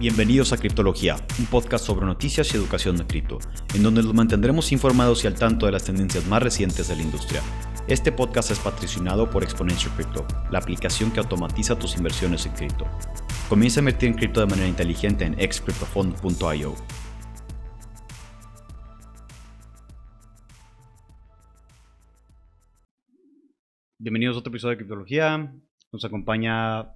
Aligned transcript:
Bienvenidos 0.00 0.54
a 0.54 0.56
Criptología, 0.56 1.16
un 1.38 1.44
podcast 1.44 1.84
sobre 1.84 2.06
noticias 2.06 2.54
y 2.54 2.56
educación 2.56 2.96
de 2.96 3.06
cripto, 3.06 3.38
en 3.74 3.82
donde 3.82 4.02
los 4.02 4.14
mantendremos 4.14 4.72
informados 4.72 5.22
y 5.22 5.26
al 5.26 5.34
tanto 5.34 5.66
de 5.66 5.72
las 5.72 5.84
tendencias 5.84 6.26
más 6.26 6.42
recientes 6.42 6.88
de 6.88 6.96
la 6.96 7.02
industria. 7.02 7.42
Este 7.86 8.10
podcast 8.10 8.50
es 8.50 8.58
patrocinado 8.60 9.28
por 9.28 9.42
Exponential 9.42 9.94
Crypto, 9.96 10.26
la 10.50 10.58
aplicación 10.58 11.10
que 11.10 11.20
automatiza 11.20 11.78
tus 11.78 11.98
inversiones 11.98 12.46
en 12.46 12.52
cripto. 12.52 12.86
Comienza 13.50 13.80
a 13.80 13.82
invertir 13.82 14.08
en 14.08 14.14
cripto 14.14 14.40
de 14.40 14.46
manera 14.46 14.68
inteligente 14.68 15.26
en 15.26 15.38
excryptofund.io. 15.38 16.74
Bienvenidos 23.98 24.36
a 24.36 24.38
otro 24.38 24.50
episodio 24.50 24.70
de 24.70 24.76
Criptología. 24.78 25.54
Nos 25.92 26.06
acompaña 26.06 26.88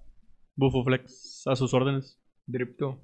Bufo 0.57 0.83
Flex, 0.83 1.43
a 1.47 1.55
sus 1.55 1.75
órdenes. 1.75 2.19
Dripto. 2.47 3.01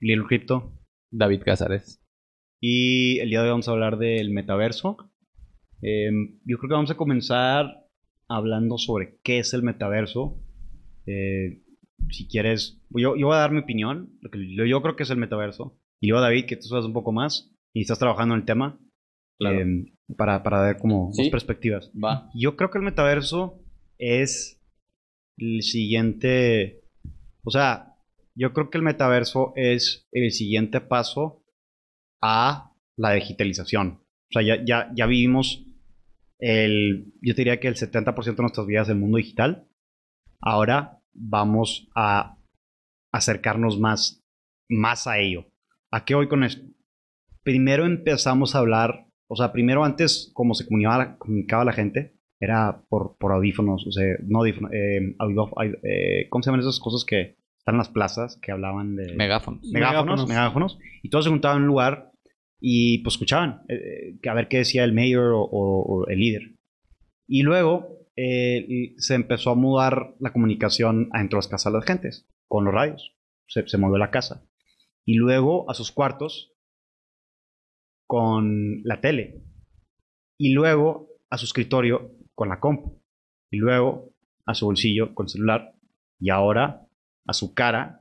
Lil 0.00 0.24
Crypto. 0.24 0.72
David 1.10 1.42
Casares. 1.44 2.02
Y 2.60 3.18
el 3.20 3.30
día 3.30 3.40
de 3.40 3.46
hoy 3.46 3.50
vamos 3.52 3.68
a 3.68 3.72
hablar 3.72 3.98
del 3.98 4.30
metaverso. 4.30 4.96
Eh, 5.82 6.10
yo 6.44 6.58
creo 6.58 6.68
que 6.68 6.74
vamos 6.74 6.90
a 6.90 6.96
comenzar 6.96 7.86
hablando 8.28 8.78
sobre 8.78 9.18
qué 9.22 9.38
es 9.38 9.54
el 9.54 9.62
metaverso. 9.62 10.40
Eh, 11.06 11.62
si 12.10 12.26
quieres, 12.28 12.80
yo, 12.90 13.16
yo 13.16 13.26
voy 13.28 13.36
a 13.36 13.40
dar 13.40 13.52
mi 13.52 13.60
opinión, 13.60 14.12
lo 14.20 14.30
que 14.30 14.54
yo, 14.54 14.64
yo 14.64 14.82
creo 14.82 14.96
que 14.96 15.04
es 15.04 15.10
el 15.10 15.18
metaverso. 15.18 15.78
Y 16.00 16.08
luego 16.08 16.22
David, 16.22 16.46
que 16.46 16.56
tú 16.56 16.62
sabes 16.68 16.84
un 16.84 16.92
poco 16.92 17.12
más 17.12 17.52
y 17.72 17.82
estás 17.82 17.98
trabajando 17.98 18.34
en 18.34 18.40
el 18.40 18.46
tema, 18.46 18.78
Claro. 19.38 19.60
eh, 19.60 19.92
para, 20.16 20.42
para 20.42 20.62
ver 20.62 20.78
como 20.78 21.12
Sí. 21.12 21.22
dos 21.22 21.30
perspectivas. 21.30 21.90
Va. 21.92 22.28
Yo 22.34 22.56
creo 22.56 22.70
que 22.70 22.78
el 22.78 22.84
metaverso 22.84 23.62
es 23.98 24.60
el 25.38 25.62
siguiente, 25.62 26.82
o 27.44 27.50
sea, 27.50 27.87
yo 28.38 28.52
creo 28.52 28.70
que 28.70 28.78
el 28.78 28.84
metaverso 28.84 29.52
es 29.56 30.08
el 30.12 30.30
siguiente 30.30 30.80
paso 30.80 31.44
a 32.22 32.72
la 32.96 33.12
digitalización. 33.12 34.00
O 34.30 34.32
sea, 34.32 34.42
ya, 34.42 34.62
ya, 34.64 34.90
ya 34.94 35.06
vivimos 35.06 35.64
el, 36.38 37.12
yo 37.20 37.34
diría 37.34 37.58
que 37.60 37.68
el 37.68 37.74
70% 37.76 38.36
de 38.36 38.42
nuestras 38.42 38.66
vidas 38.66 38.88
del 38.88 38.98
mundo 38.98 39.18
digital. 39.18 39.68
Ahora 40.40 41.00
vamos 41.14 41.88
a 41.96 42.36
acercarnos 43.12 43.78
más, 43.78 44.24
más 44.68 45.06
a 45.06 45.18
ello. 45.18 45.46
¿A 45.90 46.04
qué 46.04 46.14
voy 46.14 46.28
con 46.28 46.44
esto? 46.44 46.64
Primero 47.42 47.86
empezamos 47.86 48.54
a 48.54 48.58
hablar, 48.58 49.06
o 49.28 49.36
sea, 49.36 49.52
primero 49.52 49.84
antes, 49.84 50.30
como 50.34 50.54
se 50.54 50.66
comunicaba, 50.66 51.16
comunicaba 51.18 51.64
la 51.64 51.72
gente, 51.72 52.14
era 52.40 52.84
por, 52.88 53.16
por 53.18 53.32
audífonos, 53.32 53.86
o 53.86 53.90
sea, 53.90 54.04
no 54.26 54.40
audífonos, 54.40 54.70
eh, 54.72 55.14
audio- 55.18 55.50
eh, 55.82 56.28
¿cómo 56.28 56.42
se 56.42 56.50
llaman 56.50 56.60
esas 56.60 56.78
cosas 56.78 57.04
que 57.04 57.37
están 57.68 57.74
en 57.74 57.78
las 57.78 57.88
plazas 57.90 58.38
que 58.40 58.50
hablaban 58.52 58.96
de 58.96 59.14
Megáfonos. 59.14 59.60
megáfonos, 59.70 60.26
Megáfonos. 60.26 60.28
megáfonos, 60.28 60.78
y 61.02 61.10
todos 61.10 61.24
se 61.26 61.30
juntaban 61.30 61.58
en 61.58 61.62
un 61.64 61.68
lugar 61.68 62.12
y 62.60 62.98
pues 63.02 63.14
escuchaban 63.16 63.62
eh, 63.68 63.74
eh, 63.74 64.18
que 64.22 64.28
a 64.30 64.34
ver 64.34 64.48
qué 64.48 64.58
decía 64.58 64.84
el 64.84 64.92
mayor 64.94 65.32
o, 65.34 65.42
o- 65.42 65.82
o 65.82 66.06
el 66.08 66.18
líder. 66.18 66.54
Y 67.28 67.42
luego 67.42 67.98
eh, 68.16 68.94
se 68.96 69.14
empezó 69.14 69.50
a 69.50 69.54
mudar 69.54 70.14
la 70.18 70.32
comunicación 70.32 71.08
adentro 71.12 71.36
de 71.36 71.40
las 71.40 71.48
casas 71.48 71.72
de 71.72 71.78
las 71.78 71.86
gentes, 71.86 72.26
con 72.48 72.64
los 72.64 72.72
radios. 72.74 73.14
Se, 73.46 73.66
se 73.68 73.78
movió 73.78 73.98
la 73.98 74.10
casa. 74.10 74.44
Y 75.04 75.14
luego 75.14 75.70
a 75.70 75.74
sus 75.74 75.92
cuartos 75.92 76.52
con 78.06 78.82
la 78.84 79.00
tele. 79.00 79.42
Y 80.38 80.52
luego 80.54 81.08
a 81.30 81.38
su 81.38 81.44
escritorio 81.44 82.12
con 82.34 82.48
la 82.48 82.60
compu. 82.60 83.00
Y 83.50 83.58
luego 83.58 84.10
a 84.46 84.54
su 84.54 84.66
bolsillo 84.66 85.14
con 85.14 85.28
celular. 85.28 85.74
Y 86.18 86.30
ahora 86.30 86.87
a 87.28 87.32
su 87.32 87.54
cara 87.54 88.00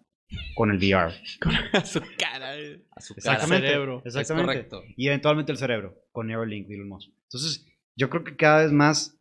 con 0.55 0.71
el 0.71 0.77
VR. 0.77 1.13
a 1.73 1.85
su 1.85 2.01
cara. 2.17 2.57
eh. 2.57 2.81
A 2.91 3.01
su 3.01 3.13
Exactamente. 3.13 3.67
cerebro. 3.67 4.01
Exactamente. 4.03 4.51
Es 4.51 4.57
correcto. 4.69 4.83
Y 4.95 5.07
eventualmente 5.07 5.51
el 5.51 5.57
cerebro 5.57 5.95
con 6.11 6.27
Neuralink 6.27 6.67
de 6.67 6.75
Elon 6.75 6.89
Musk. 6.89 7.11
Entonces, 7.23 7.65
yo 7.95 8.09
creo 8.09 8.23
que 8.23 8.35
cada 8.35 8.63
vez 8.63 8.71
más 8.71 9.19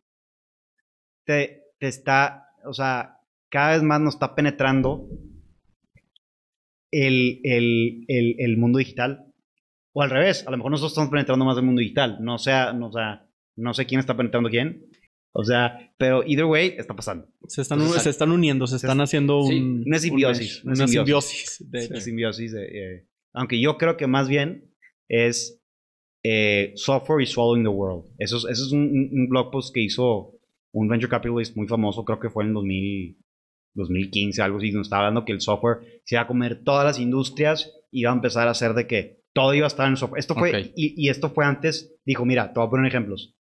te, 1.25 1.65
te 1.79 1.89
está, 1.89 2.49
o 2.65 2.73
sea, 2.73 3.19
cada 3.51 3.73
vez 3.73 3.83
más 3.83 4.01
nos 4.01 4.15
está 4.15 4.35
penetrando 4.35 5.07
el, 6.91 7.41
el, 7.45 8.05
el, 8.09 8.37
el 8.39 8.57
mundo 8.57 8.79
digital. 8.79 9.33
O 9.93 10.03
al 10.03 10.11
revés, 10.11 10.47
a 10.47 10.51
lo 10.51 10.57
mejor 10.59 10.71
nosotros 10.71 10.93
estamos 10.93 11.11
penetrando 11.11 11.45
más 11.45 11.57
el 11.57 11.65
mundo 11.65 11.81
digital. 11.81 12.19
No, 12.21 12.39
sea, 12.39 12.73
no, 12.73 12.89
o 12.89 12.93
sea, 12.93 13.27
no 13.57 13.73
sé 13.75 13.87
quién 13.87 13.99
está 14.01 14.17
penetrando 14.17 14.51
quién. 14.51 14.87
O 15.39 15.45
sea, 15.45 15.93
pero 15.99 16.23
either 16.27 16.47
way 16.47 16.75
está 16.79 16.97
pasando. 16.97 17.29
Se 17.47 17.61
están, 17.61 17.79
Entonces, 17.81 18.05
se 18.05 18.11
están 18.11 18.31
uniendo, 18.33 18.67
se 18.67 18.77
están 18.77 19.01
haciendo 19.03 19.43
sí, 19.43 19.59
un, 19.61 19.83
una 19.87 19.97
un 19.97 20.01
simbiosis, 20.01 20.65
una 20.65 20.73
Una, 20.75 20.87
simbiosis. 20.89 21.51
simbiosis. 21.59 21.91
de 21.93 22.01
simbiosis 22.01 22.53
de, 22.53 22.65
eh, 22.97 23.07
aunque 23.35 23.61
yo 23.61 23.77
creo 23.77 23.99
que 23.99 24.07
más 24.07 24.29
bien 24.29 24.73
es 25.09 25.61
eh, 26.25 26.73
software 26.77 27.23
is 27.23 27.31
swallowing 27.31 27.65
the 27.65 27.69
world. 27.69 28.07
Eso 28.19 28.39
es, 28.39 28.45
eso 28.45 28.65
es 28.67 28.73
un, 28.73 29.11
un- 29.13 29.29
blog 29.29 29.51
post 29.51 29.75
que 29.75 29.83
hizo 29.83 30.33
un 30.73 30.89
venture 30.89 31.11
capitalist 31.11 31.55
muy 31.57 31.69
famoso, 31.69 32.05
creo 32.05 32.19
que 32.19 32.31
fue 32.31 32.45
en 32.45 32.55
2000, 32.55 33.19
2015, 33.75 34.43
algo 34.43 34.59
así, 34.59 34.71
donde 34.71 34.85
estaba 34.87 35.03
hablando 35.07 35.25
que 35.25 35.33
el 35.33 35.41
software 35.43 36.01
se 36.05 36.15
iba 36.15 36.23
a 36.23 36.27
comer 36.27 36.63
todas 36.65 36.85
las 36.85 36.99
industrias 36.99 37.73
y 37.91 38.01
iba 38.01 38.11
a 38.11 38.15
empezar 38.15 38.49
a 38.49 38.53
hacer 38.53 38.73
de 38.75 38.87
que 38.87 39.23
todo 39.35 39.53
iba 39.55 39.67
a 39.67 39.69
estar 39.69 39.87
en 39.87 39.97
software. 39.97 40.19
Esto 40.19 40.35
fue, 40.35 40.51
Ok. 40.51 40.73
y, 40.75 40.95
y 40.97 41.11
esto 41.11 41.29
fue 41.31 41.45
antes, 41.45 41.95
dijo, 42.07 42.25
mira, 42.25 42.53
te 42.53 42.59
voy 42.59 42.67
a 42.67 42.71
poner 42.71 42.87
ejemplos. 42.87 43.36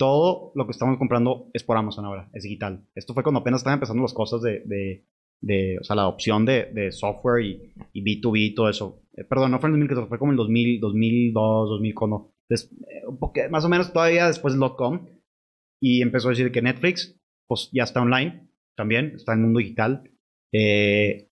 Todo 0.00 0.52
lo 0.54 0.64
que 0.64 0.70
estamos 0.72 0.96
comprando 0.96 1.50
es 1.52 1.62
por 1.62 1.76
Amazon 1.76 2.06
ahora, 2.06 2.30
es 2.32 2.44
digital. 2.44 2.86
Esto 2.94 3.12
fue 3.12 3.22
cuando 3.22 3.40
apenas 3.40 3.60
estaban 3.60 3.76
empezando 3.76 4.00
las 4.00 4.14
cosas 4.14 4.40
de, 4.40 4.62
de, 4.64 5.04
de, 5.42 5.78
o 5.78 5.84
sea, 5.84 5.94
la 5.94 6.02
adopción 6.02 6.46
de, 6.46 6.72
de 6.72 6.90
software 6.90 7.44
y, 7.44 7.74
y 7.92 8.02
B2B 8.02 8.38
y 8.38 8.54
todo 8.54 8.70
eso. 8.70 9.02
Eh, 9.14 9.24
perdón, 9.24 9.50
no 9.50 9.60
fue 9.60 9.68
en 9.68 9.74
2014, 9.74 10.08
fue 10.08 10.18
como 10.18 10.32
en 10.32 10.38
2000, 10.38 10.80
2002, 10.80 11.68
2000, 11.68 11.94
cuando, 11.94 12.32
des- 12.48 12.72
eh, 12.88 13.06
un 13.06 13.18
poque- 13.18 13.50
más 13.50 13.62
o 13.66 13.68
menos 13.68 13.92
todavía 13.92 14.26
después 14.26 14.54
del 14.58 14.70
.com. 14.74 15.06
Y 15.82 16.00
empezó 16.00 16.28
a 16.28 16.30
decir 16.30 16.50
que 16.50 16.62
Netflix, 16.62 17.20
pues 17.46 17.68
ya 17.72 17.82
está 17.82 18.00
online 18.00 18.48
también, 18.76 19.12
está 19.16 19.34
en 19.34 19.40
el 19.40 19.44
mundo 19.44 19.58
digital. 19.60 20.10
Eh, 20.52 21.28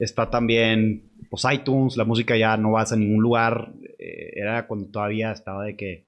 está 0.00 0.28
también, 0.28 1.12
pues 1.30 1.44
iTunes, 1.52 1.96
la 1.96 2.04
música 2.04 2.36
ya 2.36 2.56
no 2.56 2.72
vas 2.72 2.90
a 2.92 2.96
ningún 2.96 3.22
lugar. 3.22 3.74
eh, 4.00 4.32
era 4.34 4.66
cuando 4.66 4.90
todavía 4.90 5.30
estaba 5.30 5.64
de 5.64 5.76
que 5.76 6.07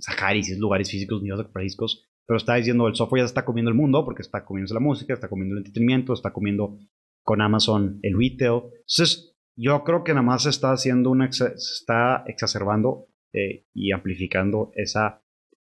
Saharis, 0.00 0.50
es 0.50 0.58
lugares 0.58 0.90
físicos, 0.90 1.22
ni 1.22 1.30
de 1.30 1.36
comprar 1.36 1.62
discos. 1.62 2.08
Pero 2.26 2.38
está 2.38 2.54
diciendo, 2.54 2.88
el 2.88 2.94
software 2.94 3.22
ya 3.22 3.26
se 3.26 3.32
está 3.32 3.44
comiendo 3.44 3.70
el 3.70 3.76
mundo 3.76 4.04
porque 4.04 4.22
está 4.22 4.44
comiendo 4.44 4.72
la 4.72 4.80
música, 4.80 5.12
está 5.12 5.28
comiendo 5.28 5.54
el 5.54 5.58
entretenimiento, 5.58 6.14
está 6.14 6.32
comiendo 6.32 6.78
con 7.22 7.40
Amazon 7.40 7.98
el 8.02 8.18
retail. 8.18 8.62
Entonces, 8.64 9.34
yo 9.56 9.84
creo 9.84 10.04
que 10.04 10.12
nada 10.12 10.24
más 10.24 10.44
se 10.44 10.50
está 10.50 10.72
haciendo 10.72 11.10
una, 11.10 11.30
se 11.30 11.54
está 11.54 12.24
exacerbando 12.26 13.08
eh, 13.32 13.66
y 13.74 13.92
amplificando 13.92 14.70
esa, 14.74 15.22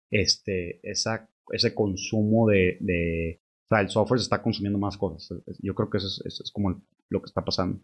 este, 0.09 0.79
esa, 0.89 1.29
ese 1.51 1.75
consumo 1.75 2.47
de, 2.47 2.77
de, 2.79 3.41
o 3.65 3.67
sea, 3.69 3.81
el 3.81 3.89
software 3.89 4.19
se 4.19 4.23
está 4.23 4.41
consumiendo 4.41 4.79
más 4.79 4.97
cosas. 4.97 5.43
Yo 5.59 5.75
creo 5.75 5.89
que 5.89 5.97
eso 5.97 6.07
es, 6.07 6.21
eso 6.25 6.43
es 6.43 6.51
como 6.51 6.81
lo 7.09 7.21
que 7.21 7.25
está 7.25 7.43
pasando. 7.43 7.81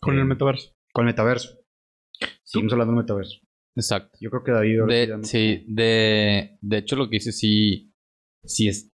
Con 0.00 0.16
Eh, 0.16 0.20
el 0.20 0.26
metaverso. 0.26 0.72
Con 0.92 1.06
el 1.06 1.12
metaverso. 1.12 1.58
Seguimos 2.44 2.72
hablando 2.72 2.92
del 2.92 3.02
metaverso. 3.02 3.40
Exacto. 3.78 4.18
Yo 4.20 4.30
creo 4.30 4.42
que 4.44 4.52
David... 4.52 4.80
sí 4.80 4.86
De, 4.88 5.18
sí, 5.24 5.64
de, 5.68 6.58
de 6.60 6.78
hecho 6.78 6.96
lo 6.96 7.08
que 7.08 7.16
dice 7.16 7.32
sí, 7.32 7.92
sí 8.44 8.68
es 8.68 8.90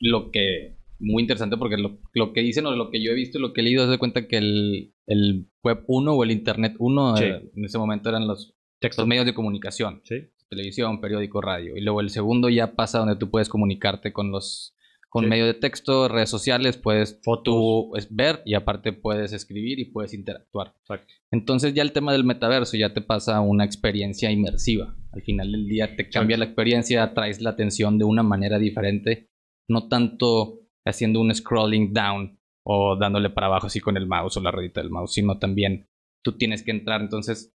lo 0.00 0.30
que 0.30 0.78
muy 0.98 1.22
interesante 1.22 1.56
porque 1.56 1.76
lo, 1.76 1.98
lo 2.14 2.32
que 2.32 2.40
dicen 2.42 2.64
o 2.66 2.76
lo 2.76 2.90
que 2.90 3.02
yo 3.04 3.10
he 3.10 3.14
visto 3.14 3.38
y 3.38 3.40
lo 3.42 3.52
que 3.52 3.60
he 3.60 3.64
leído 3.64 3.84
es 3.84 3.90
de 3.90 3.98
cuenta 3.98 4.28
que 4.28 4.36
el, 4.38 4.94
el 5.06 5.48
web 5.64 5.82
1 5.88 6.12
o 6.14 6.22
el 6.24 6.30
internet 6.30 6.74
1 6.78 7.16
Sí. 7.16 7.24
en 7.24 7.64
ese 7.64 7.78
momento 7.78 8.08
eran 8.08 8.26
los, 8.28 8.54
los 8.96 9.06
medios 9.06 9.26
de 9.26 9.34
comunicación, 9.34 10.00
Sí. 10.04 10.16
televisión, 10.48 11.00
periódico, 11.00 11.40
radio. 11.40 11.76
Y 11.76 11.80
luego 11.80 12.00
el 12.00 12.10
segundo 12.10 12.48
ya 12.48 12.74
pasa 12.76 12.98
donde 13.00 13.16
tú 13.16 13.30
puedes 13.30 13.48
comunicarte 13.48 14.12
con 14.12 14.30
los 14.30 14.76
con 15.12 15.24
Sí. 15.24 15.28
medio 15.30 15.44
de 15.44 15.52
texto, 15.52 16.08
redes 16.08 16.30
sociales, 16.30 16.78
puedes 16.78 17.20
Fotos. 17.22 17.44
tú 17.44 17.96
es, 17.96 18.08
ver 18.14 18.40
y 18.46 18.54
aparte 18.54 18.94
puedes 18.94 19.34
escribir 19.34 19.78
y 19.78 19.84
puedes 19.84 20.14
interactuar. 20.14 20.72
Exacto. 20.80 21.12
Entonces 21.30 21.74
ya 21.74 21.82
el 21.82 21.92
tema 21.92 22.12
del 22.12 22.24
metaverso 22.24 22.78
ya 22.78 22.94
te 22.94 23.02
pasa 23.02 23.36
a 23.36 23.40
una 23.42 23.66
experiencia 23.66 24.30
inmersiva. 24.30 24.96
Al 25.12 25.20
final 25.20 25.52
del 25.52 25.68
día 25.68 25.96
te 25.96 26.08
cambia 26.08 26.38
la 26.38 26.46
experiencia, 26.46 27.12
traes 27.12 27.42
la 27.42 27.50
atención 27.50 27.98
de 27.98 28.06
una 28.06 28.22
manera 28.22 28.58
diferente, 28.58 29.28
no 29.68 29.86
tanto 29.88 30.60
haciendo 30.86 31.20
un 31.20 31.34
scrolling 31.34 31.92
down 31.92 32.40
o 32.64 32.96
dándole 32.96 33.28
para 33.28 33.48
abajo 33.48 33.66
así 33.66 33.80
con 33.80 33.98
el 33.98 34.06
mouse 34.06 34.38
o 34.38 34.40
la 34.40 34.50
ruedita 34.50 34.80
del 34.80 34.88
mouse, 34.90 35.12
sino 35.12 35.38
también 35.38 35.90
tú 36.24 36.38
tienes 36.38 36.62
que 36.62 36.70
entrar. 36.70 37.02
Entonces, 37.02 37.54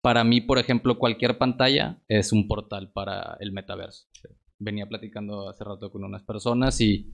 para 0.00 0.24
mí, 0.24 0.40
por 0.40 0.58
ejemplo, 0.58 0.98
cualquier 0.98 1.36
pantalla 1.36 2.00
es 2.08 2.32
un 2.32 2.48
portal 2.48 2.90
para 2.90 3.36
el 3.40 3.52
metaverso. 3.52 4.06
Venía 4.58 4.86
platicando 4.86 5.48
hace 5.48 5.64
rato 5.64 5.90
con 5.90 6.04
unas 6.04 6.22
personas 6.22 6.80
y, 6.80 7.12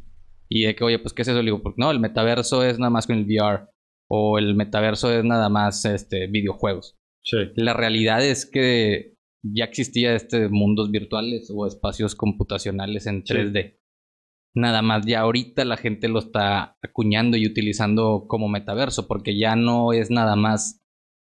y 0.49 0.63
de 0.65 0.75
que, 0.75 0.85
oye, 0.85 0.99
pues, 0.99 1.13
¿qué 1.13 1.23
es 1.23 1.29
eso? 1.29 1.39
Le 1.39 1.47
digo, 1.47 1.63
porque 1.63 1.81
no, 1.81 1.91
el 1.91 2.01
metaverso 2.01 2.65
es 2.65 2.79
nada 2.79 2.91
más 2.91 3.07
con 3.07 3.17
el 3.17 3.25
VR 3.25 3.69
o 4.09 4.39
el 4.39 4.55
metaverso 4.55 5.11
es 5.13 5.25
nada 5.25 5.49
más 5.49 5.85
este, 5.85 6.27
videojuegos. 6.27 6.99
Sí. 7.25 7.39
La 7.57 7.73
realidad 7.73 8.25
es 8.25 8.47
que 8.47 9.17
ya 9.43 9.65
existía 9.65 10.15
este 10.15 10.49
mundos 10.49 10.91
virtuales 10.91 11.51
o 11.55 11.67
espacios 11.67 12.15
computacionales 12.15 13.07
en 13.07 13.25
Sí. 13.27 13.35
3D. 13.35 13.79
Nada 14.55 14.83
más 14.83 15.07
ya 15.07 15.21
ahorita 15.21 15.65
la 15.65 15.79
gente 15.79 16.09
lo 16.09 16.19
está 16.19 16.77
acuñando 16.83 17.39
y 17.39 17.47
utilizando 17.47 18.27
como 18.29 18.49
metaverso, 18.49 19.09
porque 19.09 19.39
ya 19.39 19.57
no 19.57 19.95
es 19.95 20.11
nada 20.11 20.37
más, 20.37 20.85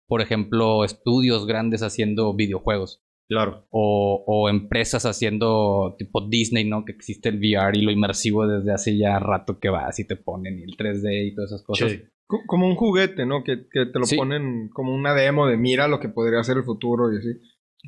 por 0.07 0.21
ejemplo, 0.21 0.85
estudios 0.85 1.45
grandes 1.45 1.83
haciendo 1.83 2.33
videojuegos. 2.33 3.03
Claro. 3.29 3.67
O, 3.69 4.23
o 4.25 4.49
empresas 4.49 5.05
haciendo 5.05 5.95
tipo 5.99 6.27
Disney, 6.27 6.65
¿no? 6.67 6.83
Que 6.83 6.93
existe 6.93 7.29
el 7.29 7.37
VR 7.39 7.77
y 7.77 7.83
lo 7.83 7.91
inmersivo 7.91 8.47
desde 8.47 8.73
hace 8.73 8.97
ya 8.97 9.19
rato 9.19 9.59
que 9.59 9.69
vas 9.69 9.99
y 9.99 10.07
te 10.07 10.15
ponen 10.15 10.57
y 10.59 10.63
el 10.63 10.75
3D 10.75 11.27
y 11.27 11.35
todas 11.35 11.51
esas 11.51 11.63
cosas. 11.63 11.91
Sí. 11.91 12.01
Co- 12.27 12.41
Como 12.47 12.67
un 12.67 12.75
juguete, 12.75 13.25
¿no? 13.27 13.43
Que, 13.43 13.67
que 13.71 13.85
te 13.85 13.99
lo 13.99 14.05
Sí. 14.05 14.15
ponen 14.17 14.69
como 14.69 14.93
una 14.95 15.13
demo 15.13 15.45
de 15.47 15.57
mira 15.57 15.87
lo 15.87 15.99
que 15.99 16.09
podría 16.09 16.43
ser 16.43 16.57
el 16.57 16.63
futuro 16.63 17.13
y 17.13 17.17
así. 17.19 17.29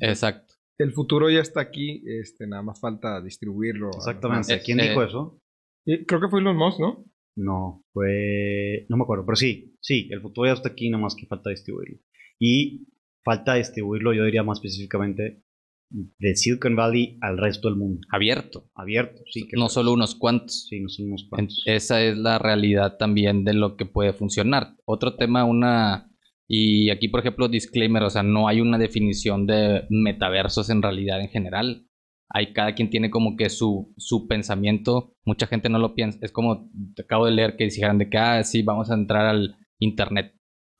Exacto. 0.00 0.54
El 0.78 0.92
futuro 0.92 1.28
ya 1.28 1.40
está 1.40 1.60
aquí, 1.60 2.02
este, 2.06 2.46
nada 2.46 2.62
más 2.62 2.80
falta 2.80 3.20
distribuirlo. 3.20 3.90
Exactamente. 3.96 4.60
¿Quién 4.64 4.78
Eh, 4.80 4.88
dijo 4.90 5.02
eh. 5.02 5.06
eso? 5.06 5.38
Y 5.84 6.04
creo 6.06 6.20
que 6.20 6.28
fue 6.28 6.40
Elon 6.40 6.56
Musk, 6.56 6.78
¿no? 6.80 7.04
No, 7.36 7.82
fue. 7.92 8.86
No 8.88 8.96
me 8.96 9.02
acuerdo, 9.02 9.24
pero 9.26 9.36
sí, 9.36 9.76
sí, 9.80 10.08
el 10.12 10.20
futuro 10.20 10.46
ya 10.46 10.52
está 10.54 10.68
aquí, 10.68 10.88
nada 10.90 11.02
más 11.02 11.14
que 11.16 11.26
falta 11.26 11.50
distribuirlo. 11.50 11.98
Y 12.40 12.86
falta 13.24 13.54
distribuirlo, 13.54 14.12
yo 14.12 14.24
diría 14.24 14.42
más 14.42 14.58
específicamente, 14.58 15.42
de 15.90 16.34
Silicon 16.36 16.74
Valley 16.74 17.18
al 17.20 17.36
resto 17.36 17.68
del 17.68 17.76
mundo. 17.76 18.00
Abierto. 18.10 18.70
Abierto, 18.74 19.22
sí. 19.30 19.46
que- 19.46 19.58
no 19.58 19.68
solo 19.68 19.92
unos 19.92 20.14
cuantos. 20.14 20.66
Sí, 20.68 20.80
no 20.80 20.88
son 20.88 21.06
unos 21.08 21.26
cuantos. 21.28 21.62
Esa 21.66 22.02
es 22.02 22.16
la 22.16 22.38
realidad 22.38 22.96
también 22.96 23.44
de 23.44 23.52
lo 23.54 23.76
que 23.76 23.84
puede 23.84 24.12
funcionar. 24.12 24.74
Otro 24.86 25.16
tema, 25.16 25.44
una... 25.44 26.08
Y 26.48 26.90
aquí, 26.90 27.08
por 27.08 27.20
ejemplo, 27.20 27.48
disclaimer, 27.48 28.02
o 28.02 28.10
sea, 28.10 28.22
no 28.22 28.48
hay 28.48 28.60
una 28.60 28.76
definición 28.78 29.46
de 29.46 29.86
metaversos 29.90 30.68
en 30.70 30.82
realidad 30.82 31.20
en 31.20 31.28
general. 31.28 31.86
Hay 32.28 32.52
cada 32.52 32.74
quien 32.74 32.90
tiene 32.90 33.10
como 33.10 33.36
que 33.36 33.48
su, 33.50 33.92
su 33.96 34.26
pensamiento. 34.26 35.14
Mucha 35.24 35.46
gente 35.46 35.68
no 35.68 35.78
lo 35.78 35.94
piensa. 35.94 36.18
Es 36.22 36.32
como, 36.32 36.70
te 36.94 37.02
acabo 37.02 37.26
de 37.26 37.32
leer 37.32 37.56
que 37.56 37.64
dijeran 37.64 37.98
de 37.98 38.08
que, 38.10 38.18
ah, 38.18 38.42
sí, 38.44 38.62
vamos 38.62 38.90
a 38.90 38.94
entrar 38.94 39.26
al 39.26 39.56
internet. 39.78 40.34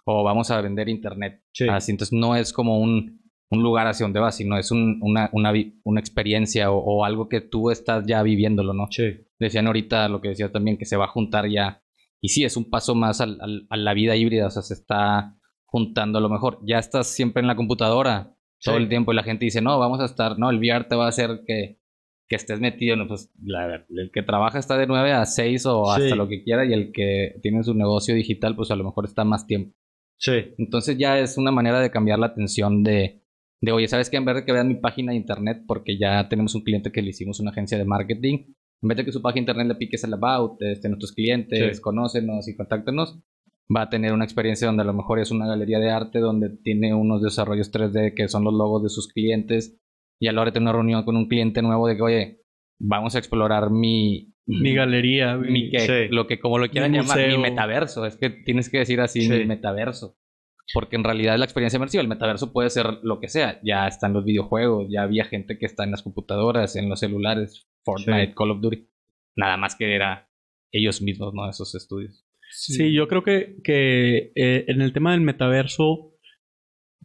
O 0.05 0.25
vamos 0.25 0.51
a 0.51 0.61
vender 0.61 0.89
internet. 0.89 1.43
Sí. 1.53 1.69
Así, 1.69 1.93
entonces 1.93 2.13
no 2.19 2.35
es 2.37 2.53
como 2.53 2.81
un, 2.81 3.21
un 3.51 3.63
lugar 3.63 3.87
hacia 3.87 4.05
donde 4.05 4.19
vas, 4.21 4.37
sino 4.37 4.59
es 4.59 4.71
un- 4.71 4.99
una, 5.03 5.31
una, 5.33 5.53
una 5.85 6.01
experiencia 6.01 6.71
o, 6.71 6.79
o 6.79 7.05
algo 7.05 7.29
que 7.29 7.41
tú 7.41 7.71
estás 7.71 8.05
ya 8.07 8.23
viviéndolo, 8.23 8.73
¿no? 8.75 8.87
Sí. 8.91 9.05
decían 9.39 9.67
ahorita 9.67 10.09
lo 10.09 10.21
que 10.21 10.29
decía 10.29 10.51
también, 10.53 10.77
que 10.79 10.85
se 10.87 10.97
va 10.97 11.05
a 11.07 11.09
juntar 11.09 11.49
ya. 11.49 11.83
Y 12.21 12.29
sí, 12.29 12.45
es 12.45 12.57
un 12.57 12.71
paso 12.71 12.95
más 12.95 13.21
al- 13.21 13.39
al- 13.41 13.67
a 13.71 13.77
la 13.77 13.93
vida 13.95 14.15
híbrida, 14.17 14.47
o 14.47 14.51
sea, 14.51 14.63
se 14.63 14.75
está 14.75 15.37
juntando 15.67 16.19
a 16.19 16.21
lo 16.21 16.29
mejor. 16.29 16.59
Ya 16.67 16.79
estás 16.79 17.09
siempre 17.09 17.41
en 17.41 17.47
la 17.49 17.57
computadora 17.57 18.35
todo 18.63 18.77
el 18.77 18.89
tiempo 18.89 19.13
y 19.13 19.17
la 19.17 19.25
gente 19.25 19.45
dice, 19.45 19.61
no, 19.61 19.79
vamos 19.79 20.01
a 20.01 20.05
estar, 20.05 20.39
no, 20.39 20.49
el 20.51 20.59
VR 20.59 20.85
te 20.85 20.95
va 20.95 21.07
a 21.07 21.09
hacer 21.09 21.43
que, 21.47 21.81
que 22.29 22.37
estés 22.37 22.61
metido. 22.61 22.95
No, 22.97 23.09
pues 23.09 23.33
la- 23.43 23.85
el 23.89 24.11
que 24.13 24.23
trabaja 24.23 24.59
está 24.61 24.77
de 24.79 24.87
9 24.87 25.13
a 25.13 25.27
6 25.27 25.67
o 25.67 25.85
Sí. 25.97 26.03
hasta 26.03 26.15
lo 26.17 26.29
que 26.29 26.45
quiera 26.45 26.65
y 26.65 26.73
el 26.73 26.93
que 26.93 27.35
tiene 27.43 27.65
su 27.65 27.75
negocio 27.75 28.15
digital, 28.15 28.55
pues 28.55 28.71
a 28.71 28.77
lo 28.77 28.85
mejor 28.85 29.05
está 29.05 29.25
más 29.25 29.47
tiempo. 29.47 29.77
Sí. 30.23 30.55
Entonces 30.57 30.97
ya 30.97 31.19
es 31.19 31.37
una 31.37 31.51
manera 31.51 31.81
de 31.81 31.91
cambiar 31.91 32.19
la 32.21 32.27
atención 32.27 32.85
de, 32.85 33.23
de 33.61 33.73
oye, 33.73 33.89
¿sabes 33.89 34.09
qué? 34.09 34.19
En 34.19 34.25
vez 34.25 34.37
de 34.37 34.45
que 34.45 34.53
vean 34.53 34.69
mi 34.69 34.77
página 34.77 35.11
de 35.11 35.19
internet, 35.19 35.65
porque 35.67 35.99
ya 35.99 36.29
tenemos 36.29 36.55
un 36.55 36.63
cliente 36.63 36.93
que 36.93 37.03
le 37.03 37.11
hicimos 37.11 37.41
una 37.41 37.51
agencia 37.51 37.77
de 37.77 37.85
marketing, 37.85 38.55
en 38.83 38.89
vez 38.89 38.97
de 38.99 39.05
que 39.05 39.13
su 39.13 39.21
página 39.21 39.41
de 39.47 39.51
internet 39.53 39.67
le 39.67 39.75
piques 39.75 40.05
el 40.05 40.15
about, 40.15 40.63
este, 40.63 40.89
nuestros 40.89 41.13
clientes, 41.13 41.77
Sí. 41.77 41.83
conócenos 41.83 42.47
y 42.49 42.57
contáctenos, 42.57 43.19
va 43.75 43.83
a 43.83 43.91
tener 43.91 44.13
una 44.13 44.25
experiencia 44.25 44.67
donde 44.69 44.83
a 44.83 44.87
lo 44.87 44.93
mejor 44.93 45.19
es 45.19 45.31
una 45.33 45.47
galería 45.47 45.81
de 45.81 45.91
arte, 45.91 46.21
donde 46.21 46.51
tiene 46.51 46.95
unos 46.95 47.21
desarrollos 47.23 47.73
3D 47.73 48.15
que 48.15 48.29
son 48.29 48.45
los 48.45 48.55
logos 48.55 48.83
de 48.85 48.91
sus 48.91 49.09
clientes, 49.09 49.77
y 50.21 50.29
a 50.29 50.33
la 50.33 50.43
hora 50.43 50.51
de 50.51 50.55
tener 50.55 50.67
una 50.69 50.73
reunión 50.73 51.05
con 51.05 51.17
un 51.17 51.27
cliente 51.29 51.63
nuevo 51.63 51.89
de 51.89 51.97
que, 51.97 52.03
oye, 52.03 52.42
vamos 52.83 53.15
a 53.15 53.19
explorar 53.19 53.71
mi... 53.71 54.29
Mi 54.45 54.75
galería, 54.75 55.37
mi 55.37 55.51
mi- 55.53 55.71
que, 55.71 55.79
Sí. 55.79 56.09
lo 56.11 56.27
que 56.27 56.41
como 56.41 56.59
lo 56.59 56.69
quieran 56.69 56.91
Mi 56.91 56.99
llamar, 56.99 57.29
mi 57.29 57.39
metaverso, 57.39 58.05
es 58.05 58.17
que 58.17 58.29
tienes 58.29 58.69
que 58.69 58.79
decir 58.79 59.01
así, 59.01 59.21
Sí. 59.23 59.31
mi 59.31 59.45
metaverso. 59.45 60.19
Porque 60.75 60.97
en 60.97 61.05
realidad 61.05 61.35
es 61.35 61.39
la 61.39 61.45
experiencia 61.45 61.77
inmersiva, 61.77 62.03
el 62.03 62.09
metaverso 62.09 62.53
puede 62.53 62.69
ser 62.71 62.87
lo 63.03 63.21
que 63.21 63.29
sea. 63.29 63.61
Ya 63.63 63.87
están 63.87 64.13
los 64.13 64.25
videojuegos, 64.25 64.89
ya 64.91 65.03
había 65.03 65.25
gente 65.27 65.59
que 65.59 65.67
está 65.67 65.85
en 65.85 65.93
las 65.93 66.03
computadoras, 66.03 66.75
en 66.77 66.89
los 66.89 66.99
celulares, 67.01 67.69
Fortnite, 67.85 68.27
Sí. 68.29 68.35
Call 68.35 68.51
of 68.51 68.61
Duty. 68.61 68.89
Nada 69.37 69.57
más 69.57 69.77
que 69.77 69.95
era 69.95 70.29
ellos 70.73 71.03
mismos, 71.03 71.33
¿no? 71.35 71.49
Esos 71.49 71.75
estudios. 71.77 72.27
Sí, 72.51 72.93
yo 72.93 73.07
creo 73.09 73.23
que, 73.23 73.57
que 73.63 74.33
eh, 74.35 74.65
en 74.67 74.81
el 74.83 74.93
tema 74.93 75.13
del 75.13 75.21
metaverso, 75.21 76.15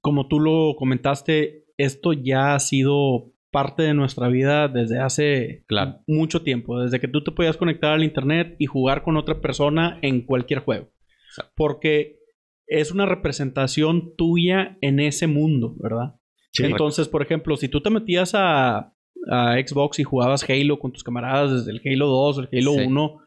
como 0.01 0.27
tú 0.27 0.39
lo 0.39 0.75
comentaste, 0.75 1.65
esto 1.77 2.13
ya 2.13 2.55
ha 2.55 2.59
sido 2.59 3.31
parte 3.59 3.81
de 3.83 3.93
nuestra 3.95 4.27
vida 4.27 4.67
desde 4.67 4.99
hace 4.99 5.63
Claro. 5.67 5.99
mucho 6.05 6.43
tiempo, 6.43 6.79
desde 6.79 6.99
que 6.99 7.07
tú 7.07 7.23
te 7.23 7.31
podías 7.31 7.57
conectar 7.57 7.91
al 7.93 8.03
internet 8.03 8.55
y 8.59 8.65
jugar 8.67 9.01
con 9.01 9.17
otra 9.17 9.41
persona 9.41 9.97
en 10.03 10.21
cualquier 10.21 10.59
juego. 10.59 10.89
Exacto. 11.29 11.53
Porque 11.55 12.19
es 12.67 12.91
una 12.91 13.05
representación 13.07 14.15
tuya 14.15 14.77
en 14.81 14.99
ese 14.99 15.25
mundo, 15.25 15.73
¿verdad? 15.79 16.15
Sí. 16.51 16.65
Entonces, 16.65 17.07
por 17.07 17.21
ejemplo, 17.23 17.55
si 17.57 17.67
tú 17.67 17.81
te 17.81 17.89
metías 17.89 18.35
a, 18.35 18.93
a 19.31 19.55
Xbox 19.65 19.97
y 19.99 20.03
jugabas 20.03 20.47
Halo 20.47 20.77
con 20.77 20.91
tus 20.91 21.03
camaradas 21.03 21.51
desde 21.65 21.71
el 21.71 21.81
Halo 21.83 22.07
2, 22.07 22.37
el 22.37 22.49
Halo 22.59 22.71
Sí. 22.73 22.85
1, 22.87 23.17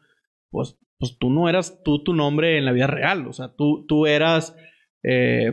pues, 0.49 0.77
pues 0.97 1.17
tú 1.19 1.29
no 1.29 1.49
eras 1.49 1.81
tú 1.83 2.03
tu 2.03 2.13
nombre 2.13 2.57
en 2.57 2.63
la 2.65 2.71
vida 2.71 2.87
real. 2.87 3.27
O 3.27 3.33
sea, 3.33 3.49
tú, 3.57 3.85
tú 3.87 4.05
eras 4.05 4.55
eh, 5.03 5.51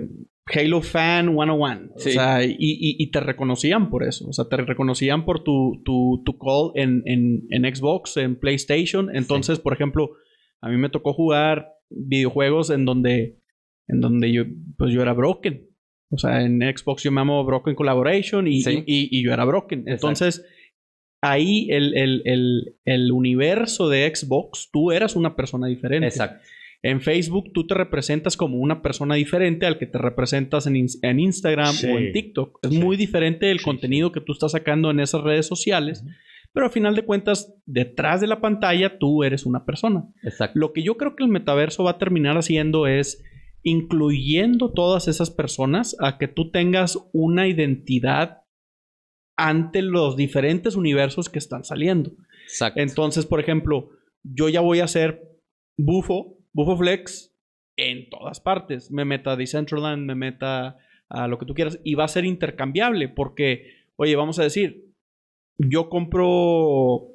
Halo 0.55 0.83
Fan 0.83 1.27
101. 1.35 1.93
Sí. 1.97 2.11
O 2.11 2.13
sea, 2.13 2.45
y, 2.45 2.53
y- 2.59 2.97
y 2.99 3.11
te 3.11 3.21
reconocían 3.21 3.91
por 3.91 4.05
eso. 4.05 4.29
O 4.29 4.33
sea, 4.33 4.47
te 4.49 4.57
reconocían 4.57 5.25
por 5.25 5.43
tu, 5.45 5.83
tu, 5.85 6.23
tu 6.25 6.39
call 6.39 6.71
en, 6.75 7.03
en, 7.07 7.47
en 7.51 7.75
Xbox, 7.75 8.17
en 8.17 8.37
PlayStation. 8.39 9.15
Entonces, 9.15 9.59
por 9.59 9.73
ejemplo, 9.73 10.11
a 10.61 10.69
mí 10.69 10.77
me 10.77 10.89
tocó 10.91 11.13
jugar 11.13 11.69
videojuegos 11.91 12.71
en 12.71 12.85
donde, 12.85 13.39
en 13.89 14.01
donde 14.01 14.33
yo, 14.33 14.45
pues 14.77 14.93
yo 14.93 15.03
era 15.03 15.13
broken. 15.13 15.67
O 16.11 16.17
sea, 16.19 16.43
en 16.43 16.61
Xbox 16.61 17.03
yo 17.03 17.13
me 17.13 17.21
llamo 17.21 17.45
Broken 17.45 17.75
Collaboration 17.75 18.47
y, 18.47 18.63
Sí. 18.63 18.83
y- 18.87 19.23
yo 19.23 19.33
era 19.33 19.45
broken. 19.45 19.81
Exacto. 19.81 19.93
Entonces, 20.09 20.47
ahí 21.23 21.69
el, 21.71 21.95
el- 21.97 22.23
el- 22.25 22.77
el 22.85 23.13
universo 23.13 23.89
de 23.89 24.11
Xbox, 24.15 24.71
tú 24.73 24.93
eras 24.93 25.17
una 25.17 25.37
persona 25.37 25.67
diferente. 25.67 26.07
Exacto. 26.07 26.41
En 26.83 27.01
Facebook 27.01 27.53
tú 27.53 27.67
te 27.67 27.75
representas 27.75 28.37
como 28.37 28.59
una 28.59 28.83
persona 28.83 29.17
diferente 29.17 29.67
al 29.67 29.79
que 29.79 29.87
te 29.87 29.99
representas 29.99 30.67
en, 30.69 30.75
ins- 30.75 30.99
en 31.03 31.19
Instagram 31.19 31.73
Sí. 31.75 31.87
o 31.89 31.99
en 31.99 32.13
TikTok. 32.13 32.59
Es 32.63 32.71
Sí. 32.71 32.79
muy 32.79 32.97
diferente 32.97 33.51
el 33.51 33.59
Sí, 33.59 33.65
contenido 33.65 34.13
que 34.13 34.21
tú 34.21 34.33
estás 34.33 34.53
sacando 34.53 34.91
en 34.91 35.01
esas 35.01 35.23
redes 35.23 35.47
sociales, 35.47 36.05
pero 36.53 36.67
al 36.67 36.73
final 36.73 36.95
de 36.95 37.05
cuentas, 37.05 37.53
detrás 37.67 38.21
de 38.21 38.29
la 38.29 38.41
pantalla 38.41 38.99
tú 38.99 39.25
eres 39.25 39.45
una 39.45 39.65
persona. 39.65 40.05
Exacto. 40.23 40.59
Lo 40.59 40.73
que 40.73 40.83
yo 40.85 40.97
creo 40.97 41.17
que 41.17 41.25
el 41.25 41.31
metaverso 41.31 41.83
va 41.85 41.93
a 41.93 41.99
terminar 41.99 42.37
haciendo 42.39 42.87
es 42.87 43.23
incluyendo 43.65 44.73
todas 44.73 45.09
esas 45.09 45.31
personas 45.31 45.97
a 46.01 46.17
que 46.17 46.29
tú 46.29 46.51
tengas 46.51 46.99
una 47.13 47.49
identidad 47.49 48.39
ante 49.37 49.83
los 49.83 50.17
diferentes 50.17 50.75
universos 50.77 51.29
que 51.29 51.39
están 51.39 51.65
saliendo. 51.65 52.13
Exacto. 52.45 52.81
Entonces, 52.81 53.27
por 53.27 53.41
ejemplo, 53.41 53.91
yo 54.23 54.49
ya 54.49 54.61
voy 54.61 54.81
a 54.81 54.85
hacer 54.85 55.23
Bufo, 55.77 56.38
Bufo 56.59 56.77
Flex 56.77 57.33
en 57.77 58.11
todas 58.11 58.41
partes. 58.41 58.91
Me 58.91 59.05
meta 59.05 59.31
a 59.31 59.37
Decentraland, 59.37 60.05
me 60.05 60.17
meta 60.17 60.77
a 61.09 61.29
lo 61.29 61.39
que 61.39 61.47
tú 61.47 61.55
quieras 61.55 61.79
y 61.85 61.95
va 61.95 62.03
a 62.03 62.09
ser 62.09 62.25
intercambiable 62.25 63.09
porque, 63.09 63.77
oye, 63.95 64.17
vamos 64.17 64.41
a 64.41 64.43
decir, 64.43 64.93
yo 65.57 65.89
compro 65.89 67.13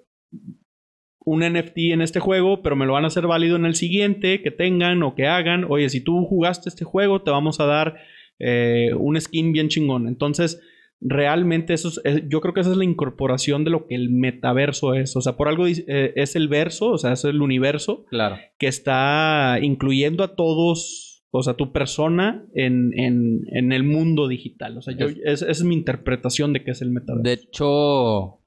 un 1.25 1.39
NFT 1.41 1.77
en 1.91 2.01
este 2.01 2.21
juego, 2.21 2.61
pero 2.61 2.77
me 2.77 2.85
lo 2.85 2.93
van 2.93 3.03
a 3.03 3.07
hacer 3.07 3.27
válido 3.27 3.57
en 3.57 3.65
el 3.65 3.75
siguiente, 3.75 4.41
que 4.41 4.51
tengan 4.51 5.03
o 5.03 5.13
que 5.13 5.27
hagan. 5.27 5.65
Oye, 5.67 5.89
si 5.89 5.99
tú 5.99 6.23
jugaste 6.23 6.69
este 6.69 6.85
juego, 6.85 7.21
te 7.21 7.31
vamos 7.31 7.59
a 7.59 7.65
dar 7.65 7.97
eh, 8.39 8.91
un 8.97 9.19
skin 9.19 9.51
bien 9.51 9.67
chingón. 9.67 10.07
Entonces, 10.07 10.61
realmente 11.05 11.73
eso 11.73 11.89
es, 11.89 12.01
es- 12.03 12.23
yo 12.29 12.39
creo 12.41 12.53
que 12.53 12.61
esa 12.61 12.71
es 12.71 12.77
la 12.77 12.83
incorporación 12.85 13.63
de 13.63 13.71
lo 13.71 13.87
que 13.87 13.95
el 13.95 14.09
metaverso 14.09 14.93
es. 14.93 15.15
O 15.15 15.21
sea, 15.21 15.35
por 15.35 15.47
algo 15.47 15.65
dice- 15.65 15.85
eh, 15.87 16.13
es 16.15 16.35
el 16.35 16.47
verso, 16.47 16.91
o 16.91 16.97
sea, 16.97 17.13
es 17.13 17.23
el 17.25 17.41
universo 17.41 18.05
Claro. 18.09 18.37
que 18.57 18.67
está 18.67 19.57
incluyendo 19.61 20.23
a 20.23 20.35
todos, 20.35 21.25
o 21.31 21.43
sea, 21.43 21.55
tu 21.55 21.71
persona 21.71 22.45
en, 22.53 22.91
en- 22.97 23.41
en 23.51 23.71
el 23.73 23.83
mundo 23.83 24.27
digital. 24.27 24.77
O 24.77 24.81
sea, 24.81 24.95
yo, 24.95 25.07
Es- 25.07 25.17
es- 25.17 25.41
esa 25.41 25.51
es 25.51 25.63
mi 25.63 25.75
interpretación 25.75 26.53
de 26.53 26.63
qué 26.63 26.71
es 26.71 26.81
el 26.81 26.91
metaverso. 26.91 27.23
De 27.23 27.33
hecho, 27.33 28.39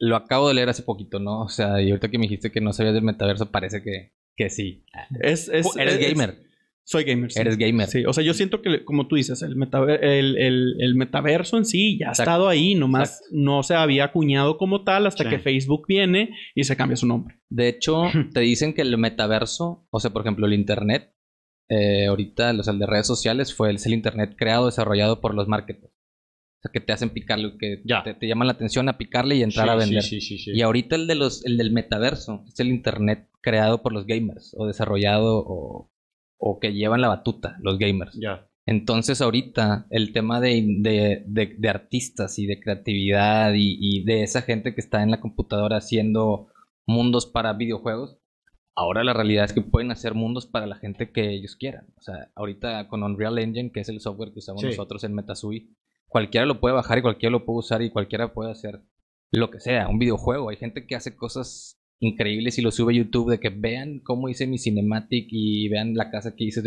lo 0.00 0.16
acabo 0.16 0.48
de 0.48 0.54
leer 0.54 0.68
hace 0.68 0.82
poquito, 0.82 1.18
¿no? 1.20 1.42
O 1.42 1.48
sea, 1.48 1.80
y 1.80 1.90
ahorita 1.90 2.10
que 2.10 2.18
me 2.18 2.24
dijiste 2.24 2.50
que 2.50 2.60
no 2.60 2.72
sabías 2.72 2.94
del 2.94 3.04
metaverso, 3.04 3.50
parece 3.50 3.82
que, 3.82 4.12
que 4.36 4.50
sí. 4.50 4.84
Es, 5.20 5.48
es- 5.48 5.76
Eres 5.76 5.94
es- 6.00 6.08
gamer. 6.08 6.38
Soy 6.86 7.04
gamer. 7.04 7.32
sí. 7.32 7.40
Eres 7.40 7.56
gamer. 7.56 7.86
Sí, 7.88 8.04
o 8.04 8.12
sea, 8.12 8.22
yo 8.22 8.34
siento 8.34 8.60
que, 8.62 8.84
como 8.84 9.06
tú 9.08 9.16
dices, 9.16 9.40
el, 9.42 9.56
metaver- 9.56 10.00
el, 10.02 10.36
el- 10.38 10.74
el 10.80 10.94
metaverso 10.94 11.56
en 11.56 11.64
sí 11.64 11.98
ya 11.98 12.08
ha 12.08 12.10
Exacto. 12.10 12.30
estado 12.30 12.48
ahí, 12.48 12.74
nomás 12.74 13.22
no 13.32 13.62
se 13.62 13.74
había 13.74 14.04
acuñado 14.04 14.58
como 14.58 14.84
tal 14.84 15.06
hasta 15.06 15.24
Sí. 15.24 15.30
que 15.30 15.38
Facebook 15.38 15.86
viene 15.88 16.30
y 16.54 16.64
se 16.64 16.76
cambia 16.76 16.96
su 16.96 17.06
nombre. 17.06 17.36
De 17.48 17.68
hecho, 17.68 18.02
te 18.34 18.40
dicen 18.40 18.74
que 18.74 18.82
el 18.82 18.96
metaverso, 18.98 19.86
o 19.90 20.00
sea, 20.00 20.10
por 20.12 20.22
ejemplo, 20.22 20.46
el 20.46 20.52
Internet, 20.54 21.10
eh, 21.70 22.06
ahorita, 22.06 22.52
o 22.52 22.62
sea, 22.62 22.74
el 22.74 22.78
de 22.78 22.86
redes 22.86 23.06
sociales, 23.06 23.54
fue 23.54 23.72
es 23.72 23.86
el 23.86 23.94
Internet 23.94 24.34
creado, 24.36 24.66
desarrollado 24.66 25.20
por 25.22 25.34
los 25.34 25.48
marketers. 25.48 25.92
O 25.92 26.60
sea, 26.66 26.70
que 26.72 26.80
te 26.80 26.92
hacen 26.92 27.10
picarle, 27.10 27.56
que 27.58 27.80
Ya. 27.86 28.02
te, 28.02 28.12
te 28.14 28.26
llaman 28.28 28.46
la 28.48 28.52
atención 28.54 28.88
a 28.88 28.98
picarle 28.98 29.36
y 29.36 29.42
entrar 29.42 29.68
a 29.70 29.74
Sí, 29.74 29.78
vender. 29.78 30.02
Sí, 30.02 30.20
sí, 30.20 30.36
sí. 30.38 30.44
sí. 30.44 30.50
Y 30.54 30.60
ahorita 30.62 30.96
el 30.96 31.06
de 31.06 31.14
los, 31.14 31.44
el 31.46 31.56
del 31.56 31.72
metaverso, 31.72 32.44
es 32.46 32.60
el 32.60 32.68
internet 32.68 33.28
creado 33.40 33.82
por 33.82 33.92
los 33.94 34.06
gamers, 34.06 34.54
o 34.58 34.66
desarrollado, 34.66 35.42
o, 35.46 35.90
o 36.38 36.58
que 36.60 36.72
llevan 36.72 37.00
la 37.00 37.08
batuta, 37.08 37.56
los 37.60 37.78
gamers. 37.78 38.18
Entonces 38.66 39.20
ahorita 39.20 39.86
el 39.90 40.12
tema 40.12 40.40
de, 40.40 40.64
de, 40.80 41.22
de- 41.26 41.54
de 41.58 41.68
artistas 41.68 42.38
y 42.38 42.46
de 42.46 42.60
creatividad 42.60 43.52
y, 43.54 43.76
y 43.80 44.04
de 44.04 44.22
esa 44.22 44.42
gente 44.42 44.74
que 44.74 44.80
está 44.80 45.02
en 45.02 45.10
la 45.10 45.20
computadora 45.20 45.76
haciendo 45.76 46.48
mundos 46.86 47.26
para 47.26 47.52
videojuegos, 47.52 48.18
ahora 48.74 49.04
la 49.04 49.12
realidad 49.12 49.44
es 49.44 49.52
que 49.52 49.60
pueden 49.60 49.90
hacer 49.90 50.14
mundos 50.14 50.46
para 50.46 50.66
la 50.66 50.76
gente 50.76 51.12
que 51.12 51.30
ellos 51.34 51.56
quieran. 51.56 51.86
O 51.98 52.00
sea, 52.00 52.30
ahorita 52.34 52.88
con 52.88 53.02
Unreal 53.02 53.38
Engine, 53.38 53.70
que 53.70 53.80
es 53.80 53.88
el 53.90 54.00
software 54.00 54.32
que 54.32 54.38
usamos 54.38 54.62
Sí. 54.62 54.68
nosotros 54.68 55.04
en 55.04 55.14
Metasui, 55.14 55.70
cualquiera 56.08 56.46
lo 56.46 56.58
puede 56.60 56.74
bajar 56.74 56.98
y 56.98 57.02
cualquiera 57.02 57.30
lo 57.32 57.44
puede 57.44 57.58
usar 57.58 57.82
y 57.82 57.90
cualquiera 57.90 58.32
puede 58.32 58.50
hacer 58.50 58.80
lo 59.30 59.50
que 59.50 59.60
sea, 59.60 59.88
un 59.88 59.98
videojuego. 59.98 60.48
Hay 60.48 60.56
gente 60.56 60.86
que 60.86 60.94
hace 60.94 61.14
cosas 61.16 61.78
increíbles 62.04 62.58
y 62.58 62.62
lo 62.62 62.70
sube 62.70 62.92
a 62.92 62.96
YouTube 62.96 63.30
de 63.30 63.40
que 63.40 63.50
vean 63.50 64.00
cómo 64.00 64.28
hice 64.28 64.46
mi 64.46 64.58
cinematic 64.58 65.26
y 65.30 65.68
vean 65.68 65.94
la 65.94 66.10
casa 66.10 66.34
que 66.36 66.44
hice. 66.44 66.62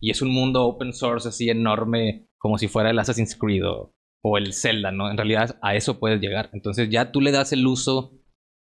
Y 0.00 0.10
es 0.10 0.22
un 0.22 0.30
mundo 0.30 0.64
open 0.64 0.92
source 0.92 1.28
así 1.28 1.50
enorme, 1.50 2.28
como 2.38 2.58
si 2.58 2.68
fuera 2.68 2.90
el 2.90 2.98
Assassin's 2.98 3.36
Creed 3.36 3.66
o, 3.66 3.94
o 4.22 4.38
el 4.38 4.52
Zelda, 4.52 4.92
¿no? 4.92 5.10
En 5.10 5.16
realidad 5.16 5.58
a 5.62 5.74
eso 5.74 5.98
puedes 5.98 6.20
llegar. 6.20 6.50
Entonces 6.52 6.88
ya 6.90 7.10
tú 7.12 7.20
le 7.20 7.32
das 7.32 7.52
el 7.52 7.66
uso 7.66 8.12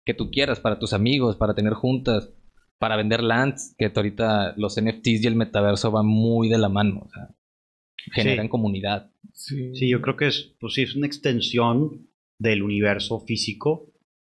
que 0.06 0.14
tú 0.14 0.32
quieras 0.32 0.60
para 0.60 0.80
tus 0.80 0.94
amigos, 0.94 1.36
para 1.36 1.54
tener 1.54 1.74
juntas, 1.74 2.34
para 2.80 2.96
vender 2.96 3.22
lands, 3.24 3.76
que 3.78 3.92
ahorita 3.94 4.54
los 4.58 4.80
NFTs 4.82 5.24
y 5.24 5.28
el 5.28 5.36
metaverso 5.36 5.92
van 5.92 6.06
muy 6.08 6.48
de 6.50 6.58
la 6.58 6.70
mano. 6.70 7.02
O 7.06 7.10
sea, 7.10 7.30
generan 8.14 8.46
Sí. 8.46 8.50
comunidad. 8.50 9.12
Sí. 9.34 9.76
Sí, 9.76 9.90
yo 9.90 10.02
creo 10.02 10.16
que 10.16 10.28
es, 10.28 10.56
pues 10.60 10.74
sí, 10.74 10.84
es 10.84 10.96
una 10.96 11.08
extensión 11.08 12.08
del 12.40 12.64
universo 12.64 13.20
físico 13.20 13.92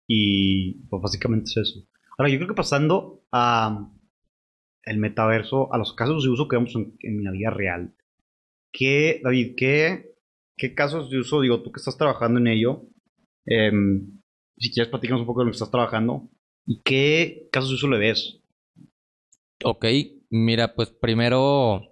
y 0.07 0.87
pues 0.89 1.03
básicamente 1.03 1.51
es 1.51 1.57
eso. 1.57 1.87
Ahora, 2.19 2.31
yo 2.31 2.39
creo 2.39 2.49
que 2.49 2.55
pasando 2.55 3.25
a 3.33 3.91
el 4.85 4.99
metaverso, 4.99 5.73
a 5.73 5.79
los 5.79 5.95
casos 5.95 6.25
de 6.25 6.31
uso 6.31 6.49
que 6.49 6.57
vemos 6.57 6.75
en, 6.75 6.97
en 7.01 7.25
la 7.25 7.31
vida 7.31 7.51
real. 7.51 7.95
¿Qué, 8.73 9.21
David, 9.23 9.55
qué, 9.57 10.17
qué 10.57 10.75
casos 10.75 11.11
de 11.11 11.19
uso, 11.19 11.41
digo, 11.41 11.63
tú 11.63 11.71
que 11.73 11.79
estás 11.79 11.97
trabajando 11.97 12.41
en 12.41 12.49
ello, 12.49 12.83
em, 13.47 14.21
si 14.59 14.73
quieres 14.73 14.91
platicarnos 14.91 15.23
un 15.23 15.27
poco 15.27 15.41
de 15.41 15.47
lo 15.47 15.51
que 15.51 15.57
estás 15.57 15.71
trabajando, 15.71 16.31
y 16.67 16.81
qué 16.83 17.49
casos 17.53 17.71
de 17.71 17.75
uso 17.77 17.89
le 17.89 17.99
ves? 17.99 18.41
Ok, 19.65 19.87
mira, 20.31 20.75
pues 20.75 20.91
primero 20.91 21.83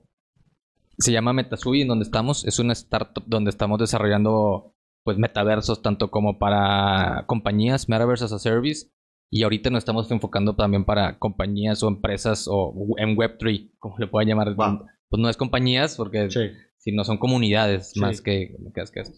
se 0.99 1.13
llama 1.13 1.33
Metasui 1.33 1.83
en 1.83 1.89
donde 1.89 2.05
estamos. 2.05 2.45
Es 2.45 2.59
una 2.59 2.73
startup 2.73 3.25
donde 3.27 3.51
estamos 3.51 3.79
desarrollando 3.79 4.75
pues 5.05 5.19
metaversos 5.19 5.83
tanto 5.83 6.11
como 6.11 6.39
para 6.39 7.25
compañías, 7.27 7.89
Metaverse 7.89 8.25
as 8.25 8.33
a 8.33 8.39
Service. 8.39 8.91
Y 9.33 9.45
ahorita 9.45 9.71
nos 9.71 9.79
estamos 9.79 10.11
enfocando 10.11 10.57
también 10.57 10.85
para 10.85 11.19
compañías 11.19 11.83
o 11.85 11.89
empresas 11.89 12.47
o 12.51 12.75
en 12.99 13.17
Web3, 13.17 13.71
como 13.79 13.97
le 13.99 14.09
puedan 14.09 14.29
llamar. 14.29 14.55
Wow. 14.55 14.87
Pues 15.09 15.21
no 15.23 15.29
es 15.29 15.37
compañías 15.37 15.97
porque 15.97 16.31
Sí. 16.31 16.41
si 16.79 16.93
no 16.93 17.05
son 17.05 17.19
comunidades 17.19 17.93
Sí. 17.93 18.01
más 18.01 18.21
que, 18.23 18.57
que, 18.75 18.83
que 18.93 19.01
eso. 19.01 19.13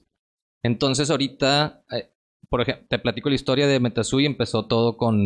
Entonces 0.63 1.11
ahorita, 1.11 1.85
eh, 1.91 2.11
por 2.51 2.61
ejemplo, 2.61 2.85
te 2.89 2.99
platico 2.99 3.31
la 3.31 3.35
historia 3.35 3.67
de 3.67 3.81
Metasui. 3.81 4.27
Empezó 4.27 4.67
todo 4.67 4.97
con 4.99 5.17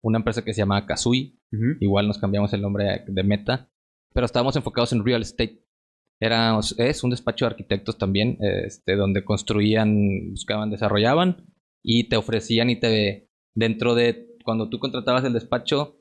una 0.00 0.18
empresa 0.18 0.44
que 0.44 0.54
se 0.54 0.58
llama 0.62 0.86
Kazui. 0.86 1.40
Igual 1.80 2.06
nos 2.06 2.18
cambiamos 2.18 2.52
el 2.52 2.62
nombre 2.62 3.04
de 3.08 3.22
Meta. 3.24 3.68
Pero 4.14 4.26
estábamos 4.26 4.54
enfocados 4.56 4.92
en 4.92 5.04
real 5.04 5.22
estate. 5.22 5.59
Era, 6.20 6.58
es 6.78 7.02
un 7.02 7.10
despacho 7.10 7.44
de 7.46 7.50
arquitectos 7.50 7.96
también, 7.96 8.36
este, 8.40 8.94
donde 8.96 9.24
construían, 9.24 10.30
buscaban, 10.30 10.70
desarrollaban 10.70 11.46
y 11.82 12.08
te 12.08 12.16
ofrecían 12.16 12.68
y 12.68 12.76
te 12.78 13.28
dentro 13.54 13.94
de 13.94 14.28
cuando 14.44 14.68
tú 14.68 14.78
contratabas 14.78 15.24
el 15.24 15.32
despacho 15.32 15.96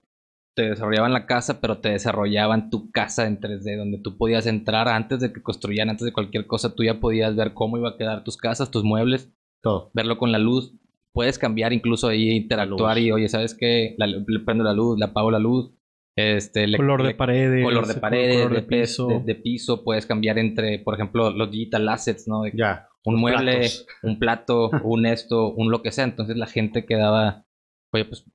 te 0.55 0.69
desarrollaban 0.69 1.13
la 1.13 1.25
casa, 1.25 1.61
pero 1.61 1.77
te 1.77 1.89
desarrollaban 1.89 2.69
tu 2.69 2.91
casa 2.91 3.27
en 3.27 3.39
3D, 3.39 3.77
donde 3.77 3.99
tú 3.99 4.17
podías 4.17 4.45
entrar 4.45 4.89
antes 4.89 5.21
de 5.21 5.31
que 5.31 5.41
construían, 5.41 5.89
antes 5.89 6.03
de 6.03 6.11
cualquier 6.11 6.47
cosa, 6.47 6.75
tú 6.75 6.83
ya 6.83 6.99
podías 6.99 7.35
ver 7.35 7.53
cómo 7.53 7.77
iba 7.77 7.91
a 7.91 7.97
quedar 7.97 8.25
tus 8.25 8.35
casas, 8.35 8.69
tus 8.69 8.83
muebles, 8.83 9.31
Todo. 9.61 9.89
verlo 9.93 10.17
con 10.17 10.33
la 10.33 10.39
luz. 10.39 10.75
Puedes 11.13 11.39
cambiar 11.39 11.71
incluso 11.71 12.09
ahí, 12.09 12.31
interactuar 12.31 12.97
y, 12.97 13.11
oye, 13.11 13.29
¿sabes 13.29 13.55
qué? 13.55 13.95
La- 13.97 14.07
le 14.07 14.39
prendo 14.45 14.63
la 14.65 14.73
luz, 14.73 14.99
le 14.99 15.05
apago 15.05 15.31
la 15.31 15.39
luz. 15.39 15.71
Este, 16.15 16.67
le- 16.67 16.77
color 16.77 17.03
de 17.03 17.13
paredes. 17.15 17.63
color 17.63 17.87
de 17.87 17.93
paredes, 17.95 18.35
color 18.43 18.53
de, 18.55 18.61
piso. 18.63 19.07
de- 19.07 19.19
de 19.21 19.35
piso. 19.35 19.83
Puedes 19.83 20.05
cambiar 20.05 20.37
entre, 20.37 20.79
por 20.79 20.95
ejemplo, 20.95 21.29
los 21.31 21.49
digital 21.51 21.87
assets, 21.89 22.27
¿no? 22.27 22.41
Ya. 22.47 22.87
un 23.05 23.15
mueble, 23.15 23.53
platos. 23.59 23.87
un 24.03 24.19
plato, 24.19 24.69
un 24.83 25.05
esto, 25.05 25.53
un 25.53 25.71
lo 25.71 25.81
que 25.81 25.91
sea. 25.91 26.03
Entonces 26.03 26.35
la 26.35 26.47
gente 26.47 26.85
quedaba, 26.85 27.45
oye, 27.93 28.05
pues 28.05 28.25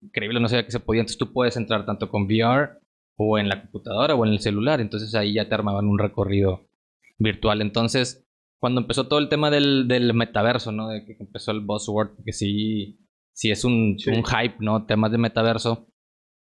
increíble, 0.00 0.40
no 0.40 0.48
sabía 0.48 0.64
que 0.64 0.72
se 0.72 0.80
podía. 0.80 1.00
Entonces 1.02 1.18
tú 1.18 1.32
puedes 1.32 1.56
entrar 1.56 1.84
tanto 1.84 2.08
con 2.08 2.24
VR 2.24 2.70
o 3.16 3.38
en 3.38 3.48
la 3.48 3.60
computadora 3.60 4.14
o 4.14 4.24
en 4.24 4.32
el 4.32 4.40
celular. 4.40 4.80
Entonces 4.80 5.14
ahí 5.14 5.34
ya 5.34 5.48
te 5.48 5.54
armaban 5.54 5.86
un 5.86 5.98
recorrido 5.98 6.66
virtual. 7.18 7.60
Entonces, 7.60 8.26
cuando 8.58 8.80
empezó 8.80 9.06
todo 9.06 9.18
el 9.18 9.28
tema 9.28 9.50
del, 9.50 9.86
del 9.86 10.14
metaverso, 10.14 10.72
¿no? 10.72 10.88
De 10.88 11.04
que 11.04 11.16
empezó 11.20 11.52
el 11.52 11.60
buzzword, 11.60 12.24
que 12.24 12.32
sí, 12.32 12.98
sí 13.32 13.50
es 13.50 13.64
un, 13.64 13.96
Sí. 13.98 14.10
un 14.10 14.24
hype, 14.24 14.56
¿no? 14.60 14.86
Temas 14.86 15.12
de 15.12 15.18
metaverso, 15.18 15.86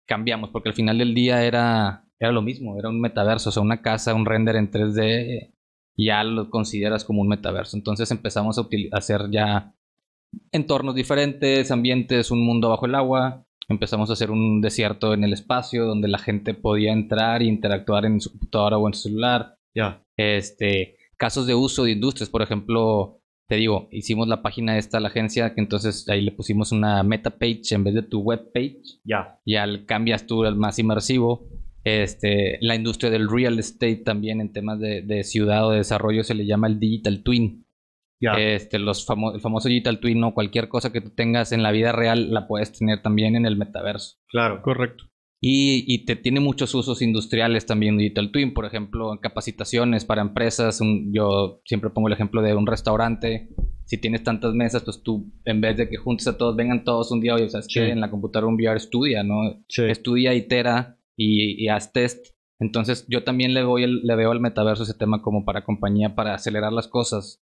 cambiamos, 0.07 0.51
porque 0.51 0.69
al 0.71 0.75
final 0.75 0.99
del 0.99 1.15
día 1.15 1.45
era, 1.45 2.05
era 2.19 2.33
lo 2.33 2.43
mismo, 2.43 2.79
era 2.79 2.89
un 2.89 3.01
metaverso, 3.01 3.51
o 3.51 3.53
sea, 3.53 3.63
una 3.63 3.83
casa, 3.83 4.15
un 4.15 4.27
render 4.27 4.57
en 4.57 4.71
3D, 4.71 5.53
ya 5.97 6.25
lo 6.25 6.51
consideras 6.51 7.05
como 7.05 7.23
un 7.23 7.29
metaverso. 7.29 7.77
Entonces 7.77 8.11
empezamos 8.11 8.59
a, 8.59 8.69
hacer 8.93 9.31
ya 9.31 9.75
entornos 10.53 10.95
diferentes, 10.95 11.71
ambientes, 11.71 12.31
un 12.31 12.45
mundo 12.45 12.71
bajo 12.71 12.87
el 12.87 12.95
agua. 12.95 13.45
Empezamos 13.69 14.11
a 14.11 14.13
hacer 14.13 14.31
un 14.31 14.61
desierto 14.61 15.13
en 15.15 15.25
el 15.25 15.33
espacio 15.33 15.87
donde 15.87 16.09
la 16.09 16.19
gente 16.19 16.55
podía 16.55 16.93
entrar 16.93 17.43
e 17.43 17.47
interactuar 17.47 18.05
en 18.05 18.21
su 18.21 18.31
computadora 18.31 18.79
o 18.79 18.87
en 18.87 18.95
su 18.95 19.09
celular. 19.09 19.57
Ya. 19.75 20.03
Este, 20.17 20.97
casos 21.17 21.47
de 21.47 21.55
uso 21.55 21.85
de 21.85 21.93
industrias, 21.93 22.31
por 22.31 22.43
ejemplo, 22.43 23.21
te 23.49 23.57
digo, 23.57 23.89
hicimos 23.93 24.27
la 24.29 24.43
página 24.43 24.77
esta, 24.79 24.99
la 25.01 25.09
agencia, 25.09 25.55
que 25.55 25.61
entonces 25.61 26.09
ahí 26.09 26.21
le 26.23 26.33
pusimos 26.33 26.73
una 26.73 27.03
meta 27.03 27.31
page 27.31 27.63
en 27.75 27.85
vez 27.85 27.95
de 27.95 28.03
tu 28.03 28.21
web 28.21 28.51
page 28.53 28.81
Ya. 29.05 29.39
y 29.45 29.55
al 29.57 29.87
cambias 29.87 30.27
tú 30.27 30.45
al 30.45 30.57
más 30.57 30.79
inmersivo. 30.79 31.49
Este, 31.85 32.59
la 32.63 32.75
industria 32.75 33.11
del 33.11 33.31
real 33.31 33.59
estate 33.61 33.97
también 34.05 34.41
en 34.41 34.53
temas 34.53 34.81
de, 34.81 35.03
de 35.03 35.23
ciudad 35.23 35.67
o 35.67 35.71
de 35.71 35.79
desarrollo 35.79 36.25
se 36.25 36.35
le 36.35 36.45
llama 36.45 36.67
el 36.67 36.81
digital 36.81 37.23
twin. 37.23 37.65
Ya. 38.21 38.33
Este, 38.33 38.79
los 38.81 39.07
famo- 39.07 39.35
el 39.35 39.41
famoso 39.41 39.69
digital 39.69 40.01
twin, 40.01 40.19
¿no? 40.19 40.35
Cualquier 40.35 40.69
cosa 40.69 40.91
que 40.91 41.01
tú 41.01 41.11
tengas 41.11 41.53
en 41.53 41.63
la 41.63 41.71
vida 41.71 41.93
real 41.93 42.33
la 42.33 42.49
puedes 42.49 42.73
tener 42.73 43.03
también 43.03 43.37
en 43.37 43.47
el 43.47 43.57
metaverso. 43.57 44.17
Claro. 44.29 44.63
Correcto. 44.63 45.05
Y, 45.41 45.85
y 45.87 46.07
te 46.07 46.17
tiene 46.17 46.41
muchos 46.41 46.75
usos 46.75 47.03
industriales 47.03 47.67
también 47.67 47.99
Digital 47.99 48.33
Twin, 48.33 48.55
por 48.55 48.65
ejemplo, 48.65 49.19
capacitaciones 49.21 50.05
para 50.05 50.23
empresas. 50.23 50.81
un- 50.81 51.13
yo 51.13 51.61
siempre 51.65 51.91
pongo 51.91 52.09
el 52.09 52.15
ejemplo 52.15 52.41
de 52.43 52.55
un 52.55 52.67
restaurante. 52.67 53.49
Si 53.85 53.99
tienes 53.99 54.25
tantas 54.25 54.55
mesas, 54.55 54.83
pues 54.83 55.03
tú, 55.03 55.31
en 55.45 55.61
vez 55.61 55.77
de 55.77 55.89
que 55.89 55.97
juntes 55.99 56.27
a 56.27 56.37
todos, 56.39 56.57
vengan 56.57 56.85
todos 56.85 57.13
un 57.13 57.21
día, 57.21 57.35
oye, 57.35 57.49
¿sabes 57.51 57.67
Sí. 57.69 57.81
En 57.81 58.01
la 58.01 58.11
computadora 58.11 58.49
un 58.49 58.55
VR 58.57 58.77
estudia, 58.79 59.23
¿no? 59.23 59.63
Sí. 59.69 59.83
Estudia, 59.85 60.35
itera 60.35 60.99
y, 61.17 61.63
y 61.63 61.69
haz 61.69 61.93
test. 61.93 62.35
Entonces, 62.59 63.07
yo 63.09 63.23
también 63.23 63.53
le, 63.53 63.63
voy 63.63 63.85
el- 63.85 64.01
le 64.03 64.17
veo 64.17 64.33
al 64.33 64.41
metaverso 64.41 64.83
ese 64.85 64.95
tema 64.95 65.21
como 65.23 65.45
para 65.45 65.65
compañía, 65.65 66.15
para 66.15 66.35
acelerar 66.35 66.73
las 66.73 66.89
cosas. 66.89 67.45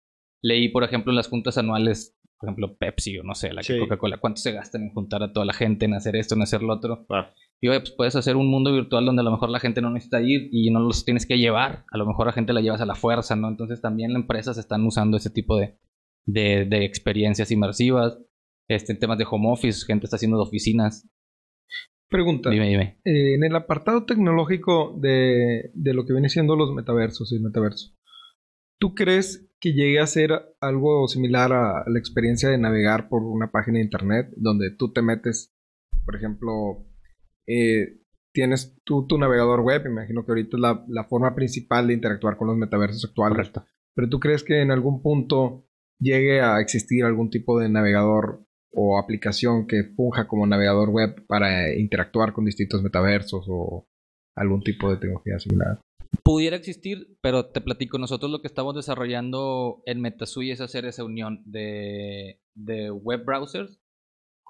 Leí, 0.41 0.69
por 0.69 0.85
ejemplo, 0.85 1.11
en 1.13 1.17
las 1.17 1.29
juntas 1.29 1.59
anuales, 1.59 2.17
por 2.39 2.49
ejemplo, 2.49 2.77
Pepsi 2.77 3.19
o 3.19 3.25
no 3.25 3.35
sé, 3.35 3.53
la 3.53 3.63
Sí. 3.65 3.77
Coca-Cola, 3.79 4.19
¿cuánto 4.19 4.41
se 4.41 4.53
gastan 4.53 4.83
en 4.85 4.93
juntar 4.95 5.23
a 5.25 5.33
toda 5.33 5.45
la 5.45 5.53
gente, 5.53 5.85
en 5.85 5.95
hacer 5.95 6.17
esto, 6.17 6.35
en 6.37 6.43
hacer 6.43 6.63
lo 6.63 6.73
otro? 6.75 7.05
Claro. 7.07 7.29
Y 7.65 7.69
oye, 7.69 7.79
pues 7.79 7.93
puedes 7.93 8.17
hacer 8.17 8.35
un 8.35 8.51
mundo 8.51 8.73
virtual 8.73 9.07
donde 9.07 9.21
a 9.21 9.25
lo 9.25 9.31
mejor 9.31 9.49
la 9.49 9.61
gente 9.61 9.81
no 9.81 9.91
necesita 9.91 10.21
ir 10.21 10.49
y 10.51 10.71
no 10.73 10.81
los 10.81 11.05
tienes 11.05 11.27
que 11.27 11.39
llevar. 11.39 11.85
A 11.93 11.97
lo 11.97 12.05
mejor 12.07 12.27
la 12.27 12.33
gente 12.33 12.53
la 12.53 12.61
llevas 12.61 12.81
a 12.81 12.87
la 12.87 12.97
fuerza, 12.97 13.37
¿no? 13.37 13.49
Entonces 13.49 13.81
también 13.81 14.13
las 14.13 14.23
empresas 14.23 14.59
están 14.59 14.85
usando 14.85 15.17
ese 15.17 15.31
tipo 15.31 15.57
de, 15.57 15.79
de, 16.27 16.65
de 16.65 16.85
experiencias 16.85 17.53
inmersivas. 17.53 18.19
Este, 18.69 18.93
en 18.93 18.99
temas 18.99 19.17
de 19.17 19.27
home 19.31 19.53
office, 19.53 19.87
gente 19.87 20.07
está 20.07 20.17
haciendo 20.17 20.39
de 20.39 20.43
oficinas. 20.43 21.09
Pregunta. 22.09 22.51
Dime, 22.51 22.69
dime. 22.69 23.01
eh, 23.05 23.35
en 23.35 23.45
el 23.45 23.55
apartado 23.55 24.07
tecnológico 24.07 24.99
de, 25.01 25.71
de 25.73 25.95
lo 25.95 26.05
que 26.05 26.15
viene 26.15 26.29
siendo 26.29 26.57
los 26.57 26.75
metaversos 26.75 27.31
y 27.31 27.37
el 27.37 27.43
metaverso, 27.43 27.95
¿tú 28.81 28.95
crees 28.97 29.49
que 29.61 29.73
llegue 29.73 30.01
a 30.01 30.07
ser 30.09 30.33
algo 30.61 31.07
similar 31.07 31.53
a 31.53 31.85
la 31.87 31.99
experiencia 32.01 32.49
de 32.49 32.59
navegar 32.59 33.09
por 33.09 33.23
una 33.23 33.53
página 33.53 33.79
de 33.79 33.85
internet 33.85 34.31
donde 34.37 34.73
tú 34.77 34.93
te 34.93 35.01
metes, 35.01 35.55
por 36.05 36.17
ejemplo, 36.17 36.85
eh, 37.47 38.01
tienes 38.33 38.77
tú 38.85 39.07
tu 39.07 39.19
navegador 39.19 39.61
web, 39.61 39.87
imagino 39.87 40.25
que 40.25 40.33
ahorita 40.33 40.57
es 40.57 40.61
la, 40.61 40.85
la 40.89 41.05
forma 41.05 41.35
principal 41.35 41.87
de 41.87 41.95
interactuar 41.95 42.37
con 42.37 42.49
los 42.49 42.57
metaversos 42.57 43.05
actuales, 43.05 43.37
Correcto. 43.37 43.65
pero 43.95 44.09
tú 44.09 44.21
crees 44.21 44.43
que 44.43 44.61
en 44.61 44.71
algún 44.71 45.03
punto 45.03 45.67
llegue 45.99 46.41
a 46.41 46.61
existir 46.61 47.05
algún 47.05 47.31
tipo 47.31 47.59
de 47.61 47.69
navegador 47.69 48.45
o 48.73 48.99
aplicación 48.99 49.67
que 49.67 49.85
funja 49.95 50.27
como 50.27 50.47
navegador 50.47 50.91
web 50.91 51.27
para 51.27 51.75
interactuar 51.75 52.33
con 52.33 52.45
distintos 52.45 52.83
metaversos 52.83 53.47
o 53.49 53.87
algún 54.35 54.63
tipo 54.63 54.91
de 54.91 54.97
tecnología 54.97 55.39
similar. 55.39 55.81
Pudiera 56.23 56.57
existir, 56.57 57.17
pero 57.23 57.47
te 57.47 57.61
platico, 57.61 57.99
nosotros 57.99 58.31
lo 58.31 58.41
que 58.41 58.47
estamos 58.47 58.75
desarrollando 58.75 59.83
en 59.87 60.01
MetaSui 60.01 60.51
es 60.51 60.61
hacer 60.61 60.85
esa 60.85 61.05
unión 61.05 61.43
de, 61.47 62.41
de 62.55 62.91
web 62.91 63.25
browsers 63.25 63.82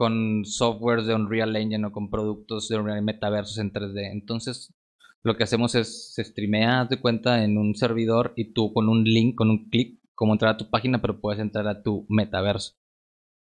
con 0.03 0.45
softwares 0.45 1.07
de 1.07 1.15
Unreal 1.15 1.55
Engine 1.55 1.87
o 1.87 1.93
con 1.93 2.11
productos 2.11 2.69
de 2.69 2.77
Unreal 2.77 3.03
metaversos 3.03 3.59
en 3.59 3.73
3D. 3.73 4.11
Entonces, 4.11 4.75
lo 5.23 5.37
que 5.37 5.45
hacemos 5.45 5.77
es 5.77 6.13
se 6.13 6.25
streamea 6.25 6.87
de 6.87 7.01
cuenta 7.01 7.45
en 7.45 7.57
un 7.57 7.77
servidor 7.77 8.33
y 8.35 8.53
tú 8.53 8.73
con 8.73 8.89
un 8.89 9.05
link, 9.05 9.37
con 9.37 9.49
un 9.49 9.69
clic, 9.71 10.01
como 10.17 10.33
entrar 10.33 10.55
a 10.55 10.57
tu 10.57 10.69
página, 10.71 11.01
pero 11.01 11.21
puedes 11.21 11.41
entrar 11.41 11.69
a 11.69 11.85
tu 11.85 12.05
metaverso. 12.09 12.73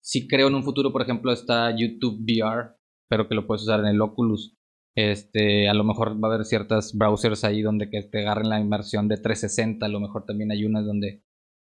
Si 0.02 0.30
creo 0.30 0.48
en 0.48 0.56
un 0.56 0.64
futuro, 0.64 0.94
por 0.94 1.02
ejemplo, 1.02 1.34
está 1.34 1.76
YouTube 1.76 2.24
VR, 2.24 2.78
pero 3.10 3.28
que 3.28 3.36
lo 3.36 3.46
puedes 3.48 3.64
usar 3.64 3.82
en 3.82 3.88
el 3.88 4.00
Oculus. 4.00 4.56
Este, 4.96 5.68
a 5.68 5.74
lo 5.74 5.84
mejor 5.84 6.24
va 6.24 6.30
a 6.30 6.36
haber 6.36 6.46
ciertas 6.46 6.98
browsers 6.98 7.44
ahí 7.44 7.64
donde 7.64 7.90
que 7.90 8.02
te 8.04 8.22
agarren 8.22 8.48
la 8.48 8.62
inmersión 8.62 9.10
de 9.10 9.18
360, 9.18 9.86
a 9.86 9.90
lo 9.90 10.00
mejor 10.00 10.24
también 10.24 10.54
hay 10.54 10.64
unas 10.64 10.86
donde 10.86 11.22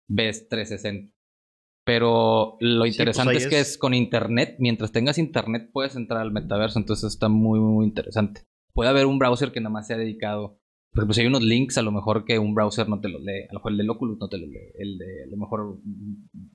ves 0.06 0.48
360. 0.48 1.17
Pero 1.88 2.58
lo 2.60 2.84
Sí, 2.84 2.90
interesante 2.90 3.32
pues 3.32 3.44
ahí 3.44 3.46
es 3.46 3.48
que 3.48 3.60
es- 3.60 3.70
es 3.70 3.78
con 3.78 3.94
internet, 3.94 4.56
mientras 4.58 4.92
tengas 4.92 5.16
internet 5.16 5.70
puedes 5.72 5.96
entrar 5.96 6.20
al 6.20 6.32
metaverso, 6.32 6.78
entonces 6.78 7.10
está 7.10 7.30
muy 7.30 7.58
muy 7.60 7.86
interesante. 7.86 8.42
Puede 8.74 8.90
haber 8.90 9.06
un 9.06 9.18
browser 9.18 9.52
que 9.52 9.60
nada 9.60 9.70
más 9.72 9.86
sea 9.86 9.96
dedicado, 9.96 10.58
por 10.92 11.00
ejemplo, 11.00 11.14
si 11.14 11.22
hay 11.22 11.26
unos 11.28 11.42
links, 11.42 11.78
a 11.78 11.82
lo 11.82 11.90
mejor 11.90 12.26
que 12.26 12.38
un 12.38 12.54
browser 12.54 12.90
no 12.90 13.00
te 13.00 13.08
los 13.08 13.22
lee, 13.22 13.44
a 13.48 13.52
lo 13.54 13.60
mejor 13.60 13.72
el 13.72 13.78
del 13.78 13.88
Oculus 13.90 14.18
no 14.20 14.28
te 14.28 14.36
lo 14.36 14.46
lee, 14.46 14.70
el 14.78 14.98
de 14.98 15.22
a 15.24 15.30
lo 15.30 15.36
mejor 15.38 15.78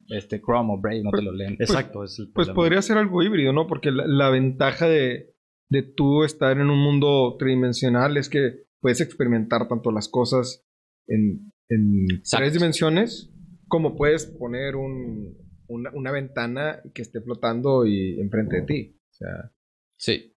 este 0.09 0.39
Chrome 0.39 0.73
o 0.73 0.77
Brave 0.79 1.01
no 1.03 1.09
te 1.11 1.21
lo 1.23 1.31
leen. 1.31 1.53
Exacto, 1.59 2.03
es 2.03 2.19
el 2.19 2.31
Pues 2.31 2.49
podría 2.49 2.81
ser 2.83 2.97
algo 2.99 3.23
híbrido, 3.23 3.53
¿no? 3.53 3.65
Porque 3.65 3.89
la, 3.91 4.05
la 4.05 4.29
ventaja 4.29 4.87
de, 4.87 5.33
de 5.69 5.81
tú 5.81 6.23
estar 6.23 6.57
en 6.59 6.69
un 6.69 6.79
mundo 6.79 7.35
tridimensional 7.39 8.17
es 8.17 8.29
que 8.29 8.65
puedes 8.81 9.01
experimentar 9.01 9.67
tanto 9.67 9.91
las 9.91 10.07
cosas 10.09 10.63
en, 11.07 11.51
en 11.69 12.05
tres 12.29 12.53
dimensiones 12.53 13.31
como 13.73 13.95
puedes 13.95 14.27
poner 14.27 14.75
un- 14.75 15.35
una, 15.67 15.89
una 15.95 16.11
ventana 16.11 16.79
que 16.93 17.01
esté 17.01 17.21
flotando 17.21 17.87
y 17.87 18.19
enfrente 18.19 18.57
de 18.57 18.61
ti. 18.61 18.99
O 19.09 19.13
sea, 19.13 19.51
Sí. 19.97 20.35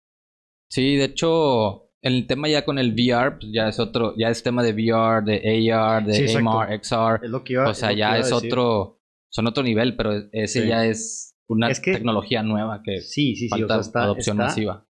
Sí, 0.69 0.95
de 0.95 1.03
hecho, 1.05 1.89
el 2.01 2.27
tema 2.27 2.47
ya 2.47 2.63
con 2.63 2.79
el 2.79 2.93
VR, 2.93 3.37
pues 3.39 3.51
ya 3.53 3.67
es 3.67 3.77
otro, 3.79 4.13
ya 4.17 4.29
es 4.29 4.41
tema 4.41 4.63
de 4.63 4.71
VR, 4.71 5.21
de 5.25 5.71
AR, 5.73 6.05
de 6.05 6.13
Sí. 6.13 6.35
AMR, 6.37 6.73
XR. 6.81 7.19
Es 7.25 7.29
lo 7.29 7.43
que 7.43 7.53
iba 7.53 7.69
O 7.69 7.73
sea, 7.73 7.89
lo 7.89 7.95
que 7.95 7.99
ya 7.99 8.17
es 8.19 8.29
decir. 8.29 8.47
otro, 8.53 9.01
son 9.29 9.47
otro 9.47 9.63
nivel, 9.63 9.97
pero 9.97 10.11
ese 10.31 10.61
Sí. 10.61 10.67
ya 10.69 10.85
es 10.85 11.35
una 11.49 11.69
Es 11.69 11.81
que- 11.81 11.91
tecnología 11.93 12.41
nueva 12.41 12.81
que 12.83 13.01
Sí, 13.01 13.35
sí, 13.35 13.47
sí. 13.47 13.47
O 13.47 13.49
falta 13.57 13.73
sea, 13.75 13.81
está, 13.81 14.03
adopción 14.03 14.35
está- 14.37 14.43
masiva. 14.45 14.87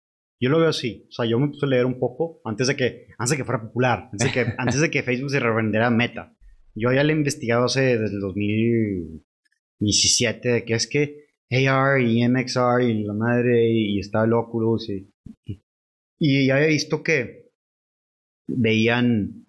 Yo 0.43 0.49
lo 0.49 0.59
veo 0.59 0.71
así. 0.71 1.05
O 1.09 1.13
sea, 1.13 1.27
yo 1.27 1.39
me 1.39 1.49
puse 1.49 1.67
a 1.67 1.69
leer 1.69 1.85
un 1.85 1.99
poco 1.99 2.41
antes 2.47 2.67
de 2.69 2.75
que, 2.77 3.09
antes 3.19 3.31
de 3.33 3.37
que 3.37 3.45
fuera 3.45 3.61
popular. 3.61 4.09
Antes 4.13 4.27
de 4.29 4.33
que, 4.33 4.41
antes 4.59 4.81
de 4.81 4.91
que 4.91 5.03
Facebook 5.03 5.31
se 5.31 5.41
revendiera 5.41 5.91
Meta. 5.91 6.35
Yo 6.75 6.93
ya 6.93 7.05
le 7.05 7.13
he 7.13 7.17
investigado 7.17 7.65
hace 7.65 7.99
desde 7.99 8.15
el 8.15 8.21
2017 8.21 10.49
de 10.49 10.65
que 10.65 10.75
es 10.75 10.87
que 10.87 11.31
AR 11.51 12.01
y 12.01 12.27
MXR 12.29 12.83
y 12.83 13.03
la 13.05 13.15
madre 13.15 13.71
y, 13.71 13.99
está 13.99 14.25
el 14.25 14.33
Oculus 14.33 14.89
y, 14.89 15.11
y, 16.19 16.47
ya 16.47 16.57
había 16.57 16.69
visto 16.69 17.03
que 17.03 17.51
veían 18.49 19.47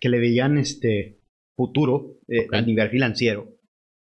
que 0.00 0.08
le 0.08 0.18
veían 0.18 0.58
este 0.58 1.20
futuro 1.56 2.18
eh, 2.28 2.46
Ok. 2.46 2.54
a 2.54 2.60
nivel 2.62 2.90
financiero 2.90 3.48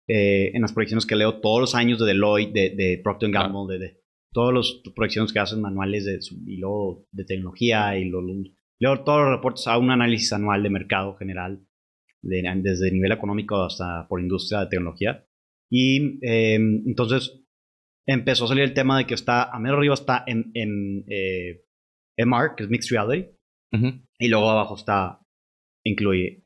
eh, 0.08 0.50
en 0.54 0.62
las 0.62 0.72
proyecciones 0.72 1.06
que 1.06 1.16
leo 1.16 1.40
todos 1.40 1.60
los 1.60 1.74
años 1.74 1.98
de 2.00 2.06
Deloitte, 2.06 2.52
de, 2.52 2.70
de 2.70 3.00
Procter. 3.02 3.30
Gamble, 3.30 3.78
de, 3.78 3.86
de 3.86 4.02
todas 4.32 4.54
las 4.54 4.82
proyecciones 4.94 5.32
que 5.32 5.38
hacen 5.38 5.60
manuales 5.60 6.04
de, 6.04 6.18
y 6.46 6.56
luego 6.56 7.06
de 7.12 7.24
tecnología 7.24 7.96
y 7.96 8.06
luego, 8.06 8.26
luego 8.80 9.04
todos 9.04 9.22
los 9.22 9.36
reportes 9.36 9.66
a 9.66 9.78
un 9.78 9.90
análisis 9.90 10.32
anual 10.32 10.62
de 10.62 10.70
mercado 10.70 11.14
general, 11.16 11.66
de- 12.22 12.42
desde 12.62 12.90
nivel 12.90 13.12
económico 13.12 13.62
hasta 13.62 14.06
por 14.08 14.20
industria 14.20 14.60
de 14.60 14.66
tecnología. 14.68 15.26
Y 15.70 16.18
eh, 16.26 16.54
entonces 16.54 17.40
empezó 18.06 18.44
a 18.44 18.48
salir 18.48 18.64
el 18.64 18.74
tema 18.74 18.98
de 18.98 19.06
que 19.06 19.14
está, 19.14 19.44
a 19.44 19.58
menos 19.58 19.78
arriba 19.78 19.94
está 19.94 20.24
en, 20.26 20.50
en 20.54 21.04
eh, 21.08 21.64
MR, 22.16 22.54
que 22.56 22.64
es 22.64 22.70
Mixed 22.70 22.90
Reality, 22.90 23.28
Ujú. 23.72 23.86
y 24.18 24.28
luego 24.28 24.50
abajo 24.50 24.76
está, 24.76 25.20
incluye 25.84 26.44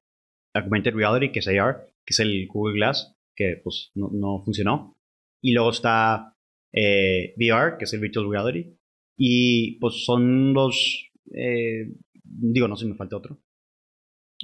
Augmented 0.54 0.94
Reality, 0.94 1.32
que 1.32 1.40
es 1.40 1.48
AR, 1.48 1.86
que 2.04 2.12
es 2.12 2.20
el 2.20 2.46
Google 2.46 2.74
Glass, 2.76 3.14
que 3.34 3.60
pues 3.62 3.90
no, 3.94 4.10
no 4.12 4.42
funcionó. 4.44 4.96
Y 5.42 5.52
luego 5.52 5.70
está 5.70 6.34
eh, 6.72 7.34
VR, 7.36 7.76
que 7.78 7.84
es 7.84 7.92
el 7.92 8.00
Virtual 8.00 8.30
Reality. 8.30 8.74
Y 9.18 9.78
pues 9.80 10.04
son 10.04 10.52
los, 10.54 11.10
eh, 11.32 11.90
digo, 12.22 12.68
no 12.68 12.76
sé 12.76 12.84
si 12.84 12.90
me 12.90 12.96
falta 12.96 13.16
otro. 13.16 13.38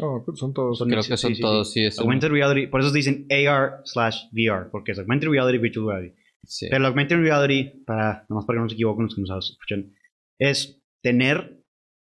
Oh, 0.00 0.22
pues 0.24 0.38
son 0.38 0.52
todos. 0.54 0.78
Son 0.78 0.88
Creo 0.88 1.02
que 1.02 1.16
son 1.16 1.34
sí, 1.34 1.40
todos, 1.40 1.72
sí. 1.72 1.80
sí, 1.80 1.86
es 1.86 1.98
un- 1.98 2.02
Augmented 2.04 2.28
Reality, 2.30 2.66
por 2.68 2.80
eso 2.80 2.90
dicen 2.92 3.26
AR 3.30 3.80
slash 3.84 4.24
VR, 4.32 4.70
porque 4.70 4.92
es 4.92 4.98
Augmented 4.98 5.28
Reality, 5.28 5.58
Virtual 5.58 5.86
Reality. 5.88 6.16
sí. 6.44 6.66
Pero 6.70 6.82
la 6.82 6.88
augmented 6.88 7.16
reality, 7.18 7.82
para, 7.86 8.24
nomás 8.28 8.44
para 8.46 8.58
que 8.58 8.62
no 8.62 8.68
se 8.68 8.74
equivoquen 8.74 9.04
los 9.04 9.14
que 9.14 9.20
nos 9.22 9.50
escuchan, 9.50 9.92
es 10.40 10.80
tener 11.02 11.62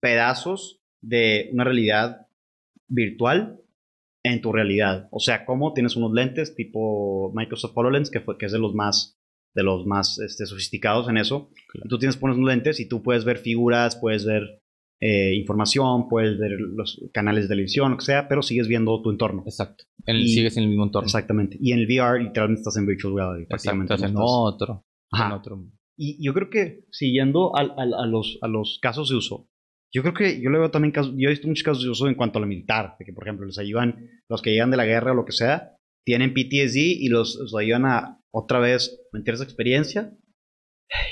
pedazos 0.00 0.80
de 1.02 1.48
una 1.52 1.64
realidad 1.64 2.26
virtual 2.88 3.60
en 4.24 4.40
tu 4.40 4.52
realidad. 4.52 5.08
O 5.12 5.20
sea, 5.20 5.44
como 5.44 5.72
tienes 5.72 5.96
unos 5.96 6.12
lentes 6.12 6.54
tipo 6.54 7.32
Microsoft 7.34 7.72
HoloLens, 7.76 8.10
que, 8.10 8.20
fue, 8.20 8.36
que 8.38 8.46
es 8.46 8.52
de 8.52 8.58
los 8.58 8.74
más, 8.74 9.18
de 9.54 9.62
los 9.62 9.86
más 9.86 10.18
este, 10.18 10.46
sofisticados 10.46 11.08
en 11.08 11.16
eso. 11.16 11.50
Y 11.74 11.88
Tú 11.88 11.98
tienes, 11.98 12.16
pones 12.16 12.36
unos 12.36 12.48
lentes 12.48 12.80
y 12.80 12.88
tú 12.88 13.02
puedes 13.02 13.24
ver 13.24 13.38
figuras, 13.38 13.96
puedes 13.96 14.24
ver 14.24 14.60
eh, 15.00 15.34
información, 15.34 16.08
puedes 16.08 16.38
ver 16.38 16.52
los 16.58 17.02
canales 17.12 17.44
de 17.44 17.48
televisión, 17.48 17.90
lo 17.92 17.98
que 17.98 18.04
sea, 18.04 18.28
pero 18.28 18.42
sigues 18.42 18.66
viendo 18.68 19.00
tu 19.02 19.10
entorno. 19.10 19.42
Exacto. 19.46 19.84
En 20.06 20.16
el- 20.16 20.22
Y- 20.22 20.28
sigues 20.28 20.56
en 20.56 20.62
el 20.64 20.68
mismo 20.70 20.84
entorno. 20.84 21.06
Exactamente. 21.06 21.58
Y 21.60 21.72
en 21.72 21.80
el 21.80 21.86
VR 21.86 22.22
literalmente 22.22 22.60
estás 22.60 22.76
en 22.76 22.86
virtual 22.86 23.14
reality. 23.16 23.46
Prácticamente 23.46 23.94
Estás 23.94 24.10
en 24.10 24.16
otro. 24.18 24.84
Ajá. 25.12 25.26
En 25.26 25.32
otro. 25.32 25.64
Y 25.98 26.22
yo 26.24 26.32
creo 26.34 26.50
que 26.50 26.84
siguiendo 26.90 27.54
al- 27.56 27.72
al- 27.76 27.94
a, 27.94 28.06
los, 28.06 28.38
a 28.42 28.48
los 28.48 28.78
casos 28.82 29.08
de 29.10 29.16
uso, 29.16 29.48
yo 29.94 30.02
creo 30.02 30.14
que 30.14 30.40
yo 30.42 30.50
le 30.50 30.58
veo 30.58 30.70
también 30.70 30.92
casos, 30.92 31.14
yo 31.16 31.28
he 31.28 31.32
visto 31.32 31.48
muchos 31.48 31.62
casos 31.64 31.82
de 31.84 31.90
uso 31.90 32.08
en 32.08 32.14
cuanto 32.16 32.38
a 32.38 32.42
lo 32.42 32.46
militar, 32.46 32.96
de 32.98 33.04
que 33.04 33.12
por 33.12 33.24
ejemplo 33.24 33.46
les 33.46 33.58
ayudan, 33.58 34.08
los 34.28 34.42
que 34.42 34.50
llegan 34.50 34.70
de 34.70 34.76
la 34.76 34.84
guerra 34.84 35.12
o 35.12 35.14
lo 35.14 35.24
que 35.24 35.32
sea, 35.32 35.72
tienen 36.04 36.34
PTSD 36.34 36.76
y 36.76 37.08
los, 37.08 37.36
los 37.40 37.54
ayudan 37.56 37.86
a 37.86 38.20
otra 38.30 38.58
vez 38.58 39.00
meter 39.12 39.34
esa 39.34 39.44
experiencia 39.44 40.12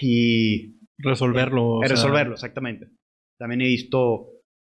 y 0.00 0.76
Resolverlo. 0.98 1.64
o 1.78 1.82
a 1.82 1.86
sea, 1.88 1.96
resolverlo, 1.96 2.34
exactamente. 2.34 2.88
También 3.38 3.60
he 3.62 3.66
visto 3.66 4.30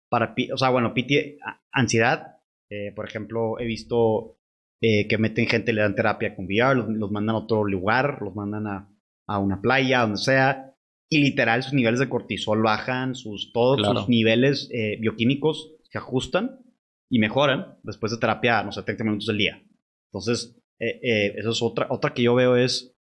para, 0.10 0.36
o 0.54 0.58
sea, 0.58 0.70
bueno, 0.70 0.94
PT, 0.94 1.38
ansiedad, 1.72 2.38
eh, 2.70 2.92
por 2.96 3.08
ejemplo, 3.08 3.60
he 3.60 3.66
visto 3.66 4.38
eh, 4.82 5.08
que 5.08 5.18
meten 5.18 5.48
gente, 5.48 5.74
le 5.74 5.82
dan 5.82 5.96
terapia 5.96 6.36
con 6.36 6.46
VR, 6.46 6.76
los, 6.76 6.90
los 6.90 7.12
mandan 7.12 7.36
a 7.36 7.40
otro 7.40 7.64
lugar, 7.64 8.20
los 8.22 8.36
mandan 8.36 8.68
a, 8.68 8.90
a 9.28 9.40
una 9.40 9.62
playa, 9.62 10.02
donde 10.02 10.18
sea, 10.18 10.74
y 11.10 11.20
literal 11.20 11.64
sus 11.64 11.74
niveles 11.74 12.00
de 12.00 12.10
cortisol 12.10 12.62
bajan, 12.62 13.16
sus, 13.16 13.52
todos 13.54 13.78
Claro. 13.78 14.02
sus 14.02 14.10
niveles 14.10 14.70
eh, 14.74 14.98
bioquímicos 15.00 15.74
se 15.84 15.98
ajustan 15.98 16.60
y 17.10 17.20
mejoran 17.20 17.78
después 17.84 18.12
de 18.12 18.20
terapia, 18.20 18.64
no 18.64 18.72
sé, 18.72 18.84
30 18.84 19.04
minutos 19.04 19.26
del 19.28 19.38
día. 19.40 19.64
Entonces, 20.12 20.56
eso 20.80 21.50
es 21.52 21.62
otra, 21.62 21.88
otra 21.90 22.14
que 22.14 22.22
yo 22.24 22.36
veo 22.36 22.56
es 22.56 22.96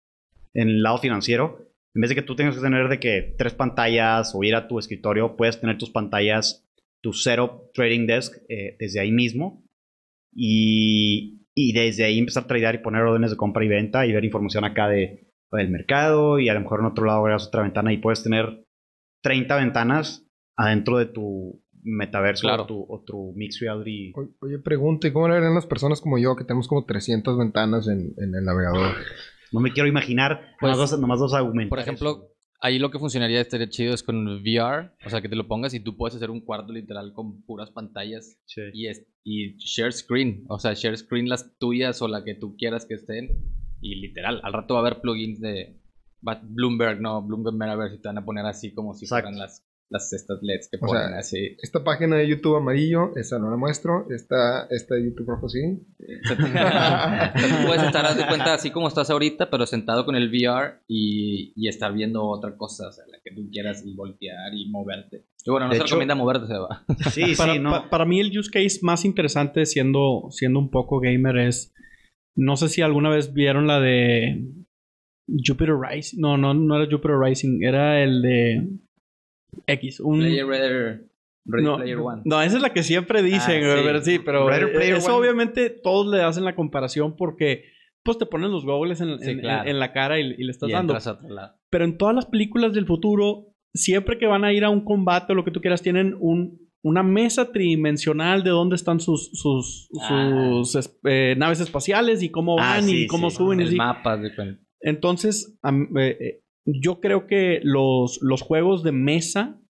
en 0.54 0.68
el 0.68 0.82
lado 0.82 0.98
financiero, 0.98 1.65
en 1.96 2.00
vez 2.02 2.10
de 2.10 2.14
que 2.14 2.22
tú 2.22 2.36
tengas 2.36 2.54
que 2.54 2.60
tener 2.60 2.88
de 2.88 3.00
que 3.00 3.34
tres 3.38 3.54
pantallas 3.54 4.32
o 4.34 4.44
ir 4.44 4.54
a 4.54 4.68
tu 4.68 4.78
escritorio, 4.78 5.34
puedes 5.34 5.58
tener 5.58 5.78
tus 5.78 5.90
pantallas, 5.90 6.68
tu 7.00 7.12
setup 7.12 7.72
trading 7.72 8.06
desk 8.06 8.36
eh, 8.48 8.76
desde 8.78 9.00
ahí 9.00 9.10
mismo 9.10 9.64
y, 10.34 11.46
y 11.54 11.72
desde 11.72 12.04
ahí 12.04 12.18
empezar 12.18 12.44
a 12.44 12.46
tradear 12.46 12.74
y 12.74 12.78
poner 12.78 13.02
órdenes 13.02 13.30
de 13.30 13.36
compra 13.36 13.64
y 13.64 13.68
venta 13.68 14.06
y 14.06 14.12
ver 14.12 14.24
información 14.24 14.64
acá 14.64 14.88
de, 14.88 15.26
del 15.52 15.70
mercado 15.70 16.38
y 16.38 16.48
a 16.48 16.54
lo 16.54 16.60
mejor 16.60 16.80
en 16.80 16.86
otro 16.86 17.04
lado 17.06 17.20
agregas 17.20 17.46
otra 17.48 17.62
ventana 17.62 17.92
y 17.92 17.98
puedes 17.98 18.22
tener 18.22 18.64
30 19.22 19.56
ventanas 19.56 20.26
adentro 20.56 20.98
de 20.98 21.06
tu 21.06 21.62
metaverso 21.82 22.42
Claro. 22.48 22.64
o, 22.64 22.66
tu, 22.66 22.86
o 22.88 23.00
tu 23.04 23.32
mixed 23.36 23.60
reality. 23.62 24.12
O- 24.14 24.28
Oye, 24.44 24.58
pregunte, 24.58 25.12
¿cómo 25.12 25.28
le 25.28 25.36
harían 25.36 25.54
las 25.54 25.66
personas 25.66 26.00
como 26.00 26.18
yo 26.18 26.34
que 26.36 26.44
tenemos 26.44 26.68
como 26.68 26.84
300 26.84 27.38
ventanas 27.38 27.88
en, 27.88 28.12
en 28.18 28.34
el 28.34 28.44
navegador? 28.44 28.94
No 29.52 29.60
me 29.60 29.72
quiero 29.72 29.88
imaginar, 29.88 30.54
Pues, 30.60 30.72
nomás, 30.72 30.90
dos, 30.90 31.00
nomás 31.00 31.18
dos 31.20 31.34
aumentar 31.34 31.68
Por 31.70 31.78
ejemplo, 31.78 32.28
ahí 32.60 32.78
lo 32.78 32.90
que 32.90 32.98
funcionaría 32.98 33.40
estaría 33.40 33.68
chido 33.68 33.94
es 33.94 34.02
con 34.02 34.26
VR, 34.26 34.90
o 35.04 35.10
sea, 35.10 35.20
que 35.20 35.28
te 35.28 35.36
lo 35.36 35.46
pongas 35.46 35.72
y 35.74 35.80
tú 35.80 35.96
puedes 35.96 36.16
hacer 36.16 36.30
un 36.30 36.40
cuarto 36.40 36.72
literal 36.72 37.12
con 37.12 37.42
puras 37.42 37.70
pantallas 37.70 38.38
Sí. 38.46 38.62
y, 38.72 38.86
es, 38.88 39.06
y 39.24 39.56
share 39.58 39.92
screen, 39.92 40.44
o 40.48 40.58
sea, 40.58 40.72
share 40.74 40.96
screen 40.96 41.28
las 41.28 41.56
tuyas 41.58 42.00
o 42.02 42.08
la 42.08 42.24
que 42.24 42.34
tú 42.34 42.56
quieras 42.56 42.86
que 42.86 42.94
estén 42.94 43.28
y 43.80 43.96
literal, 43.96 44.40
al 44.42 44.52
rato 44.52 44.74
va 44.74 44.80
a 44.80 44.86
haber 44.86 45.00
plugins 45.00 45.40
de 45.40 45.76
Bloomberg, 46.22 47.00
no, 47.00 47.22
Bloomberg 47.22 47.54
Metaverse 47.56 47.96
y 47.96 47.98
te 48.00 48.08
van 48.08 48.18
a 48.18 48.24
poner 48.24 48.46
así 48.46 48.72
como 48.74 48.94
si 48.94 49.04
Exacto. 49.04 49.24
fueran 49.28 49.38
las, 49.38 49.64
las 49.88 50.12
estas 50.12 50.38
LEDs 50.42 50.68
que 50.70 50.78
O 50.80 50.88
sea, 50.88 51.02
ponen 51.02 51.18
así. 51.18 51.56
Esta 51.62 51.84
página 51.84 52.16
de 52.16 52.26
YouTube 52.28 52.56
amarillo, 52.56 53.12
esa 53.16 53.38
no 53.38 53.50
la 53.50 53.56
muestro. 53.56 54.06
Esta, 54.10 54.66
esta 54.70 54.94
de 54.96 55.04
YouTube 55.04 55.26
rojo 55.28 55.48
sí. 55.48 55.60
Puedes 57.66 57.82
estar, 57.84 58.04
haz 58.06 58.16
de 58.16 58.26
cuenta, 58.28 58.54
así 58.54 58.70
como 58.70 58.88
estás 58.88 59.10
ahorita, 59.10 59.50
pero 59.50 59.66
sentado 59.66 60.04
con 60.04 60.16
el 60.16 60.28
VR 60.28 60.80
y, 60.88 61.52
y 61.56 61.68
estar 61.68 61.92
viendo 61.92 62.24
otra 62.24 62.56
cosa, 62.56 62.88
o 62.88 62.92
sea, 62.92 63.04
la 63.10 63.18
que 63.24 63.34
tú 63.34 63.48
quieras 63.50 63.82
y 63.86 63.94
voltear 63.94 64.52
y 64.54 64.68
moverte. 64.70 65.24
Y 65.44 65.50
bueno, 65.50 65.66
no 65.66 65.70
De 65.72 65.76
se 65.78 65.82
hecho- 65.82 65.94
recomienda 65.94 66.14
moverte, 66.14 66.52
va. 66.58 66.84
Sí, 67.10 67.34
para, 67.36 67.52
sí, 67.54 67.58
no. 67.60 67.70
pa- 67.70 67.90
para 67.90 68.04
mí 68.04 68.20
el 68.20 68.36
use 68.36 68.50
case 68.50 68.80
más 68.82 69.04
interesante 69.04 69.66
siendo, 69.66 70.24
siendo 70.30 70.58
un 70.58 70.70
poco 70.70 71.00
gamer 71.00 71.38
es... 71.38 71.72
No 72.38 72.56
sé 72.56 72.68
si 72.68 72.82
alguna 72.82 73.08
vez 73.08 73.32
vieron 73.32 73.66
la 73.66 73.80
de 73.80 74.44
Jupiter 75.26 75.74
Rising. 75.80 76.20
No, 76.20 76.36
no, 76.36 76.52
no 76.52 76.76
era 76.76 76.84
Jupiter 76.90 77.16
Rising. 77.18 77.62
Era 77.62 78.02
el 78.02 78.20
de 78.20 78.68
X. 79.66 80.00
Un, 80.00 80.18
Player 80.20 80.46
Ready, 80.46 81.00
Ready 81.44 81.64
no, 81.64 81.76
Player 81.76 81.98
One. 81.98 82.22
no, 82.24 82.42
esa 82.42 82.56
es 82.56 82.62
la 82.62 82.72
que 82.72 82.82
siempre 82.82 83.22
dicen, 83.22 83.64
Ah, 83.64 83.76
sí. 83.76 83.82
pero 83.84 84.02
sí, 84.02 84.18
pero 84.18 84.50
eh, 84.52 84.96
eso 84.96 85.08
One. 85.16 85.18
obviamente 85.18 85.70
todos 85.70 86.06
le 86.08 86.22
hacen 86.22 86.44
la 86.44 86.54
comparación 86.54 87.16
porque 87.16 87.64
pues 88.02 88.18
te 88.18 88.26
ponen 88.26 88.52
los 88.52 88.64
goggles 88.64 89.00
en, 89.00 89.18
Sí, 89.18 89.30
en- 89.30 89.40
claro. 89.40 89.68
en 89.68 89.78
la 89.80 89.92
cara 89.92 90.18
y, 90.20 90.22
y 90.38 90.44
le 90.44 90.50
estás 90.52 90.68
Y 90.68 90.72
dando. 90.72 90.96
Pero 91.70 91.84
en 91.84 91.98
todas 91.98 92.14
las 92.14 92.26
películas 92.26 92.72
del 92.72 92.86
futuro, 92.86 93.48
siempre 93.74 94.16
que 94.18 94.26
van 94.26 94.44
a 94.44 94.52
ir 94.52 94.64
a 94.64 94.70
un 94.70 94.84
combate 94.84 95.32
o 95.32 95.34
lo 95.36 95.44
que 95.44 95.50
tú 95.50 95.60
quieras, 95.60 95.82
tienen 95.82 96.16
un, 96.20 96.58
una 96.84 97.02
mesa 97.02 97.50
tridimensional 97.50 98.44
de 98.44 98.50
dónde 98.50 98.76
están 98.76 99.00
sus, 99.00 99.30
sus, 99.32 99.88
Ah. 100.02 100.30
sus 100.62 100.76
es- 100.76 100.98
eh, 101.04 101.34
naves 101.36 101.58
espaciales 101.60 102.22
y 102.22 102.30
cómo 102.30 102.56
Ah, 102.60 102.74
van 102.76 102.84
sí, 102.84 103.04
y 103.04 103.06
cómo 103.08 103.28
sí. 103.30 103.36
suben. 103.38 103.58
y 103.58 103.62
El 103.62 103.68
así. 103.70 103.76
mapa 103.76 104.16
de. 104.16 104.30
Entonces, 104.80 105.58
eh, 105.98 106.16
eh, 106.20 106.40
yo 106.66 107.00
creo 107.00 107.26
que 107.26 107.60
los, 107.62 108.18
los 108.22 108.42
juegos 108.42 108.82
de 108.82 108.92
mesa 108.92 109.60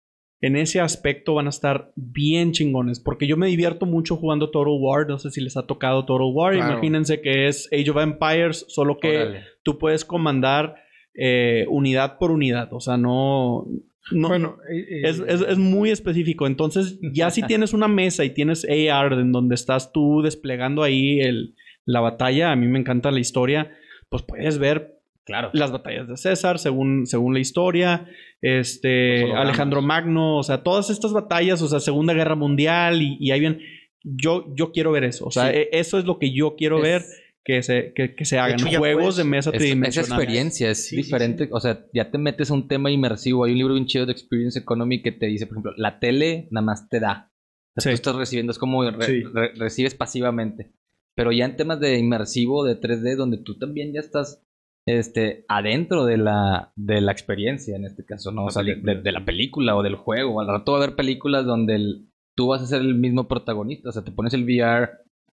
en 0.42 0.56
ese 0.56 0.80
aspecto 0.80 1.34
van 1.34 1.46
a 1.46 1.50
estar 1.50 1.92
bien 1.96 2.52
chingones. 2.52 3.00
Porque 3.00 3.26
yo 3.26 3.36
me 3.36 3.46
divierto 3.46 3.86
mucho 3.86 4.16
jugando 4.16 4.50
Total 4.50 4.74
War. 4.78 5.06
No 5.08 5.18
sé 5.18 5.30
si 5.30 5.40
les 5.40 5.56
ha 5.56 5.66
tocado 5.66 6.04
Total 6.04 6.26
War. 6.32 6.54
Claro. 6.54 6.72
Imagínense 6.72 7.20
que 7.20 7.48
es 7.48 7.68
Age 7.72 7.90
of 7.90 7.96
Empires, 7.98 8.64
solo 8.68 8.98
que 8.98 9.16
Órale. 9.16 9.40
tú 9.62 9.78
puedes 9.78 10.04
comandar 10.04 10.76
eh, 11.14 11.64
unidad 11.68 12.18
por 12.18 12.30
unidad. 12.30 12.68
O 12.72 12.80
sea, 12.80 12.96
no. 12.98 13.66
no 14.12 14.28
bueno, 14.28 14.56
eh, 14.70 15.00
es, 15.04 15.20
es- 15.26 15.40
es 15.40 15.58
muy 15.58 15.90
específico. 15.90 16.46
Entonces, 16.46 16.98
ya 17.14 17.30
si 17.30 17.42
tienes 17.46 17.72
una 17.72 17.88
mesa 17.88 18.24
y 18.24 18.30
tienes 18.30 18.66
AR 18.68 19.14
en 19.14 19.32
donde 19.32 19.54
estás 19.54 19.90
tú 19.92 20.20
desplegando 20.22 20.82
ahí 20.82 21.20
el, 21.20 21.54
la 21.86 22.00
batalla, 22.00 22.52
a 22.52 22.56
mí 22.56 22.66
me 22.66 22.78
encanta 22.78 23.10
la 23.10 23.20
historia, 23.20 23.72
pues 24.10 24.22
puedes 24.22 24.58
ver 24.58 24.95
Claro. 25.26 25.50
las 25.52 25.72
batallas 25.72 26.06
de 26.08 26.16
César 26.16 26.58
según, 26.60 27.06
según 27.06 27.34
la 27.34 27.40
historia, 27.40 28.06
este. 28.40 29.32
Alejandro 29.34 29.82
Magno, 29.82 30.38
o 30.38 30.42
sea, 30.42 30.62
todas 30.62 30.88
estas 30.88 31.12
batallas, 31.12 31.60
o 31.62 31.68
sea, 31.68 31.80
Segunda 31.80 32.14
Guerra 32.14 32.36
Mundial 32.36 33.02
y, 33.02 33.16
y 33.20 33.32
ahí 33.32 33.40
bien, 33.40 33.60
yo, 34.04 34.46
yo 34.54 34.70
quiero 34.72 34.92
ver 34.92 35.04
eso, 35.04 35.26
o 35.26 35.30
sea, 35.30 35.50
Sí. 35.50 35.56
e- 35.56 35.68
eso 35.72 35.98
es 35.98 36.04
lo 36.04 36.18
que 36.18 36.32
yo 36.32 36.54
quiero 36.56 36.76
Es- 36.78 36.82
ver 36.82 37.02
que 37.44 37.62
se, 37.62 37.92
que, 37.94 38.14
que 38.14 38.24
se 38.24 38.38
hagan, 38.38 38.54
hecho, 38.60 38.78
juegos 38.78 39.02
puedes- 39.02 39.16
de 39.16 39.24
mesa 39.24 39.50
Es- 39.52 39.62
esa 39.62 40.00
experiencia 40.00 40.70
es 40.70 40.84
Sí, 40.84 40.90
sí, 40.90 40.96
diferente. 40.96 41.48
O 41.52 41.60
sea, 41.60 41.84
ya 41.92 42.10
te 42.10 42.18
metes 42.18 42.50
a 42.50 42.54
un 42.54 42.66
tema 42.66 42.90
inmersivo. 42.90 43.44
Hay 43.44 43.52
un 43.52 43.58
libro 43.58 43.74
bien 43.74 43.86
chido 43.86 44.04
de 44.06 44.10
Experience 44.12 44.58
Economy 44.58 45.00
que 45.00 45.12
te 45.12 45.26
dice, 45.26 45.46
por 45.46 45.54
ejemplo, 45.56 45.72
la 45.76 46.00
tele 46.00 46.48
nada 46.50 46.64
más 46.66 46.88
te 46.88 46.98
da. 46.98 47.30
O 47.76 47.80
sea, 47.80 47.90
Sí. 47.92 47.96
Tú 47.96 48.08
estás 48.08 48.16
recibiendo, 48.16 48.50
es 48.50 48.58
como 48.58 48.88
re- 48.90 49.06
Sí. 49.06 49.22
re- 49.32 49.52
recibes 49.54 49.94
pasivamente. 49.94 50.72
Pero 51.14 51.30
ya 51.32 51.44
en 51.44 51.56
temas 51.56 51.78
de 51.78 51.98
inmersivo, 51.98 52.64
de 52.64 52.74
3D, 52.74 53.14
donde 53.16 53.38
tú 53.38 53.56
también 53.58 53.92
ya 53.92 54.00
estás 54.00 54.42
este, 54.86 55.44
adentro 55.48 56.04
de 56.04 56.16
la, 56.16 56.72
de 56.76 57.00
la 57.00 57.12
experiencia, 57.12 57.74
en 57.76 57.84
este 57.84 58.04
caso, 58.04 58.30
¿no? 58.32 58.44
O 58.46 58.50
sea, 58.50 58.62
de, 58.62 59.12
la 59.12 59.24
película 59.24 59.76
o 59.76 59.82
del 59.82 59.96
juego. 59.96 60.40
Al 60.40 60.46
rato 60.48 60.72
va 60.72 60.78
a 60.78 60.82
haber 60.84 60.96
películas 60.96 61.44
donde 61.44 61.74
el- 61.74 62.08
tú 62.36 62.48
vas 62.48 62.62
a 62.62 62.66
ser 62.66 62.80
el 62.82 62.94
mismo 62.94 63.26
protagonista. 63.28 63.88
O 63.88 63.92
sea, 63.92 64.04
te 64.04 64.12
pones 64.12 64.32
el 64.34 64.44
VR 64.44 64.90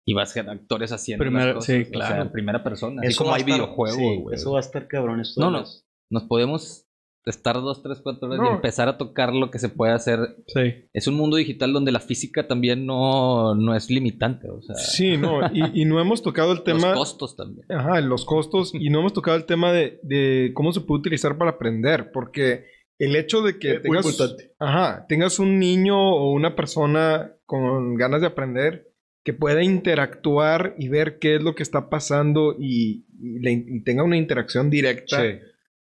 y 0.06 0.14
vas 0.14 0.30
a 0.30 0.34
ser 0.34 0.50
actores 0.50 0.92
haciendo 0.92 1.24
Primera- 1.24 1.46
las 1.48 1.56
cosas. 1.56 1.76
sí, 1.76 1.82
O 1.82 1.86
sea, 1.86 1.92
claro. 2.08 2.22
en 2.24 2.32
primera 2.32 2.64
persona. 2.64 3.02
Así 3.02 3.10
Eso 3.10 3.24
como 3.24 3.34
hay 3.36 3.42
estar- 3.42 3.54
videojuegos, 3.56 3.98
sí, 3.98 4.18
güey. 4.22 4.36
Eso 4.36 4.52
va 4.54 4.58
a 4.60 4.62
estar 4.62 4.88
cabrón 4.88 5.20
esto. 5.20 5.42
No, 5.42 5.64
Nos 6.10 6.24
podemos 6.24 6.86
estar 7.26 7.56
dos, 7.56 7.84
tres, 7.84 8.00
cuatro 8.02 8.28
horas 8.30 8.40
y 8.50 8.54
empezar 8.56 8.88
a 8.90 8.98
tocar 8.98 9.34
lo 9.34 9.52
que 9.52 9.60
se 9.60 9.70
puede 9.70 9.92
hacer. 9.94 10.20
Sí. 10.48 10.86
Es 10.94 11.08
un 11.08 11.16
mundo 11.16 11.38
digital 11.38 11.72
donde 11.74 11.92
la 11.92 12.00
física 12.00 12.48
también 12.48 12.86
no, 12.86 13.54
no 13.56 13.76
es 13.76 13.90
limitante. 13.92 14.50
O 14.50 14.62
sea, 14.62 14.76
Sí, 14.76 15.18
no, 15.18 15.40
y, 15.54 15.82
y 15.82 15.86
no 15.86 16.00
hemos 16.02 16.24
tocado 16.24 16.52
el 16.52 16.58
los 16.66 16.66
tema. 16.66 16.94
costos 16.94 17.36
también. 17.36 17.66
Ajá, 17.72 18.02
los 18.02 18.26
costos. 18.26 18.72
Y 18.74 18.90
no 18.90 19.00
hemos 19.00 19.14
tocado 19.14 19.38
el 19.38 19.46
tema 19.46 19.72
de, 19.72 20.00
de 20.04 20.52
cómo 20.56 20.72
se 20.74 20.82
puede 20.82 21.00
utilizar 21.02 21.38
para 21.38 21.52
aprender. 21.52 22.12
Porque 22.12 22.66
el 22.98 23.16
hecho 23.16 23.42
de 23.42 23.60
que 23.60 23.70
Eh, 23.72 23.74
muy 23.76 23.82
tengas, 23.82 24.06
importante. 24.06 24.54
ajá, 24.60 25.06
tengas 25.08 25.38
un 25.40 25.60
niño 25.60 25.98
o 26.00 26.32
una 26.34 26.56
persona 26.56 27.34
con 27.46 27.96
ganas 27.96 28.22
de 28.22 28.28
aprender 28.28 28.88
que 29.24 29.34
pueda 29.34 29.62
interactuar 29.64 30.74
y 30.80 30.88
ver 30.90 31.20
qué 31.20 31.36
es 31.36 31.44
lo 31.44 31.54
que 31.54 31.62
está 31.64 31.90
pasando 31.90 32.56
y, 32.60 33.06
y 33.22 33.40
le- 33.40 33.52
y 33.68 33.84
tenga 33.84 34.04
una 34.04 34.18
interacción 34.18 34.70
directa, 34.72 35.22
Sí. 35.22 35.38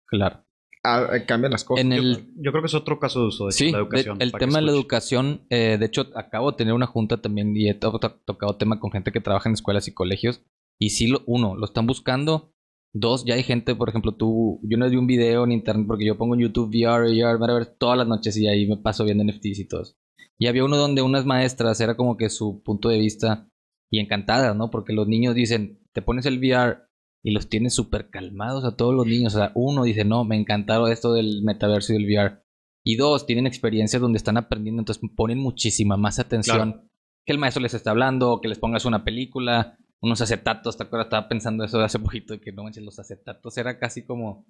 Claro. 0.06 0.44
A- 0.82 1.14
a- 1.14 1.26
cambia 1.26 1.50
las 1.50 1.64
cosas. 1.64 1.84
En 1.84 1.90
Yo, 1.92 2.02
el, 2.02 2.26
yo 2.36 2.50
creo 2.52 2.62
que 2.62 2.66
es 2.68 2.74
otro 2.74 2.98
caso 2.98 3.20
de 3.20 3.26
uso 3.26 3.46
de 3.46 3.52
sí, 3.52 3.70
la 3.70 3.78
de- 3.78 3.84
educación. 3.84 4.16
el 4.20 4.30
para 4.30 4.38
que 4.40 4.46
tema 4.46 4.58
de 4.60 4.64
la 4.66 4.72
educación, 4.72 5.46
eh, 5.50 5.76
de 5.78 5.86
hecho, 5.86 6.06
acabo 6.14 6.50
de 6.52 6.56
tener 6.56 6.74
una 6.74 6.86
junta 6.86 7.20
también 7.20 7.56
y 7.56 7.68
he 7.68 7.74
to- 7.74 7.98
to- 7.98 8.20
tocado 8.24 8.56
tema 8.56 8.80
con 8.80 8.90
gente 8.90 9.12
que 9.12 9.20
trabaja 9.20 9.48
en 9.48 9.54
escuelas 9.54 9.88
y 9.88 9.92
colegios. 9.94 10.42
Y 10.78 10.90
sí, 10.90 11.08
lo, 11.08 11.22
uno, 11.26 11.56
lo 11.56 11.64
están 11.66 11.86
buscando. 11.86 12.52
Dos, 12.92 13.24
ya 13.24 13.34
hay 13.34 13.42
gente, 13.44 13.74
por 13.76 13.88
ejemplo, 13.88 14.12
tú, 14.16 14.58
yo 14.64 14.76
no 14.76 14.88
vi 14.90 14.96
un 14.96 15.06
video 15.06 15.44
en 15.44 15.52
internet 15.52 15.86
porque 15.86 16.04
yo 16.06 16.16
pongo 16.18 16.34
en 16.34 16.40
YouTube 16.40 16.70
VR, 16.70 17.08
VR, 17.12 17.38
ver 17.54 17.66
todas 17.66 17.96
las 17.98 18.08
noches 18.08 18.36
y 18.36 18.48
ahí 18.48 18.66
me 18.66 18.78
paso 18.78 19.04
viendo 19.04 19.22
NFTs 19.22 19.60
y 19.60 19.68
todo 19.68 19.82
eso. 19.82 19.94
Y 20.38 20.46
había 20.48 20.64
uno 20.64 20.76
donde 20.76 21.02
unas 21.02 21.24
maestras 21.26 21.80
era 21.80 21.96
como 21.96 22.16
que 22.16 22.30
su 22.30 22.62
punto 22.64 22.88
de 22.88 22.98
vista 22.98 23.48
y 23.92 24.00
encantadas, 24.00 24.56
¿no? 24.56 24.70
Porque 24.70 24.92
los 24.92 25.06
niños 25.06 25.34
dicen, 25.34 25.78
te 25.92 26.02
pones 26.02 26.24
el 26.26 26.38
VR 26.38 26.78
y 27.22 27.32
los 27.32 27.48
tienes 27.48 27.74
súper 27.74 28.10
calmados 28.10 28.64
a 28.64 28.76
todos 28.76 28.94
los 28.94 29.06
niños. 29.06 29.34
O 29.34 29.38
sea, 29.38 29.52
uno 29.54 29.84
dice, 29.84 30.04
no, 30.04 30.24
me 30.24 30.36
encantaron 30.36 30.90
esto 30.90 31.12
del 31.12 31.42
metaverso 31.42 31.92
y 31.92 31.96
del 31.96 32.06
VR. 32.06 32.42
Y 32.84 32.96
dos, 32.96 33.26
tienen 33.26 33.46
experiencias 33.46 34.00
donde 34.00 34.16
están 34.16 34.38
aprendiendo, 34.38 34.80
entonces 34.80 35.02
ponen 35.14 35.38
muchísima 35.38 35.96
más 35.96 36.18
atención 36.18 36.88
que 37.26 37.32
el 37.32 37.38
maestro 37.38 37.62
les 37.62 37.74
está 37.74 37.90
hablando, 37.90 38.32
o 38.32 38.40
que 38.40 38.48
les 38.48 38.58
pongas 38.58 38.86
una 38.86 39.04
película, 39.04 39.76
unos 40.00 40.22
acetatos, 40.22 40.78
¿te 40.78 40.84
acuerdas? 40.84 41.06
Estaba 41.06 41.28
pensando 41.28 41.62
eso 41.64 41.78
de 41.78 41.84
hace 41.84 41.98
poquito, 41.98 42.32
de 42.32 42.40
que 42.40 42.52
no 42.52 42.62
manches, 42.62 42.82
los 42.82 42.98
acetatos 42.98 43.58
era 43.58 43.78
casi 43.78 44.06
como 44.06 44.46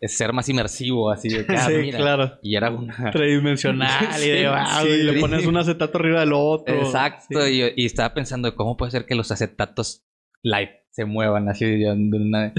ser 0.00 0.32
más 0.32 0.48
inmersivo, 0.48 1.10
así 1.10 1.28
de 1.28 1.44
que, 1.44 1.54
ah, 1.54 1.66
sí, 1.66 1.74
mira. 1.74 1.98
claro. 1.98 2.38
Y 2.42 2.56
era 2.56 2.70
una... 2.70 3.10
Tridimensional 3.12 4.22
y, 4.22 4.28
de, 4.30 4.48
wow, 4.48 4.56
sí. 4.82 4.88
y 4.88 5.02
le 5.02 5.20
pones 5.20 5.46
un 5.46 5.58
acetato 5.58 5.98
arriba 5.98 6.20
del 6.20 6.32
otro. 6.32 6.74
Exacto, 6.74 7.46
y, 7.46 7.62
y 7.76 7.84
estaba 7.84 8.14
pensando 8.14 8.50
de 8.50 8.56
cómo 8.56 8.78
puede 8.78 8.92
ser 8.92 9.04
que 9.04 9.14
los 9.14 9.30
acetatos 9.30 10.06
live 10.42 10.83
se 10.94 11.04
muevan 11.04 11.48
así 11.48 11.64
de 11.64 11.90
una, 11.92 12.52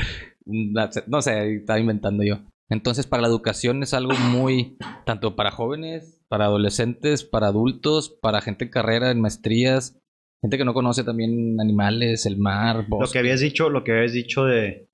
una- 0.45 0.89
no 1.07 1.21
sé, 1.21 1.55
estaba 1.55 1.79
inventando 1.79 2.23
yo. 2.23 2.39
Entonces, 2.69 3.05
para 3.07 3.21
la 3.21 3.27
educación 3.27 3.83
es 3.83 3.93
algo 3.93 4.13
muy, 4.31 4.77
tanto 5.05 5.35
para 5.35 5.51
jóvenes, 5.51 6.19
para 6.27 6.45
adolescentes, 6.45 7.23
para 7.23 7.47
adultos, 7.47 8.09
para 8.21 8.41
gente 8.41 8.65
en 8.65 8.71
carrera, 8.71 9.11
en 9.11 9.21
maestrías, 9.21 10.01
gente 10.41 10.57
que 10.57 10.65
no 10.65 10.73
conoce 10.73 11.03
también 11.03 11.59
animales, 11.61 12.25
el 12.25 12.37
mar, 12.37 12.85
Lo 12.89 12.97
bosque. 12.97 13.13
que 13.13 13.19
habías 13.19 13.39
dicho, 13.39 13.69
lo 13.69 13.83
que 13.83 13.91
habías 13.93 14.13
dicho 14.13 14.45
de, 14.45 14.89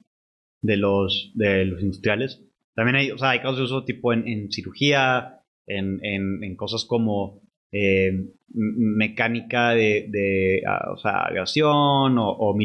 de 0.61 0.77
los 0.77 1.31
de 1.33 1.65
los 1.65 1.81
industriales. 1.81 2.43
También 2.75 2.97
hay, 2.97 3.11
o 3.11 3.17
sea, 3.17 3.31
hay 3.31 3.39
casos 3.39 3.57
de 3.57 3.63
uso 3.63 3.85
tipo 3.85 4.11
en, 4.13 4.27
en 4.27 4.51
cirugía, 4.51 5.39
en, 5.65 5.99
en, 6.03 6.43
en 6.43 6.55
cosas 6.57 6.83
como 6.85 7.41
eh, 7.71 8.11
mecánica 8.53 9.69
de, 9.71 10.07
de 10.09 10.61
ah, 10.67 10.91
o 10.93 10.97
sea, 10.97 11.21
aviación 11.23 12.17
o, 12.17 12.29
o 12.29 12.55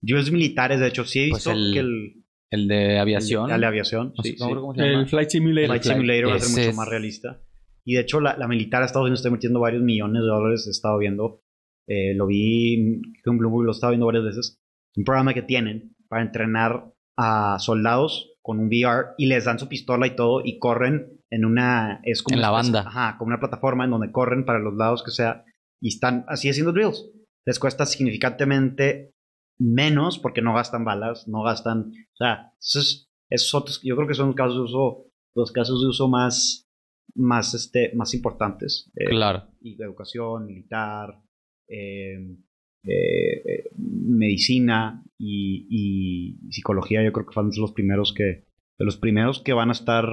drills 0.00 0.30
militares. 0.30 0.80
De 0.80 0.88
hecho, 0.88 1.04
sí 1.04 1.20
he 1.26 1.28
Pues 1.30 1.44
visto 1.44 1.52
el- 1.52 1.72
que 1.72 1.80
el, 1.80 2.24
El 2.50 2.68
de 2.68 2.98
aviación. 2.98 3.50
el 3.50 3.60
de 3.60 3.66
aviación, 3.66 4.12
sí, 4.22 4.30
sí. 4.30 4.36
cómo 4.38 4.74
se 4.74 4.80
llama. 4.82 5.00
El 5.00 5.06
Flight 5.08 5.28
Simulator. 5.30 5.66
Flight 5.68 5.82
Simulator 5.82 6.30
va 6.30 6.34
a 6.36 6.38
ser 6.40 6.50
mucho 6.58 6.70
es- 6.70 6.76
más 6.76 6.88
realista. 6.88 7.42
Y 7.84 7.94
de 7.94 8.00
hecho, 8.02 8.20
la, 8.20 8.36
la 8.36 8.48
militar 8.48 8.80
de 8.80 8.86
Estados 8.86 9.06
Unidos 9.06 9.20
está 9.20 9.30
metiendo 9.30 9.60
varios 9.60 9.82
millones 9.82 10.20
de 10.22 10.28
dólares. 10.28 10.66
He 10.66 10.70
estado 10.70 10.98
viendo, 10.98 11.42
eh, 11.88 12.14
lo 12.14 12.26
vi 12.26 12.74
en 12.74 13.02
Bloomberg, 13.38 13.64
lo 13.64 13.70
he 13.70 13.74
estado 13.74 13.92
viendo 13.92 14.06
varias 14.06 14.24
veces. 14.24 14.58
Un 14.96 15.04
programa 15.04 15.32
que 15.32 15.42
tienen 15.42 15.94
para 16.08 16.22
entrenar 16.22 16.92
a 17.16 17.56
soldados 17.60 18.32
con 18.42 18.58
un 18.60 18.66
VR 18.68 19.08
y 19.18 19.26
les 19.26 19.44
dan 19.46 19.58
su 19.58 19.68
pistola 19.68 20.06
y 20.06 20.16
todo 20.16 20.42
y 20.44 20.58
corren 20.58 21.18
en 21.30 21.44
una. 21.44 22.00
Es 22.04 22.22
como 22.22 22.36
En 22.36 22.42
la 22.42 22.50
banda. 22.50 22.80
Ajá, 22.86 23.16
como 23.18 23.28
una 23.28 23.40
plataforma 23.40 23.84
en 23.84 23.90
donde 23.90 24.12
corren 24.12 24.44
para 24.44 24.58
los 24.58 24.74
lados 24.74 25.02
que 25.02 25.10
sea 25.10 25.44
y 25.80 25.88
están 25.88 26.24
así 26.28 26.48
haciendo 26.50 26.72
drills. 26.72 27.10
Les 27.46 27.58
cuesta 27.58 27.86
significantemente 27.86 29.12
menos 29.58 30.18
porque 30.18 30.42
no 30.42 30.54
gastan 30.54 30.84
balas, 30.84 31.28
no 31.28 31.42
gastan. 31.42 31.90
O 32.12 32.16
sea, 32.16 32.52
esos, 32.60 33.10
esos 33.28 33.54
otros, 33.54 33.80
yo 33.82 33.96
creo 33.96 34.08
que 34.08 34.14
son 34.14 34.32
casos 34.32 34.54
de 34.56 34.62
uso, 34.62 35.06
los 35.34 35.52
casos 35.52 35.80
de 35.82 35.88
uso 35.88 36.08
más, 36.08 36.68
más, 37.14 37.54
este, 37.54 37.92
más 37.94 38.14
importantes. 38.14 38.90
eh, 38.96 39.06
Claro. 39.10 39.48
y 39.60 39.76
de 39.76 39.84
educación, 39.84 40.46
militar, 40.46 41.20
eh, 41.68 42.36
eh, 42.84 43.42
eh, 43.44 43.70
medicina 43.76 45.02
y, 45.18 45.66
y 45.68 46.50
psicología, 46.50 47.02
yo 47.04 47.12
creo 47.12 47.26
que 47.26 47.34
van 47.34 47.48
a 47.48 47.52
ser 47.52 47.60
los 47.60 47.72
primeros 47.72 48.14
que, 48.14 48.24
de 48.78 48.84
los 48.84 48.96
primeros 48.96 49.42
que 49.42 49.52
van 49.52 49.68
a 49.68 49.72
estar. 49.72 50.04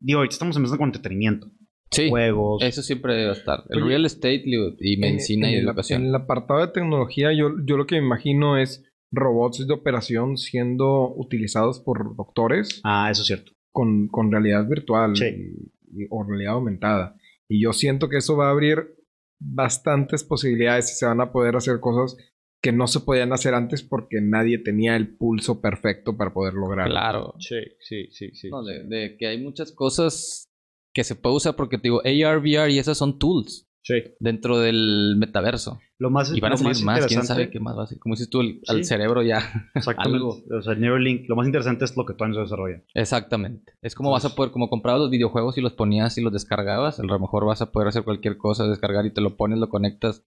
digo, 0.00 0.18
ahorita 0.20 0.32
estamos 0.34 0.56
empezando 0.56 0.78
con 0.78 0.88
entretenimiento, 0.88 1.50
Sí, 1.92 2.08
juegos. 2.10 2.62
eso 2.62 2.82
siempre 2.82 3.28
a 3.28 3.32
estar. 3.32 3.64
El 3.70 3.78
Oye, 3.82 3.88
real 3.90 4.06
estate 4.06 4.42
y- 4.44 4.76
y 4.94 4.96
medicina 4.96 5.46
en, 5.48 5.52
y 5.52 5.56
en 5.56 5.60
el- 5.62 5.68
educación. 5.68 6.02
en 6.02 6.08
el 6.08 6.14
apartado 6.14 6.60
de 6.60 6.68
tecnología, 6.68 7.32
yo, 7.32 7.50
yo 7.64 7.76
lo 7.76 7.86
que 7.86 8.00
me 8.00 8.06
imagino 8.06 8.56
es 8.58 8.84
robots 9.10 9.66
de 9.66 9.74
operación 9.74 10.36
siendo 10.38 11.12
utilizados 11.14 11.80
por 11.80 12.16
doctores 12.16 12.80
Ah, 12.84 13.08
eso 13.10 13.20
es 13.22 13.26
cierto. 13.26 13.52
con, 13.70 14.08
con 14.08 14.32
realidad 14.32 14.66
virtual 14.68 15.16
Sí. 15.16 15.26
y- 15.26 16.02
y- 16.02 16.06
o 16.10 16.24
realidad 16.24 16.54
aumentada. 16.54 17.16
Y 17.48 17.62
yo 17.62 17.72
siento 17.74 18.08
que 18.08 18.16
eso 18.18 18.36
va 18.36 18.48
a 18.48 18.50
abrir 18.52 18.94
bastantes 19.38 20.24
posibilidades 20.24 20.90
y 20.92 20.94
se 20.94 21.06
van 21.06 21.20
a 21.20 21.32
poder 21.32 21.56
hacer 21.56 21.80
cosas 21.80 22.16
que 22.62 22.72
no 22.72 22.86
se 22.86 23.00
podían 23.00 23.32
hacer 23.32 23.54
antes 23.54 23.82
porque 23.82 24.20
nadie 24.20 24.58
tenía 24.58 24.94
el 24.96 25.16
pulso 25.16 25.60
perfecto 25.60 26.16
para 26.16 26.32
poder 26.32 26.54
lograrlo. 26.54 26.92
Claro. 26.92 27.34
Sí, 27.40 27.56
sí, 27.80 28.06
sí, 28.12 28.30
sí. 28.34 28.48
No, 28.50 28.62
de, 28.64 28.84
de 28.84 29.16
que 29.18 29.26
hay 29.26 29.42
muchas 29.42 29.72
cosas 29.72 30.48
que 30.92 31.04
se 31.04 31.16
puede 31.16 31.36
usar 31.36 31.56
porque 31.56 31.78
te 31.78 31.84
digo, 31.84 32.00
AR, 32.04 32.38
VR 32.38 32.70
y 32.72 32.78
esas 32.78 32.98
son 32.98 33.18
tools 33.18 33.68
Sí. 33.84 33.94
dentro 34.20 34.58
del 34.60 35.16
metaverso. 35.18 35.80
Lo 35.98 36.08
más, 36.10 36.32
Y 36.36 36.40
van 36.40 36.52
a 36.52 36.56
salir 36.56 36.84
más, 36.84 36.98
quién 36.98 37.04
interesante- 37.20 37.26
sabe 37.26 37.50
qué 37.50 37.58
más 37.58 37.76
va 37.76 37.82
a 37.84 37.86
ser. 37.88 37.98
Como 37.98 38.14
dices 38.14 38.30
tú, 38.30 38.40
el- 38.40 38.60
al 38.68 38.84
cerebro 38.84 39.22
ya. 39.22 39.70
Exactamente. 39.74 40.16
algo. 40.18 40.36
O 40.58 40.62
sea, 40.62 40.74
Neuralink, 40.76 41.28
lo 41.28 41.34
más 41.36 41.46
interesante 41.46 41.84
es 41.84 41.96
lo 41.96 42.04
que 42.04 42.14
todavía 42.14 42.36
se 42.36 42.40
desarrolla. 42.42 42.82
Exactamente. 42.94 43.72
Es 43.82 43.94
como 43.96 44.10
vas 44.12 44.24
a 44.24 44.34
poder, 44.36 44.52
como 44.52 44.68
comprabas 44.68 45.00
los 45.00 45.10
videojuegos 45.10 45.58
y 45.58 45.60
los 45.62 45.72
ponías 45.72 46.16
y 46.18 46.22
los 46.22 46.32
descargabas, 46.32 47.00
a 47.00 47.02
lo 47.02 47.18
mejor 47.18 47.44
vas 47.44 47.60
a 47.62 47.72
poder 47.72 47.88
hacer 47.88 48.04
cualquier 48.04 48.36
cosa, 48.36 48.68
descargar 48.68 49.04
y 49.06 49.12
te 49.12 49.20
lo 49.20 49.36
pones, 49.36 49.58
lo 49.58 49.68
conectas, 49.68 50.24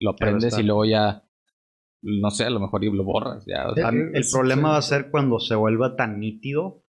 lo 0.00 0.10
aprendes 0.10 0.58
y 0.58 0.62
luego 0.62 0.84
ya, 0.84 1.24
no 2.02 2.30
sé, 2.30 2.44
a 2.44 2.50
lo 2.50 2.60
mejor 2.60 2.84
y 2.84 2.90
lo 2.90 3.04
borras. 3.04 3.44
Ya, 3.46 3.68
o 3.70 3.74
sea, 3.74 3.88
el 3.88 4.24
problema 4.30 4.70
va 4.72 4.76
a 4.78 4.82
ser 4.82 5.10
cuando 5.10 5.38
se 5.40 5.54
vuelva 5.54 5.96
tan 5.96 6.20
nítido 6.20 6.84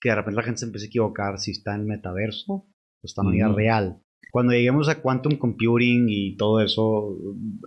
que 0.00 0.08
de 0.10 0.14
repente 0.14 0.36
la 0.36 0.42
gente 0.44 0.58
se 0.60 0.66
empiece 0.66 0.86
a 0.86 0.88
equivocar 0.88 1.38
si 1.38 1.50
está 1.52 1.74
en 1.74 1.82
el 1.82 1.86
metaverso 1.86 2.52
o 2.52 2.66
está 3.02 3.22
en 3.22 3.30
vida 3.32 3.48
real. 3.48 4.00
Cuando 4.30 4.52
lleguemos 4.52 4.88
a 4.88 5.00
quantum 5.00 5.36
computing 5.38 6.06
y 6.08 6.36
todo 6.36 6.60
eso, 6.60 7.16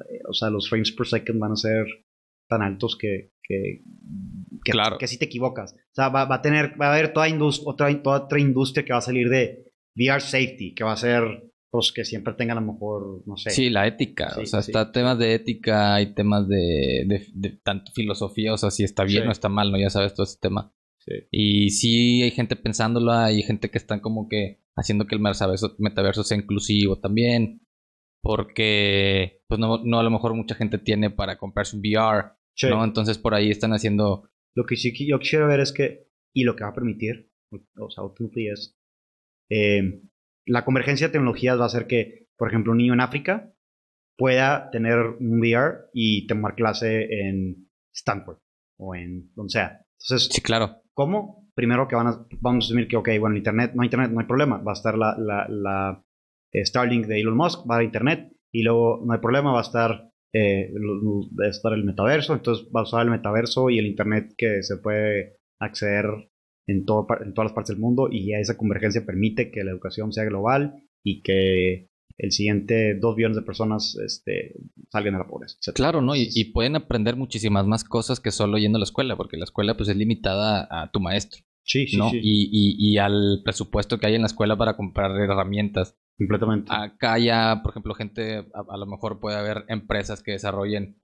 eh, 0.09 0.19
o 0.29 0.33
sea, 0.33 0.49
los 0.49 0.69
frames 0.69 0.91
per 0.91 1.07
second 1.07 1.39
van 1.39 1.53
a 1.53 1.55
ser 1.55 1.85
tan 2.47 2.61
altos 2.61 2.95
que, 2.97 3.31
que, 3.41 3.81
que, 4.63 4.71
Claro. 4.71 4.97
que 4.97 5.07
si 5.07 5.17
te 5.17 5.25
equivocas. 5.25 5.73
O 5.73 5.93
sea, 5.93 6.09
va, 6.09 6.25
va 6.25 6.35
a 6.35 6.41
tener, 6.41 6.79
va 6.79 6.87
a 6.87 6.93
haber 6.93 7.13
toda, 7.13 7.27
otra, 7.65 8.01
toda 8.03 8.23
otra 8.25 8.39
industria 8.39 8.85
que 8.85 8.93
va 8.93 8.99
a 8.99 9.01
salir 9.01 9.29
de 9.29 9.71
VR 9.95 10.21
safety, 10.21 10.73
que 10.75 10.83
va 10.83 10.91
a 10.93 10.97
ser, 10.97 11.23
pues, 11.71 11.91
que 11.91 12.05
siempre 12.05 12.33
tenga 12.35 12.53
a 12.53 12.59
lo 12.61 12.73
mejor, 12.73 13.23
no 13.25 13.37
sé. 13.37 13.49
Sí, 13.49 13.69
la 13.69 13.87
ética. 13.87 14.29
Sí, 14.35 14.41
o 14.41 14.45
sea, 14.45 14.61
sí. 14.61 14.71
está 14.71 14.91
temas 14.91 15.17
de 15.17 15.33
ética, 15.33 15.95
hay 15.95 16.13
temas 16.13 16.47
de, 16.47 17.05
de, 17.07 17.25
de 17.33 17.49
tanto 17.63 17.91
filosofía, 17.93 18.53
o 18.53 18.57
sea, 18.57 18.69
si 18.69 18.83
está 18.83 19.03
bien 19.03 19.23
Sí. 19.23 19.29
o 19.29 19.31
está 19.31 19.49
mal, 19.49 19.71
¿no? 19.71 19.79
Ya 19.79 19.89
sabes 19.89 20.13
todo 20.13 20.25
ese 20.25 20.37
tema. 20.39 20.71
Sí. 21.05 21.13
Y 21.31 21.69
sí 21.71 22.23
hay 22.23 22.31
gente 22.31 22.55
pensándolo, 22.55 23.11
hay 23.11 23.41
gente 23.43 23.69
que 23.69 23.77
están 23.77 23.99
como 23.99 24.27
que 24.29 24.61
haciendo 24.75 25.05
que 25.05 25.15
el 25.15 25.21
metaverso, 25.21 25.75
metaverso 25.79 26.23
sea 26.23 26.37
inclusivo 26.37 26.99
también. 26.99 27.61
Porque, 28.23 29.41
pues 29.47 29.59
no, 29.59 29.83
no 29.83 29.99
a 29.99 30.03
lo 30.03 30.11
mejor 30.11 30.35
mucha 30.35 30.53
gente 30.53 30.77
tiene 30.77 31.09
para 31.09 31.37
comprarse 31.37 31.75
un 31.75 31.81
VR, 31.81 32.33
Sí. 32.53 32.67
¿no? 32.69 32.83
Entonces 32.83 33.17
por 33.17 33.33
ahí 33.33 33.49
están 33.49 33.71
haciendo... 33.71 34.29
Lo 34.55 34.65
que 34.65 34.75
sí 34.75 34.93
que 34.93 35.07
yo 35.07 35.17
quisiera 35.19 35.47
ver 35.47 35.61
es 35.61 35.71
que, 35.71 36.07
y 36.33 36.43
lo 36.43 36.55
que 36.55 36.63
va 36.63 36.69
a 36.69 36.75
permitir, 36.75 37.31
o 37.77 37.89
sea, 37.89 38.03
es, 38.53 38.77
eh, 39.49 40.01
la 40.45 40.65
convergencia 40.65 41.07
de 41.07 41.13
tecnologías 41.13 41.57
va 41.57 41.63
a 41.63 41.67
hacer 41.67 41.87
que, 41.87 42.27
por 42.37 42.49
ejemplo, 42.49 42.73
un 42.73 42.79
niño 42.79 42.93
en 42.93 43.01
África 43.01 43.53
pueda 44.17 44.69
tener 44.71 44.97
un 45.19 45.39
VR 45.39 45.89
y 45.93 46.27
tomar 46.27 46.55
clase 46.55 47.07
en 47.11 47.69
Stanford 47.93 48.37
o 48.77 48.95
en 48.95 49.31
donde 49.33 49.51
sea. 49.51 49.85
Entonces, 49.99 50.29
Sí, 50.31 50.41
claro. 50.41 50.80
¿Cómo? 50.93 51.49
Primero 51.55 51.87
que 51.87 51.95
van 51.95 52.07
a, 52.07 52.25
vamos 52.39 52.65
a 52.65 52.67
asumir 52.67 52.87
que, 52.87 52.97
ok, 52.97 53.09
bueno, 53.19 53.35
internet, 53.35 53.73
no 53.75 53.81
hay 53.81 53.87
internet, 53.87 54.11
no 54.11 54.19
hay 54.19 54.25
problema, 54.25 54.57
va 54.57 54.71
a 54.71 54.73
estar 54.73 54.97
la, 54.97 55.15
la, 55.17 55.47
la 55.49 56.03
eh, 56.53 56.65
Starlink 56.65 57.07
de 57.07 57.19
Elon 57.19 57.35
Musk, 57.35 57.69
va 57.69 57.77
a 57.77 57.83
internet, 57.83 58.31
y 58.51 58.63
luego 58.63 59.01
no 59.05 59.13
hay 59.13 59.19
problema, 59.19 59.51
va 59.51 59.59
a 59.59 59.63
estar, 59.63 60.11
eh, 60.33 60.71
estar 61.47 61.73
el 61.73 61.83
metaverso, 61.83 62.33
entonces 62.33 62.67
va 62.75 62.81
a 62.81 62.83
usar 62.83 63.03
el 63.03 63.11
metaverso 63.11 63.69
y 63.69 63.79
el 63.79 63.87
internet 63.87 64.33
que 64.37 64.63
se 64.63 64.77
puede 64.77 65.37
acceder 65.59 66.05
en, 66.67 66.85
todo, 66.85 67.07
en 67.23 67.33
todas 67.33 67.49
las 67.49 67.53
partes 67.53 67.75
del 67.75 67.81
mundo, 67.81 68.07
y 68.11 68.33
esa 68.33 68.57
convergencia 68.57 69.05
permite 69.05 69.51
que 69.51 69.63
la 69.63 69.71
educación 69.71 70.11
sea 70.11 70.25
global 70.25 70.75
y 71.03 71.21
que 71.21 71.89
el 72.17 72.31
siguiente 72.31 72.97
dos 72.99 73.15
billones 73.15 73.37
de 73.37 73.43
personas 73.43 73.95
este, 74.05 74.55
salgan 74.89 75.13
de 75.13 75.19
la 75.19 75.27
pobreza. 75.27 75.57
etc. 75.65 75.75
Claro, 75.75 76.01
¿no? 76.01 76.15
Y, 76.15 76.29
y 76.33 76.45
pueden 76.51 76.75
aprender 76.75 77.15
muchísimas 77.15 77.65
más 77.65 77.83
cosas 77.83 78.19
que 78.19 78.31
solo 78.31 78.57
yendo 78.57 78.77
a 78.77 78.79
la 78.79 78.83
escuela, 78.85 79.15
porque 79.17 79.37
la 79.37 79.45
escuela 79.45 79.75
pues 79.77 79.89
es 79.89 79.95
limitada 79.97 80.67
a 80.69 80.91
tu 80.91 80.99
maestro, 80.99 81.41
Sí, 81.63 81.87
sí, 81.87 81.97
¿no? 81.97 82.09
sí, 82.09 82.19
Y, 82.21 82.49
y, 82.51 82.91
y 82.93 82.97
al 82.97 83.41
presupuesto 83.43 83.99
que 83.99 84.07
hay 84.07 84.15
en 84.15 84.21
la 84.21 84.27
escuela 84.27 84.57
para 84.57 84.75
comprar 84.75 85.11
herramientas. 85.11 85.97
completamente. 86.17 86.71
Acá 86.73 87.17
ya, 87.19 87.61
por 87.63 87.71
ejemplo, 87.71 87.93
gente, 87.93 88.37
a, 88.53 88.63
a 88.73 88.77
lo 88.77 88.85
mejor 88.87 89.19
puede 89.19 89.37
haber 89.37 89.65
empresas 89.67 90.21
que 90.23 90.31
desarrollen 90.31 90.97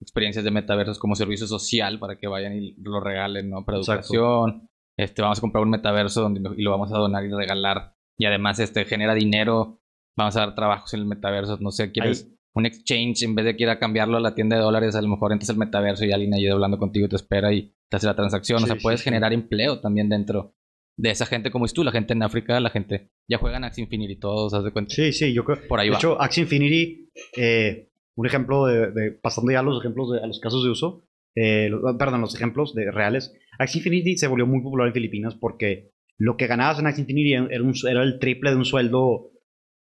experiencias 0.00 0.44
de 0.44 0.50
metaversos 0.50 0.98
como 0.98 1.14
servicio 1.14 1.46
social 1.46 1.98
para 1.98 2.18
que 2.18 2.26
vayan 2.26 2.54
y 2.56 2.74
lo 2.78 3.00
regalen, 3.00 3.50
¿no? 3.50 3.64
Para 3.64 3.78
Exacto. 3.78 4.14
educación. 4.14 4.68
Este, 4.96 5.22
vamos 5.22 5.38
a 5.38 5.40
comprar 5.40 5.62
un 5.64 5.70
metaverso 5.70 6.20
donde 6.22 6.40
y 6.56 6.62
lo 6.62 6.70
vamos 6.70 6.92
a 6.92 6.98
donar 6.98 7.24
y 7.24 7.30
regalar. 7.30 7.94
Y 8.16 8.26
además, 8.26 8.58
este, 8.60 8.84
genera 8.84 9.14
dinero. 9.14 9.80
Vamos 10.16 10.36
a 10.36 10.40
dar 10.40 10.54
trabajos 10.54 10.92
en 10.94 11.00
el 11.00 11.06
metaverso. 11.06 11.58
No 11.60 11.70
sé, 11.70 11.90
quieres 11.92 12.30
un 12.54 12.66
exchange 12.66 13.22
en 13.24 13.34
vez 13.34 13.44
de 13.44 13.56
que 13.56 13.64
ir 13.64 13.68
a 13.68 13.78
cambiarlo 13.80 14.16
a 14.16 14.20
la 14.20 14.34
tienda 14.34 14.56
de 14.56 14.62
dólares, 14.62 14.94
a 14.94 15.02
lo 15.02 15.08
mejor 15.08 15.32
entras 15.32 15.50
al 15.50 15.56
metaverso 15.56 16.04
y 16.04 16.12
alguien 16.12 16.34
ahí 16.34 16.46
hablando 16.46 16.78
contigo 16.78 17.08
te 17.08 17.16
espera 17.16 17.52
y 17.52 17.74
te 17.88 17.96
hace 17.96 18.06
la 18.06 18.14
transacción. 18.14 18.62
o 18.62 18.66
sea, 18.66 18.76
sí, 18.76 18.82
puedes 18.82 19.00
sí. 19.00 19.04
generar 19.04 19.32
empleo 19.32 19.80
también 19.80 20.08
dentro 20.08 20.54
de 20.96 21.10
esa 21.10 21.26
gente 21.26 21.50
como 21.50 21.64
es 21.64 21.72
tú, 21.72 21.82
la 21.82 21.90
gente 21.90 22.12
en 22.12 22.22
África, 22.22 22.60
la 22.60 22.70
gente 22.70 23.10
ya 23.28 23.38
juegan 23.38 23.64
Axie 23.64 23.82
Infinity 23.82 24.14
todos, 24.16 24.54
haz 24.54 24.62
de 24.62 24.70
cuenta. 24.70 24.94
Sí, 24.94 25.12
sí, 25.12 25.32
yo 25.34 25.44
creo. 25.44 25.58
Por 25.68 25.80
ahí 25.80 25.86
de 25.88 25.92
va. 25.92 25.96
hecho, 25.98 26.20
Axie 26.22 26.42
Infinity, 26.44 27.10
eh, 27.36 27.88
un 28.14 28.26
ejemplo 28.26 28.66
de, 28.66 28.92
de- 28.92 29.10
pasando 29.10 29.50
ya 29.50 29.58
a 29.58 29.62
los 29.64 29.80
ejemplos 29.80 30.12
de, 30.12 30.20
a 30.20 30.26
los 30.28 30.38
casos 30.38 30.62
de 30.62 30.70
uso, 30.70 31.08
eh, 31.34 31.68
perdón, 31.98 32.20
los 32.20 32.36
ejemplos 32.36 32.72
de 32.76 32.92
reales. 32.92 33.34
Axie 33.58 33.80
Infinity 33.80 34.16
se 34.16 34.28
volvió 34.28 34.46
muy 34.46 34.62
popular 34.62 34.86
en 34.86 34.92
Filipinas 34.94 35.34
porque 35.34 35.90
lo 36.16 36.36
que 36.36 36.46
ganabas 36.46 36.78
en 36.78 36.86
Axie 36.86 37.00
Infinity 37.02 37.32
era, 37.32 37.62
un- 37.64 37.74
era 37.90 38.04
el 38.04 38.20
triple 38.20 38.50
de 38.50 38.56
un 38.56 38.64
sueldo, 38.64 39.32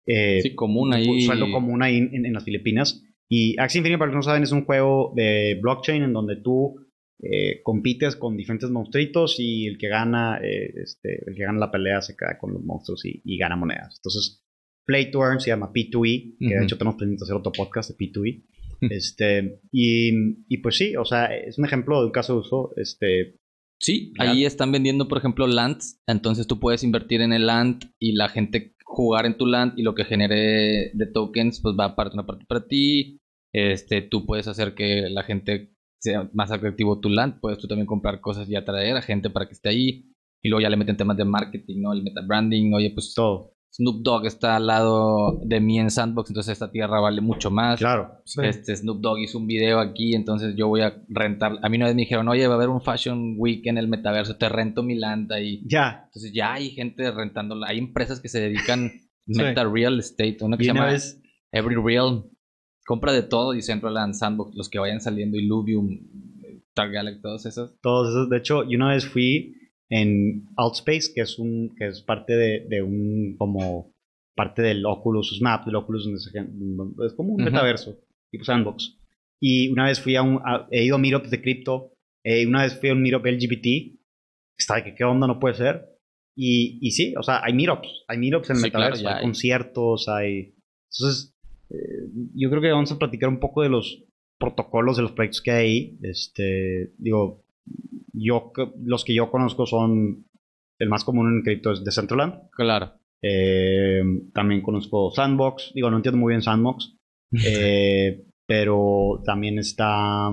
eh, 0.08 0.40
Sí, 0.42 0.56
común 0.56 0.88
un 0.90 0.94
ahí. 0.96 1.22
sueldo 1.22 1.52
común 1.52 1.84
ahí 1.84 1.98
en, 1.98 2.26
en 2.26 2.34
las 2.34 2.44
Filipinas. 2.44 3.04
Y 3.30 3.60
Axie 3.60 3.80
Infinity, 3.80 4.00
para 4.00 4.08
los 4.08 4.14
que 4.14 4.18
no 4.18 4.24
saben, 4.24 4.44
es 4.44 4.52
un 4.52 4.66
juego 4.66 5.14
de 5.16 5.60
blockchain 5.62 6.02
en 6.02 6.14
donde 6.14 6.38
tú 6.38 6.78
eh, 7.22 7.62
compites 7.64 8.16
con 8.16 8.38
diferentes 8.38 8.70
monstruitos 8.70 9.36
y 9.40 9.68
el 9.68 9.78
que 9.78 9.90
gana 9.90 10.40
eh, 10.42 10.72
este, 10.82 11.24
el 11.28 11.36
que 11.36 11.44
gana 11.44 11.60
la 11.60 11.72
pelea 11.72 12.02
se 12.02 12.16
queda 12.16 12.38
con 12.40 12.54
los 12.54 12.64
monstruos 12.64 13.04
y, 13.06 13.22
y 13.26 13.38
gana 13.38 13.56
monedas. 13.56 13.98
Entonces, 14.00 14.44
Play 14.86 15.12
to 15.12 15.20
Earn 15.22 15.42
se 15.42 15.50
llama 15.50 15.72
P2E, 15.74 16.38
que 16.40 16.56
de 16.56 16.64
hecho 16.64 16.78
tenemos 16.78 16.98
pendiente 16.98 17.24
hacer 17.26 17.36
otro 17.36 17.52
podcast 17.52 17.90
de 17.90 17.98
P2E. 17.98 18.44
este, 18.92 19.60
y, 19.72 20.12
y 20.48 20.58
pues 20.60 20.78
sí, 20.78 20.96
o 20.96 21.04
sea, 21.04 21.26
es 21.36 21.58
un 21.58 21.66
ejemplo 21.66 22.00
de 22.00 22.06
un 22.06 22.12
caso 22.12 22.34
de 22.34 22.40
uso. 22.40 22.72
Este, 22.78 23.36
Sí, 23.80 24.12
ahí 24.18 24.46
están 24.46 24.72
vendiendo, 24.72 25.08
por 25.08 25.18
ejemplo, 25.20 25.46
lands. 25.46 26.02
Entonces 26.08 26.48
tú 26.48 26.60
puedes 26.60 26.84
invertir 26.84 27.22
en 27.22 27.32
el 27.34 27.46
land 27.48 27.84
y 28.00 28.14
la 28.14 28.30
gente 28.30 28.74
jugar 28.88 29.26
en 29.26 29.38
tu 29.38 29.46
land 29.46 29.78
y 29.78 29.84
lo 29.84 29.94
que 29.94 30.06
genere 30.06 30.92
de 30.94 31.06
tokens, 31.14 31.62
pues 31.62 31.76
va 31.80 31.86
a 31.86 31.96
parte 31.96 32.16
una 32.16 32.26
parte 32.26 32.46
para 32.48 32.66
ti. 32.66 33.20
Este, 33.54 34.02
tú 34.02 34.26
puedes 34.26 34.48
hacer 34.48 34.76
que 34.76 35.10
la 35.10 35.24
gente 35.24 35.74
sea 36.02 36.30
más 36.34 36.52
atractivo 36.52 37.00
tu 37.00 37.10
land. 37.10 37.40
Puedes 37.40 37.60
tú 37.60 37.68
también 37.68 37.86
comprar 37.86 38.22
cosas 38.22 38.50
y 38.50 38.56
atraer 38.56 38.98
a 38.98 39.02
gente 39.02 39.30
para 39.30 39.48
que 39.48 39.54
esté 39.54 39.70
ahí. 39.70 40.06
Y 40.42 40.50
luego 40.50 40.62
ya 40.62 40.70
le 40.70 40.78
meten 40.78 40.98
temas 40.98 41.18
de 41.18 41.26
marketing, 41.26 41.82
¿no? 41.82 41.94
El 41.94 42.04
meta 42.04 42.22
branding. 42.22 42.74
Oye, 42.74 42.92
pues 42.92 43.14
todo. 43.14 43.57
Snoop 43.78 44.02
Dogg 44.02 44.26
está 44.26 44.56
al 44.56 44.66
lado 44.66 45.40
de 45.44 45.60
mí 45.60 45.80
en 45.80 45.92
Sandbox, 45.92 46.32
entonces 46.32 46.54
esta 46.54 46.72
tierra 46.72 47.00
vale 47.00 47.22
mucho 47.22 47.52
más. 47.52 47.78
Claro. 47.80 48.22
Sí. 48.26 48.42
Este 48.44 48.76
Snoop 48.76 49.00
Dogg 49.02 49.20
hizo 49.20 49.38
un 49.38 49.46
video 49.46 49.80
aquí, 49.80 50.16
entonces 50.16 50.56
yo 50.56 50.68
voy 50.68 50.82
a 50.82 51.00
rentar. 51.10 51.60
A 51.62 51.70
mí 51.70 51.78
una 51.78 51.86
vez 51.86 51.96
me 51.96 52.02
dijeron, 52.02 52.28
oye, 52.28 52.48
va 52.48 52.56
a 52.56 52.58
haber 52.58 52.70
un 52.70 52.82
Fashion 52.82 53.36
Week 53.38 53.66
en 53.68 53.78
el 53.78 53.88
metaverso, 53.88 54.36
te 54.38 54.50
rento 54.50 54.82
mi 54.82 54.96
land 54.96 55.32
ahí. 55.32 55.62
Ya. 55.68 56.02
Entonces 56.06 56.34
ya 56.34 56.54
hay 56.54 56.72
gente 56.72 57.12
rentándola. 57.12 57.68
Hay 57.68 57.78
empresas 57.78 58.20
que 58.20 58.30
se 58.30 58.40
dedican 58.42 58.92
Sí. 59.30 59.42
meta 59.44 59.66
real 59.66 60.00
estate, 60.00 60.38
una 60.42 60.56
que 60.56 60.64
Y 60.64 60.68
se 60.68 60.74
llama 60.74 60.86
vez, 60.88 61.22
Every 61.52 61.76
Real. 61.76 62.24
Compra 62.86 63.12
de 63.12 63.24
todo 63.24 63.54
y 63.54 63.62
Centraland, 63.62 64.14
Sandbox, 64.14 64.56
los 64.56 64.70
que 64.70 64.80
vayan 64.80 65.02
saliendo, 65.02 65.38
Illuvium, 65.38 66.00
Star 66.70 66.90
Galaxy, 66.90 67.22
todos 67.22 67.46
esos. 67.46 67.76
todos 67.82 68.08
esos, 68.10 68.30
de 68.30 68.38
hecho, 68.38 68.64
yo 68.64 68.78
una 68.78 68.94
vez 68.94 69.06
fui 69.06 69.57
en 69.90 70.46
Altspace, 70.58 71.12
que 71.14 71.22
es 71.22 71.40
un, 71.40 71.76
que 71.78 71.88
es 71.88 72.02
parte 72.02 72.36
de, 72.36 72.66
de 72.68 72.82
un, 72.82 73.36
como, 73.38 73.94
parte 74.36 74.62
del 74.62 74.86
Oculus 74.86 75.40
Map, 75.42 75.66
del 75.66 75.76
Oculus, 75.76 76.04
donde 76.06 76.20
se 76.20 76.30
es 77.06 77.14
como 77.14 77.34
un 77.34 77.42
Ujú. 77.42 77.52
metaverso, 77.52 77.98
tipo 78.32 78.44
sandbox. 78.44 78.98
Y 79.40 79.70
una 79.70 79.86
vez 79.86 80.00
fui 80.00 80.16
a 80.16 80.22
un, 80.24 80.40
a- 80.46 80.68
he 80.72 80.84
ido 80.86 80.96
a 80.96 81.00
meetups 81.00 81.30
de 81.32 81.42
cripto, 81.42 81.94
eh, 82.24 82.46
una 82.46 82.64
vez 82.64 82.80
fui 82.80 82.90
a 82.90 82.94
un 82.94 83.02
meetup 83.02 83.26
LGBT, 83.26 83.98
está 84.58 84.76
de 84.76 84.84
que 84.84 84.96
qué 84.96 85.04
onda, 85.04 85.28
no 85.28 85.40
puede 85.40 85.56
ser. 85.56 85.86
Y, 86.36 86.78
y 86.82 86.92
sí, 86.92 87.16
o 87.18 87.24
sea, 87.24 87.42
hay 87.44 87.54
meetups, 87.54 88.04
hay 88.08 88.18
meetups 88.18 88.50
en 88.52 88.56
el 88.58 88.62
Sí, 88.64 88.70
claro, 88.72 88.84
metaverso, 88.86 89.04
ya 89.04 89.10
hay, 89.12 89.16
hay. 89.18 89.22
conciertos, 89.24 90.08
hay... 90.10 90.54
Entonces, 90.92 91.36
eh, 91.70 92.10
yo 92.36 92.50
creo 92.50 92.62
que 92.62 92.72
vamos 92.72 92.92
a 92.92 93.00
platicar 93.00 93.30
un 93.30 93.40
poco 93.40 93.62
de 93.64 93.70
los 93.70 94.04
protocolos 94.40 94.98
de 94.98 95.04
los 95.04 95.12
proyectos 95.14 95.42
que 95.42 95.52
hay 95.52 95.66
ahí. 95.66 95.98
Este, 96.04 96.92
digo, 96.98 97.44
yo, 98.20 98.52
los 98.84 99.04
que 99.06 99.14
yo 99.14 99.30
conozco 99.30 99.66
son, 99.66 100.26
el 100.80 100.90
más 100.90 101.04
común 101.04 101.28
en 101.28 101.44
cripto 101.44 101.72
es 101.72 101.84
Decentraland. 101.84 102.50
Claro. 102.52 102.94
Eh, 103.22 104.02
también 104.34 104.62
conozco 104.62 105.12
Sandbox, 105.12 105.72
digo, 105.74 105.90
no 105.90 105.98
entiendo 105.98 106.20
muy 106.20 106.32
bien 106.32 106.42
Sandbox, 106.42 106.96
eh, 107.46 108.24
pero 108.46 109.22
también 109.26 109.60
está, 109.60 110.32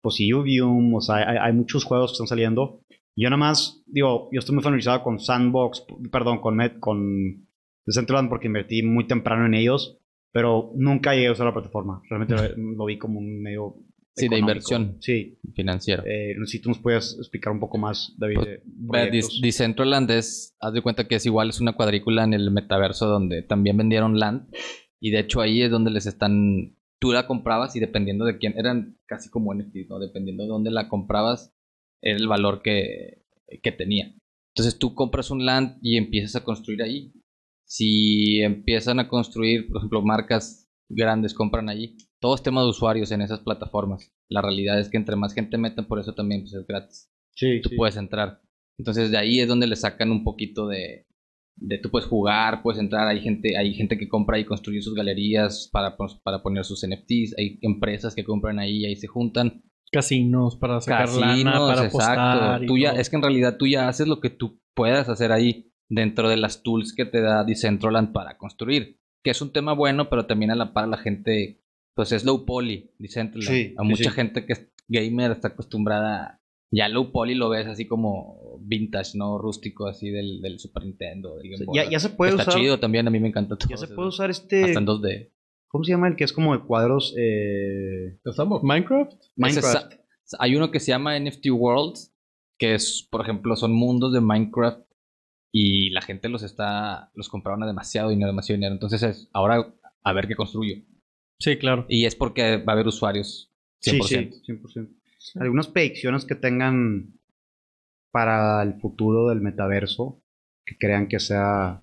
pues, 0.00 0.20
Illuvium, 0.20 0.94
o 0.94 1.00
sea, 1.00 1.16
hay, 1.16 1.36
hay 1.40 1.52
muchos 1.52 1.84
juegos 1.84 2.10
que 2.10 2.14
están 2.14 2.28
saliendo. 2.28 2.80
Yo 3.18 3.30
nada 3.30 3.38
más, 3.38 3.82
digo, 3.86 4.28
yo 4.32 4.40
estoy 4.40 4.54
muy 4.54 4.62
familiarizado 4.62 5.02
con 5.02 5.18
Sandbox, 5.18 5.86
perdón, 6.10 6.40
con, 6.40 6.56
Met, 6.56 6.78
con 6.78 7.46
Decentraland 7.86 8.28
porque 8.28 8.48
invertí 8.48 8.82
muy 8.82 9.06
temprano 9.06 9.46
en 9.46 9.54
ellos, 9.54 9.98
pero 10.32 10.72
nunca 10.74 11.14
llegué 11.14 11.28
a 11.28 11.32
usar 11.32 11.46
la 11.46 11.54
plataforma. 11.54 12.02
Realmente 12.10 12.34
lo, 12.34 12.42
lo 12.76 12.84
vi 12.84 12.98
como 12.98 13.18
un 13.18 13.40
medio 13.40 13.76
Sí, 14.16 14.28
de 14.28 14.38
inversión. 14.38 14.96
Sí. 15.00 15.38
financiero. 15.54 16.02
Eh, 16.06 16.34
no 16.38 16.46
sé 16.46 16.52
si 16.52 16.62
tú 16.62 16.70
nos 16.70 16.78
puedes 16.78 17.16
explicar 17.18 17.52
un 17.52 17.60
poco 17.60 17.76
más, 17.76 18.14
David. 18.16 18.38
Pues, 18.86 19.12
de. 19.12 19.22
Decentraland 19.42 20.10
es, 20.10 20.56
haz 20.58 20.72
de 20.72 20.80
cuenta 20.80 21.06
que 21.06 21.16
es 21.16 21.26
igual, 21.26 21.50
es 21.50 21.60
una 21.60 21.74
cuadrícula 21.74 22.24
en 22.24 22.32
el 22.32 22.50
metaverso 22.50 23.06
donde 23.06 23.42
también 23.42 23.76
vendieron 23.76 24.18
land. 24.18 24.48
Y 25.00 25.10
de 25.10 25.20
hecho 25.20 25.42
ahí 25.42 25.60
es 25.60 25.70
donde 25.70 25.90
les 25.90 26.06
están, 26.06 26.76
tú 26.98 27.12
la 27.12 27.26
comprabas 27.26 27.76
y 27.76 27.80
dependiendo 27.80 28.24
de 28.24 28.38
quién, 28.38 28.54
eran 28.56 28.98
casi 29.04 29.28
como 29.28 29.54
NFTs, 29.54 29.88
¿no? 29.90 29.98
Dependiendo 29.98 30.44
de 30.44 30.48
dónde 30.48 30.70
la 30.70 30.88
comprabas, 30.88 31.54
era 32.00 32.16
el 32.16 32.26
valor 32.26 32.62
que, 32.62 33.22
que 33.62 33.72
tenía. 33.72 34.14
Entonces 34.54 34.78
tú 34.78 34.94
compras 34.94 35.30
un 35.30 35.44
land 35.44 35.78
y 35.82 35.98
empiezas 35.98 36.36
a 36.36 36.44
construir 36.44 36.82
ahí. 36.82 37.12
Si 37.66 38.40
empiezan 38.40 38.98
a 38.98 39.08
construir, 39.08 39.68
por 39.68 39.78
ejemplo, 39.78 40.00
marcas 40.00 40.70
grandes 40.88 41.34
compran 41.34 41.68
allí, 41.68 41.96
todo 42.20 42.34
es 42.34 42.42
tema 42.42 42.62
de 42.62 42.68
usuarios 42.68 43.10
en 43.12 43.20
esas 43.22 43.40
plataformas. 43.40 44.12
La 44.28 44.42
realidad 44.42 44.78
es 44.80 44.88
que 44.88 44.96
entre 44.96 45.16
más 45.16 45.34
gente 45.34 45.58
metan, 45.58 45.86
por 45.86 45.98
eso 46.00 46.14
también 46.14 46.42
pues, 46.42 46.54
es 46.54 46.66
gratis 46.66 47.10
Sí, 47.34 47.60
tú 47.62 47.68
sí. 47.70 47.76
puedes 47.76 47.96
entrar. 47.96 48.40
Entonces 48.78 49.10
de 49.10 49.18
ahí 49.18 49.40
es 49.40 49.48
donde 49.48 49.66
le 49.66 49.76
sacan 49.76 50.10
un 50.10 50.24
poquito 50.24 50.66
de, 50.68 51.06
de 51.56 51.78
tú 51.78 51.90
puedes 51.90 52.08
jugar, 52.08 52.62
puedes 52.62 52.80
entrar, 52.80 53.06
hay 53.08 53.20
gente, 53.20 53.56
hay 53.58 53.74
gente 53.74 53.98
que 53.98 54.08
compra 54.08 54.38
y 54.38 54.44
construye 54.44 54.80
sus 54.82 54.94
galerías 54.94 55.68
para, 55.72 55.96
pos- 55.96 56.20
para 56.22 56.42
poner 56.42 56.64
sus 56.64 56.86
NFTs, 56.86 57.34
hay 57.38 57.58
empresas 57.62 58.14
que 58.14 58.24
compran 58.24 58.58
ahí 58.58 58.78
y 58.78 58.86
ahí 58.86 58.96
se 58.96 59.06
juntan. 59.06 59.62
Casinos 59.92 60.56
para 60.56 60.80
sacar 60.80 61.08
lana, 61.10 61.26
Casinos, 61.30 61.68
para 61.70 61.86
apostar. 61.88 62.12
exacto. 62.18 62.66
Tú 62.66 62.76
ya, 62.78 62.90
es 62.92 63.08
que 63.08 63.16
en 63.16 63.22
realidad 63.22 63.56
tú 63.58 63.66
ya 63.66 63.88
haces 63.88 64.08
lo 64.08 64.20
que 64.20 64.30
tú 64.30 64.60
puedas 64.74 65.08
hacer 65.08 65.32
ahí 65.32 65.72
dentro 65.88 66.28
de 66.28 66.36
las 66.36 66.62
tools 66.62 66.92
que 66.94 67.04
te 67.06 67.20
da 67.20 67.44
Decentraland 67.44 68.12
para 68.12 68.36
construir. 68.36 68.98
Que 69.22 69.30
es 69.30 69.40
un 69.40 69.52
tema 69.52 69.72
bueno, 69.74 70.08
pero 70.10 70.26
también 70.26 70.50
a 70.50 70.54
la 70.56 70.72
par 70.72 70.88
la 70.88 70.96
gente, 70.98 71.62
pues 71.96 72.12
es 72.12 72.24
low 72.24 72.44
poly, 72.44 72.92
Decentraland. 72.98 73.50
Sí, 73.50 73.74
a 73.76 73.82
sí, 73.82 73.88
mucha 73.88 74.10
sí. 74.10 74.10
gente 74.10 74.46
que 74.46 74.52
es 74.52 74.68
gamer 74.86 75.32
está 75.32 75.48
acostumbrada 75.48 76.40
ya 76.70 76.88
low 76.88 77.12
poly 77.12 77.34
lo 77.34 77.48
ves 77.48 77.66
así 77.66 77.86
como 77.86 78.58
vintage, 78.60 79.16
¿no? 79.16 79.38
Rústico, 79.38 79.86
así 79.86 80.10
del, 80.10 80.40
del 80.42 80.58
Super 80.58 80.84
Nintendo. 80.84 81.36
del 81.36 81.50
Game 81.50 81.64
Boy. 81.64 81.76
Ya, 81.76 81.88
ya 81.88 82.00
se 82.00 82.10
puede 82.10 82.32
Está 82.32 82.42
usar. 82.42 82.54
chido 82.60 82.80
también, 82.80 83.06
a 83.06 83.10
mí 83.10 83.20
me 83.20 83.28
encanta 83.28 83.56
todo 83.56 83.68
Ya 83.68 83.76
se 83.76 83.88
puede 83.88 84.08
usar 84.08 84.30
este. 84.30 84.64
Hasta 84.64 84.80
en 84.80 84.86
2D. 84.86 85.32
¿Cómo 85.68 85.84
se 85.84 85.92
llama 85.92 86.08
el 86.08 86.16
que 86.16 86.24
es 86.24 86.32
como 86.32 86.56
de 86.56 86.64
cuadros? 86.64 87.14
Eh, 87.18 88.18
Minecraft. 88.62 89.14
Hay 90.38 90.56
uno 90.56 90.70
que 90.70 90.80
se 90.80 90.88
llama 90.88 91.18
NFT 91.18 91.46
Worlds, 91.50 92.14
que 92.58 92.74
es, 92.74 93.06
por 93.10 93.20
ejemplo, 93.20 93.54
son 93.56 93.72
mundos 93.72 94.12
de 94.12 94.20
Minecraft 94.20 94.80
y 95.52 95.90
la 95.90 96.02
gente 96.02 96.28
los 96.28 96.42
está, 96.42 97.10
los 97.14 97.28
compraron 97.28 97.62
a 97.62 97.66
demasiado 97.66 98.10
dinero, 98.10 98.28
demasiado 98.28 98.56
dinero. 98.56 98.74
Entonces 98.74 99.02
es, 99.02 99.28
ahora 99.32 99.74
a 100.02 100.12
ver 100.12 100.26
qué 100.26 100.34
construyo. 100.34 100.82
Sí, 101.38 101.56
claro. 101.58 101.84
Y 101.88 102.06
es 102.06 102.14
porque 102.16 102.56
va 102.58 102.72
a 102.72 102.74
haber 102.74 102.86
usuarios 102.86 103.50
100%. 103.84 104.02
Sí, 104.34 104.40
sí, 104.44 104.52
100%. 104.52 104.88
Algunas 105.40 105.68
predicciones 105.68 106.24
que 106.24 106.34
tengan 106.34 107.12
para 108.12 108.62
el 108.62 108.74
futuro 108.80 109.28
del 109.28 109.40
metaverso 109.40 110.22
que 110.64 110.76
crean 110.78 111.08
que 111.08 111.20
sea 111.20 111.82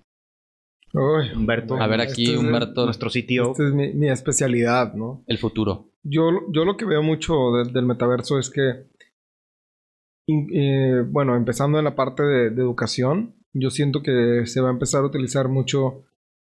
Uy, 0.92 1.30
Humberto. 1.34 1.76
A 1.80 1.86
ver 1.86 2.00
aquí, 2.00 2.22
este 2.24 2.34
es- 2.34 2.40
Humberto, 2.40 2.84
nuestro 2.84 3.10
sitio. 3.10 3.52
Esta 3.52 3.66
es 3.68 3.72
mi, 3.74 3.92
mi 3.94 4.08
especialidad, 4.10 4.94
¿no? 4.94 5.24
el 5.26 5.38
futuro. 5.38 5.90
Yo, 6.02 6.30
yo 6.52 6.64
lo 6.64 6.76
que 6.76 6.84
veo 6.84 7.02
mucho 7.02 7.52
del, 7.52 7.72
del 7.72 7.86
metaverso 7.86 8.38
es 8.38 8.50
que, 8.50 8.86
in- 10.26 10.48
eh, 10.52 11.02
bueno, 11.06 11.36
empezando 11.36 11.78
en 11.78 11.84
la 11.84 11.94
parte 11.94 12.22
de, 12.22 12.50
de 12.50 12.62
educación, 12.62 13.34
yo 13.52 13.70
siento 13.70 14.02
que 14.02 14.46
se 14.46 14.60
va 14.60 14.68
a 14.68 14.72
empezar 14.72 15.02
a 15.02 15.06
utilizar 15.06 15.48
mucho 15.48 16.04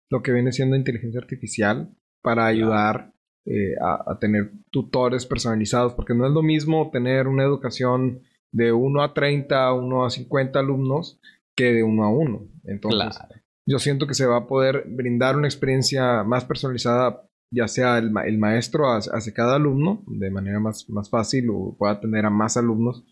lo 0.09 0.21
que 0.21 0.31
viene 0.31 0.51
siendo 0.51 0.75
inteligencia 0.75 1.19
artificial 1.19 1.93
para 2.27 2.45
ayudar 2.47 3.13
eh, 3.45 3.75
a, 3.81 4.11
a 4.11 4.19
tener 4.19 4.51
tutores 4.71 5.25
personalizados, 5.25 5.93
porque 5.93 6.13
no 6.13 6.25
es 6.27 6.33
lo 6.33 6.41
mismo 6.43 6.89
tener 6.91 7.27
una 7.27 7.43
educación 7.43 8.19
de 8.51 8.71
1 8.73 9.01
a 9.01 9.13
30, 9.13 9.71
1 9.73 10.05
a 10.05 10.09
50 10.09 10.59
alumnos 10.59 11.19
que 11.55 11.71
de 11.73 11.83
1 11.83 12.03
a 12.03 12.09
1. 12.09 12.47
Entonces, 12.65 13.17
Claro. 13.17 13.35
yo 13.65 13.79
siento 13.79 14.05
que 14.07 14.13
se 14.13 14.25
va 14.25 14.37
a 14.37 14.47
poder 14.47 14.83
brindar 14.87 15.37
una 15.37 15.47
experiencia 15.47 16.23
más 16.23 16.43
personalizada, 16.45 17.23
ya 17.49 17.67
sea 17.69 17.97
el, 17.97 18.11
ma- 18.11 18.25
el 18.25 18.37
maestro 18.37 18.91
hacia, 18.91 19.13
hacia 19.13 19.33
cada 19.33 19.55
alumno, 19.55 20.03
de 20.07 20.29
manera 20.29 20.59
más, 20.59 20.89
más 20.89 21.09
fácil 21.09 21.49
o 21.49 21.75
pueda 21.77 21.93
atender 21.93 22.25
a 22.25 22.29
más 22.29 22.57
alumnos. 22.57 23.05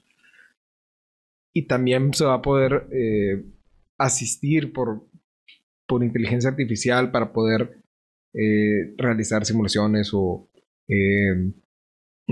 Y 1.54 1.68
también 1.68 2.14
se 2.14 2.26
va 2.26 2.34
a 2.36 2.42
poder 2.42 2.88
eh, 2.92 3.46
asistir 3.98 4.74
por, 4.74 5.08
por 5.88 6.04
inteligencia 6.04 6.50
artificial 6.50 7.12
para 7.12 7.32
poder 7.32 7.82
eh, 8.38 8.94
realizar 8.98 9.46
simulaciones 9.46 10.12
o 10.14 10.50
eh, 10.88 11.54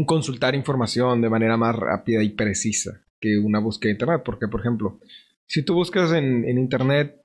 consultar 0.06 0.56
información 0.56 1.22
de 1.22 1.30
manera 1.30 1.56
más 1.56 1.76
rápida 1.76 2.22
y 2.24 2.30
precisa 2.30 3.06
que 3.20 3.38
una 3.38 3.60
búsqueda 3.60 3.90
de 3.90 3.94
internet. 3.94 4.22
Porque, 4.26 4.48
por 4.48 4.60
ejemplo, 4.60 5.00
si 5.46 5.64
tú 5.64 5.74
buscas 5.74 6.12
en, 6.12 6.46
en 6.46 6.58
internet 6.58 7.22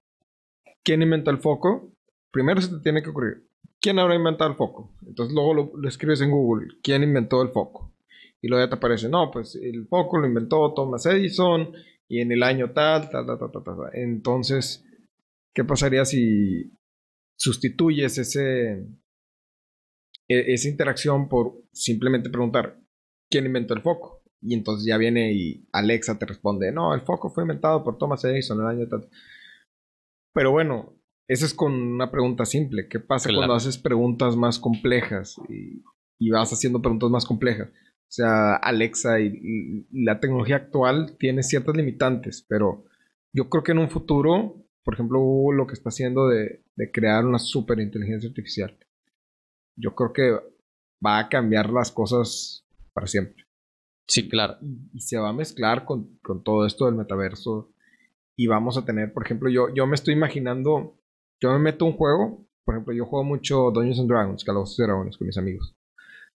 quién 0.85 1.03
inventó 1.03 1.31
el 1.31 1.38
foco, 1.38 1.93
primero 2.31 2.61
se 2.61 2.69
te 2.69 2.81
tiene 2.81 3.03
que 3.03 3.11
ocurrir 3.11 3.49
quién 3.81 3.99
habrá 3.99 4.14
inventado 4.14 4.51
el 4.51 4.57
foco. 4.57 4.95
Entonces 5.07 5.35
luego 5.35 5.55
lo, 5.55 5.73
lo 5.77 5.88
escribes 5.88 6.21
en 6.21 6.31
Google, 6.31 6.69
quién 6.83 7.03
inventó 7.03 7.43
el 7.43 7.49
foco. 7.49 7.93
Y 8.41 8.49
luego 8.49 8.64
ya 8.64 8.71
te 8.71 8.77
aparece, 8.77 9.09
no, 9.09 9.31
pues 9.31 9.57
el 9.57 9.87
foco 9.88 10.19
lo 10.19 10.27
inventó 10.27 10.73
Thomas 10.73 11.05
Edison 11.07 11.73
y 12.09 12.21
en 12.21 12.31
el 12.31 12.43
año 12.43 12.71
tal, 12.71 13.11
tal, 13.11 13.27
tal, 13.27 13.38
tal, 13.38 13.51
tal, 13.51 13.62
tal. 13.64 13.77
Entonces, 13.95 14.85
¿qué 15.53 15.64
pasaría 15.64 16.05
si 16.05 16.78
sustituyes 17.38 18.18
ese, 18.18 18.87
e- 20.29 20.53
esa 20.53 20.68
interacción 20.68 21.29
por 21.29 21.62
simplemente 21.72 22.31
preguntar 22.31 22.79
quién 23.31 23.46
inventó 23.46 23.74
el 23.74 23.83
foco? 23.83 24.22
Y 24.40 24.55
entonces 24.55 24.87
ya 24.87 24.96
viene 24.98 25.33
y 25.33 25.66
Alexa 25.72 26.18
te 26.18 26.27
responde, 26.27 26.70
no, 26.72 26.94
el 26.94 27.01
foco 27.01 27.31
fue 27.31 27.44
inventado 27.44 27.83
por 27.83 27.98
Thomas 27.98 28.24
Edison 28.24 28.59
en 28.61 28.64
el 28.64 28.70
año 28.70 28.88
tal. 28.88 29.09
Pero 30.35 30.53
bueno, 30.53 30.94
eso 31.29 31.44
es 31.44 31.55
con 31.55 31.72
una 31.72 32.11
pregunta 32.11 32.44
simple. 32.44 32.88
¿Qué 32.88 33.01
pasa 33.01 33.29
Claro. 33.29 33.40
cuando 33.40 33.55
haces 33.55 33.79
preguntas 33.79 34.37
más 34.37 34.59
complejas 34.59 35.37
y, 35.48 35.83
y 36.20 36.31
vas 36.31 36.53
haciendo 36.53 36.81
preguntas 36.81 37.11
más 37.11 37.27
complejas? 37.27 37.68
O 37.70 38.11
sea, 38.11 38.55
Alexa 38.55 39.20
y, 39.20 39.38
y 39.90 40.05
la 40.05 40.20
tecnología 40.20 40.57
actual 40.57 41.16
tiene 41.18 41.42
ciertas 41.42 41.77
limitantes, 41.77 42.44
pero 42.48 42.85
yo 43.35 43.51
creo 43.51 43.62
que 43.64 43.72
en 43.72 43.79
un 43.79 43.90
futuro, 43.90 44.64
por 44.88 44.94
ejemplo, 44.94 45.18
Google 45.20 45.59
lo 45.59 45.66
que 45.66 45.74
está 45.74 45.90
haciendo 45.90 46.29
de, 46.29 46.64
de 46.74 46.90
crear 46.90 47.27
una 47.27 47.38
superinteligencia 47.38 48.27
artificial, 48.31 48.74
yo 49.77 49.94
creo 49.94 50.14
que 50.14 50.31
va 51.05 51.18
a 51.18 51.29
cambiar 51.29 51.68
las 51.68 51.92
cosas 51.92 52.64
para 52.94 53.07
siempre 53.07 53.44
Sí, 54.07 54.31
claro. 54.31 54.57
y, 54.62 54.96
y 54.96 55.01
se 55.01 55.18
va 55.18 55.29
a 55.29 55.35
mezclar 55.35 55.85
con, 55.85 56.18
con 56.22 56.42
todo 56.42 56.64
esto 56.64 56.87
del 56.87 56.94
metaverso. 56.94 57.70
Y 58.35 58.46
vamos 58.46 58.79
a 58.79 58.87
tener, 58.87 59.12
por 59.12 59.27
ejemplo, 59.27 59.51
yo, 59.51 59.68
yo 59.74 59.87
me 59.87 59.94
estoy 59.94 60.14
imaginando, 60.14 60.98
yo 61.38 61.53
me 61.53 61.59
meto 61.59 61.85
a 61.85 61.88
un 61.88 61.94
juego, 61.98 62.48
por 62.64 62.74
ejemplo, 62.74 62.94
yo 62.94 63.05
juego 63.05 63.24
mucho 63.24 63.70
Dungeons 63.70 64.01
and 64.01 64.09
Dragons, 64.09 64.42
Calabozos 64.42 64.79
y 64.79 64.83
Dragones 64.85 65.18
con 65.18 65.27
mis 65.27 65.37
amigos. 65.37 65.77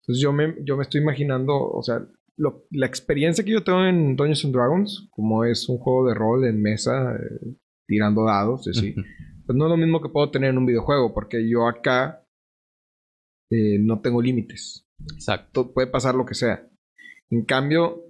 Entonces 0.01 0.23
yo 0.23 0.33
me, 0.33 0.55
yo 0.63 0.75
me 0.75 0.81
estoy 0.81 1.01
imaginando, 1.01 1.53
o 1.55 1.83
sea, 1.83 2.03
lo- 2.35 2.65
la 2.71 2.88
experiencia 2.88 3.45
que 3.45 3.51
yo 3.51 3.63
tengo 3.63 3.85
en 3.85 4.15
Dungeons 4.15 4.43
and 4.45 4.55
Dragons, 4.55 5.07
como 5.12 5.43
es 5.45 5.69
un 5.69 5.77
juego 5.77 6.07
de 6.07 6.15
rol 6.15 6.45
en 6.45 6.59
mesa, 6.63 7.15
eh, 7.15 7.55
tirando 7.89 8.23
dados, 8.25 8.67
así, 8.67 8.93
pues 8.93 9.58
no 9.58 9.65
es 9.65 9.69
lo 9.71 9.78
mismo 9.78 9.99
que 9.99 10.10
puedo 10.10 10.30
tener 10.32 10.52
en 10.52 10.60
un 10.60 10.65
videojuego, 10.67 11.12
porque 11.13 11.49
yo 11.49 11.67
acá 11.67 12.23
eh, 13.52 13.80
no 13.80 13.99
tengo 13.99 14.21
límites 14.21 14.86
Exacto. 15.13 15.65
to- 15.65 15.73
puede 15.73 15.88
pasar 15.88 16.13
lo 16.15 16.25
que 16.25 16.36
sea. 16.36 16.69
En 17.32 17.43
cambio, 17.45 18.04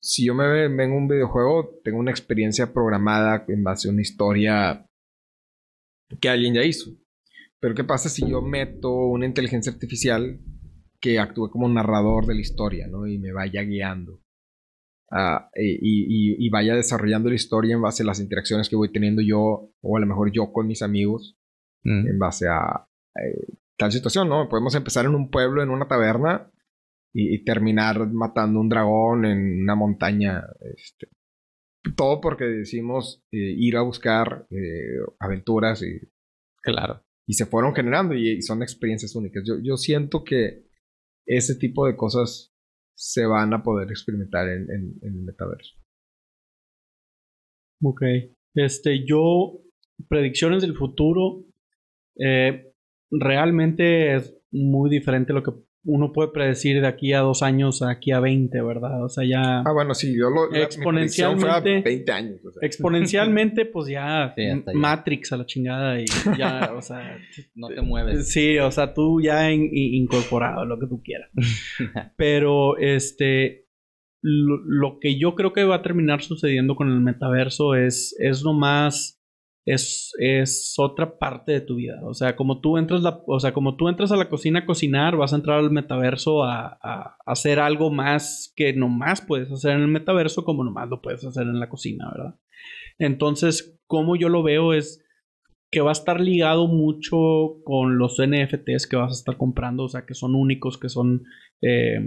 si 0.00 0.26
yo 0.26 0.34
me 0.34 0.46
ve- 0.46 0.68
vengo 0.68 0.96
un 0.96 1.08
videojuego, 1.08 1.80
tengo 1.82 1.98
una 1.98 2.10
experiencia 2.10 2.72
programada 2.72 3.44
en 3.48 3.64
base 3.64 3.88
a 3.88 3.92
una 3.92 4.02
historia 4.02 4.86
que 6.20 6.28
alguien 6.28 6.54
ya 6.54 6.62
hizo. 6.64 6.90
Pero 7.58 7.74
¿qué 7.74 7.84
pasa 7.84 8.08
si 8.10 8.28
yo 8.28 8.42
meto 8.42 8.92
una 8.94 9.26
inteligencia 9.26 9.72
artificial 9.72 10.38
que 11.00 11.18
actúe 11.18 11.50
como 11.50 11.68
narrador 11.68 12.26
de 12.26 12.34
la 12.34 12.40
historia, 12.40 12.86
¿no? 12.88 13.06
Y 13.06 13.18
me 13.18 13.32
vaya 13.32 13.62
guiando. 13.62 14.20
Ah, 15.10 15.48
y, 15.54 15.70
y- 16.34 16.46
y 16.46 16.50
vaya 16.50 16.74
desarrollando 16.74 17.28
la 17.28 17.36
historia 17.36 17.74
en 17.74 17.82
base 17.82 18.02
a 18.02 18.06
las 18.06 18.18
interacciones 18.20 18.68
que 18.68 18.76
voy 18.76 18.90
teniendo 18.90 19.22
yo, 19.22 19.70
o 19.80 19.96
a 19.96 20.00
lo 20.00 20.06
mejor 20.06 20.32
yo 20.32 20.52
con 20.52 20.66
mis 20.66 20.82
amigos, 20.82 21.36
Mm. 21.84 22.08
en 22.08 22.18
base 22.18 22.48
a 22.48 22.88
eh, 23.14 23.46
tal 23.78 23.92
situación, 23.92 24.28
¿no? 24.28 24.48
Podemos 24.48 24.74
empezar 24.74 25.04
en 25.06 25.14
un 25.14 25.30
pueblo, 25.30 25.62
en 25.62 25.70
una 25.70 25.86
taberna, 25.86 26.50
y, 27.14 27.34
y 27.34 27.44
terminar 27.44 28.10
matando 28.12 28.58
un 28.60 28.68
dragón 28.68 29.24
en 29.24 29.62
una 29.62 29.74
montaña. 29.76 30.42
Este, 30.60 31.06
todo 31.96 32.20
porque 32.20 32.44
decimos 32.44 33.22
eh, 33.32 33.54
ir 33.56 33.76
a 33.76 33.82
buscar 33.82 34.46
eh, 34.50 34.98
aventuras 35.20 35.82
y, 35.82 36.00
Claro. 36.62 37.04
y 37.28 37.34
se 37.34 37.46
fueron 37.46 37.74
generando 37.74 38.14
y, 38.14 38.30
y 38.38 38.42
son 38.42 38.62
experiencias 38.62 39.14
únicas. 39.14 39.44
Yo, 39.46 39.54
yo 39.62 39.76
siento 39.76 40.24
que 40.24 40.64
ese 41.26 41.54
tipo 41.54 41.86
de 41.86 41.94
cosas 41.96 42.52
se 42.96 43.26
van 43.26 43.52
a 43.52 43.62
poder 43.62 43.90
experimentar 43.90 44.48
en, 44.48 44.98
el 45.02 45.12
metaverso. 45.12 45.76
Ok. 47.82 48.02
Este, 48.54 49.04
yo 49.06 49.60
predicciones 50.08 50.62
del 50.62 50.74
futuro, 50.74 51.44
eh, 52.18 52.72
realmente 53.10 54.14
es 54.16 54.34
muy 54.50 54.90
diferente 54.90 55.32
lo 55.32 55.42
que 55.42 55.52
uno 55.86 56.12
puede 56.12 56.30
predecir 56.32 56.80
de 56.80 56.86
aquí 56.86 57.12
a 57.12 57.20
dos 57.20 57.42
años 57.42 57.80
a 57.80 57.90
aquí 57.90 58.10
a 58.12 58.20
20, 58.20 58.60
¿verdad? 58.62 59.04
O 59.04 59.08
sea, 59.08 59.24
ya... 59.24 59.60
Ah, 59.60 59.72
bueno, 59.72 59.94
sí, 59.94 60.14
yo 60.18 60.28
lo... 60.30 60.50
la- 60.50 60.68
mi 60.78 60.84
predicción 60.84 61.38
fue 61.40 61.48
a 61.50 61.58
Exponencialmente- 61.58 61.84
20 61.84 62.12
años. 62.12 62.44
o 62.44 62.50
sea. 62.52 62.66
Exponencialmente, 62.66 63.64
pues 63.66 63.88
ya, 63.88 64.34
Sí. 64.36 64.42
Matrix 64.74 65.32
a 65.32 65.36
la 65.36 65.46
chingada 65.46 66.00
y 66.00 66.04
ya, 66.36 66.72
o 66.76 66.82
sea... 66.82 67.16
No 67.54 67.68
te 67.68 67.80
mueves. 67.82 68.32
Sí, 68.32 68.58
o 68.58 68.70
sea, 68.70 68.92
tú 68.92 69.20
ya 69.20 69.50
in- 69.52 69.70
in- 69.72 69.94
incorporado, 70.02 70.64
lo 70.64 70.78
que 70.78 70.86
tú 70.86 71.00
quieras. 71.02 71.30
Pero, 72.16 72.76
este, 72.78 73.66
lo, 74.22 74.56
lo 74.64 74.98
que 75.00 75.18
yo 75.18 75.34
creo 75.34 75.52
que 75.52 75.64
va 75.64 75.76
a 75.76 75.82
terminar 75.82 76.22
sucediendo 76.22 76.74
con 76.74 76.90
el 76.90 77.00
metaverso 77.00 77.74
es, 77.74 78.16
es 78.18 78.42
nomás, 78.42 79.15
es, 79.66 80.12
es 80.18 80.74
otra 80.78 81.18
parte 81.18 81.52
de 81.52 81.60
tu 81.60 81.76
vida. 81.76 82.00
O 82.04 82.14
sea, 82.14 82.36
como 82.36 82.60
tú 82.60 82.78
entras, 82.78 83.02
la, 83.02 83.20
o 83.26 83.40
sea, 83.40 83.52
como 83.52 83.76
tú 83.76 83.88
entras 83.88 84.12
a 84.12 84.16
la 84.16 84.28
cocina 84.28 84.60
a 84.60 84.66
cocinar, 84.66 85.16
vas 85.16 85.32
a 85.32 85.36
entrar 85.36 85.58
al 85.58 85.70
metaverso 85.70 86.44
a, 86.44 86.78
a- 86.82 87.16
hacer 87.26 87.58
algo 87.60 87.90
más 87.90 88.52
que 88.56 88.72
nomás 88.72 89.20
puedes 89.20 89.50
hacer 89.52 89.72
en 89.72 89.82
el 89.82 89.88
metaverso 89.88 90.44
como 90.44 90.64
nomás 90.64 90.88
lo 90.88 91.02
puedes 91.02 91.24
hacer 91.24 91.42
en 91.44 91.60
la 91.60 91.68
cocina, 91.68 92.10
¿verdad? 92.14 92.36
Entonces, 92.98 93.78
como 93.86 94.16
yo 94.16 94.28
lo 94.28 94.42
veo 94.42 94.72
es 94.72 95.04
que 95.70 95.80
va 95.80 95.90
a 95.90 95.92
estar 95.92 96.20
ligado 96.20 96.68
mucho 96.68 97.16
con 97.64 97.98
los 97.98 98.18
NFTs 98.20 98.86
que 98.86 98.96
vas 98.96 99.10
a 99.12 99.14
estar 99.18 99.36
comprando, 99.36 99.84
o 99.84 99.88
sea, 99.88 100.06
que 100.06 100.14
son 100.14 100.34
únicos, 100.34 100.78
que 100.78 100.88
son, 100.88 101.24
eh, 101.60 102.00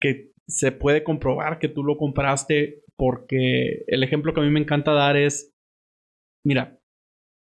que 0.00 0.32
se 0.46 0.72
puede 0.72 1.04
comprobar 1.04 1.58
que 1.58 1.68
tú 1.68 1.82
lo 1.84 1.96
compraste, 1.96 2.82
porque 2.96 3.84
el 3.86 4.02
ejemplo 4.02 4.34
que 4.34 4.40
a 4.40 4.44
mí 4.44 4.50
me 4.50 4.60
encanta 4.60 4.92
dar 4.92 5.16
es, 5.16 5.53
mira, 6.44 6.78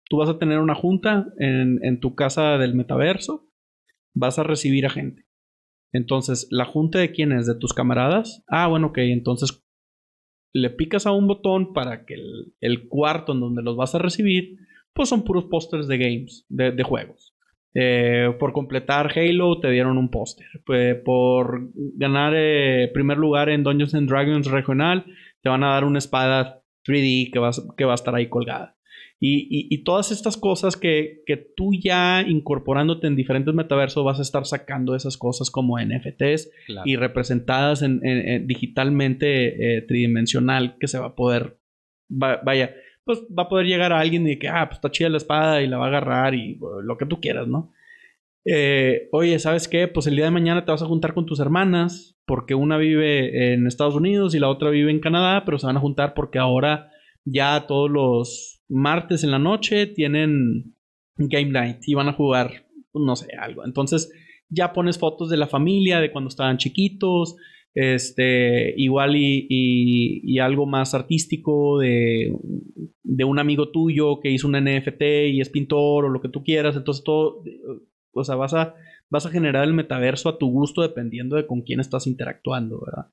tú 0.10 0.18
vas 0.18 0.30
a 0.30 0.39
tener 0.39 0.60
una 0.60 0.76
junta 0.76 1.28
en, 1.38 2.00
tu 2.00 2.16
casa 2.16 2.58
del 2.58 2.74
metaverso, 2.74 3.48
vas 4.14 4.39
a 4.39 4.43
recibir 4.43 4.86
a 4.86 4.89
gente. 4.89 5.26
Entonces, 5.93 6.48
¿la 6.52 6.66
junta 6.66 7.00
de 7.00 7.12
quién 7.12 7.32
es? 7.32 7.46
¿De 7.46 7.56
tus 7.56 7.74
camaradas? 7.74 8.43
Ah, 8.48 8.68
bueno, 8.68 8.88
ok, 8.88 8.98
entonces 9.00 9.64
le 10.54 10.70
picas 10.70 11.06
a 11.06 11.12
un 11.12 11.28
botón 11.28 11.74
para 11.74 12.06
que 12.06 12.16
el, 12.62 12.88
cuarto 12.88 13.34
en 13.34 13.41
donde 13.41 13.62
los 13.62 13.76
vas 13.76 13.93
a 13.96 14.00
recibir, 14.00 14.58
pues 14.93 15.10
son 15.10 15.24
puros 15.24 15.46
pósters 15.46 15.88
de 15.88 15.98
games, 15.98 16.46
de, 16.50 16.84
juegos. 16.84 17.36
Eh, 17.74 18.34
por 18.39 18.54
completar 18.54 19.12
Halo 19.18 19.60
te 19.60 19.70
dieron 19.70 19.98
un 19.98 20.10
póster. 20.10 20.48
Por 21.04 21.72
ganar 21.98 22.34
eh, 22.36 22.89
primer 22.93 23.18
lugar 23.18 23.50
en 23.50 23.64
Dungeons 23.64 23.96
and 23.96 24.10
Dragons 24.10 24.50
regional, 24.50 25.06
te 25.41 25.50
van 25.50 25.64
a 25.64 25.74
dar 25.74 25.84
una 25.84 26.00
espada 26.00 26.64
3D 26.88 27.32
que, 27.32 27.41
que 27.76 27.86
va 27.86 27.91
a 27.91 27.96
estar 27.96 28.16
ahí 28.16 28.30
colgada. 28.30 28.75
Y, 29.20 29.47
y- 29.49 29.68
y 29.74 29.84
todas 29.86 30.11
estas 30.11 30.36
cosas 30.38 30.76
que, 30.76 31.22
que 31.26 31.38
tú 31.38 31.72
ya 31.74 32.22
incorporándote 32.28 33.07
en 33.07 33.16
diferentes 33.16 33.53
metaversos 33.53 34.03
vas 34.03 34.20
a 34.20 34.22
estar 34.24 34.45
sacando 34.45 34.93
esas 34.95 35.18
cosas 35.18 35.49
como 35.49 35.80
NFTs 35.80 36.51
Claro. 36.68 36.82
y 36.89 36.95
representadas 36.97 37.82
en, 37.82 38.01
en- 38.05 38.28
en 38.28 38.47
digitalmente 38.47 39.78
eh, 39.78 39.82
tridimensional 39.84 40.78
que 40.80 40.88
se 40.88 40.99
va 40.99 41.07
a 41.07 41.16
poder, 41.16 41.57
va- 42.11 42.41
vaya, 42.43 42.76
pues 43.05 43.20
va 43.38 43.43
a 43.43 43.49
poder 43.49 43.68
llegar 43.68 43.93
a 43.93 43.99
alguien 43.99 44.28
y 44.28 44.38
que, 44.38 44.49
ah, 44.49 44.66
pues 44.68 44.78
está 44.80 44.91
chida 44.91 45.09
la 45.09 45.18
espada 45.18 45.61
y 45.61 45.68
la 45.68 45.78
va 45.78 45.86
a 45.86 45.88
agarrar 45.89 46.36
y 46.36 46.55
bueno, 46.55 46.82
lo 46.82 46.97
que 46.97 47.05
tú 47.05 47.22
quieras, 47.22 47.47
¿no? 47.47 47.72
Eh, 48.47 49.07
oye, 49.11 49.39
¿sabes 49.39 49.68
qué? 49.68 49.88
Pues 49.88 50.05
el 50.07 50.16
día 50.16 50.26
de 50.26 50.32
mañana 50.32 50.66
te 50.66 50.72
vas 50.72 50.82
a 50.84 50.88
juntar 50.88 51.13
con 51.13 51.26
tus 51.26 51.39
hermanas 51.39 52.16
porque 52.26 52.53
una 52.53 52.78
vive 52.78 53.53
en 53.53 53.66
Estados 53.66 53.95
Unidos 53.95 54.36
y 54.36 54.39
la 54.39 54.49
otra 54.49 54.70
vive 54.70 54.91
en 54.91 54.99
Canadá, 54.99 55.43
pero 55.45 55.57
se 55.57 55.66
van 55.68 55.78
a 55.78 55.80
juntar 55.80 56.13
porque 56.13 56.38
ahora 56.38 56.91
ya 57.24 57.66
todos 57.68 57.89
los 57.89 58.55
martes 58.70 59.24
en 59.24 59.32
la 59.32 59.39
noche 59.39 59.88
tienen 59.88 60.76
Game 61.18 61.51
Night 61.51 61.80
y 61.88 61.93
van 61.93 62.07
a 62.09 62.13
jugar, 62.13 62.66
no 62.93 63.16
sé, 63.16 63.28
algo. 63.39 63.66
Entonces 63.66 64.11
ya 64.49 64.74
pones 64.74 64.97
fotos 64.99 65.30
de 65.30 65.38
la 65.38 65.47
familia, 65.47 65.99
de 65.99 66.11
cuando 66.11 66.28
estaban 66.30 66.57
chiquitos, 66.57 67.36
este, 67.74 68.74
igual 68.78 69.16
y, 69.16 69.47
y- 69.49 70.22
y 70.24 70.39
algo 70.39 70.66
más 70.66 70.93
artístico 70.93 71.80
de, 71.80 72.34
de 73.03 73.24
un 73.24 73.38
amigo 73.39 73.70
tuyo 73.72 74.20
que 74.22 74.32
hizo 74.32 74.47
un 74.47 74.55
NFT 74.55 75.01
y 75.30 75.41
es 75.41 75.49
pintor 75.49 76.05
o 76.05 76.09
lo 76.09 76.22
que 76.22 76.30
tú 76.30 76.43
quieras. 76.43 76.76
Entonces 76.76 77.03
todo, 77.03 77.43
o 78.13 78.24
sea, 78.24 78.36
vas 78.36 78.53
a, 78.53 78.76
vas 79.09 79.26
a 79.26 79.30
generar 79.30 79.66
el 79.66 79.74
metaverso 79.74 80.30
a 80.30 80.38
tu 80.38 80.49
gusto 80.49 80.82
dependiendo 80.82 81.36
de 81.36 81.47
con 81.47 81.61
quién 81.63 81.80
estás 81.80 82.07
interactuando, 82.07 82.82
¿verdad? 82.86 83.11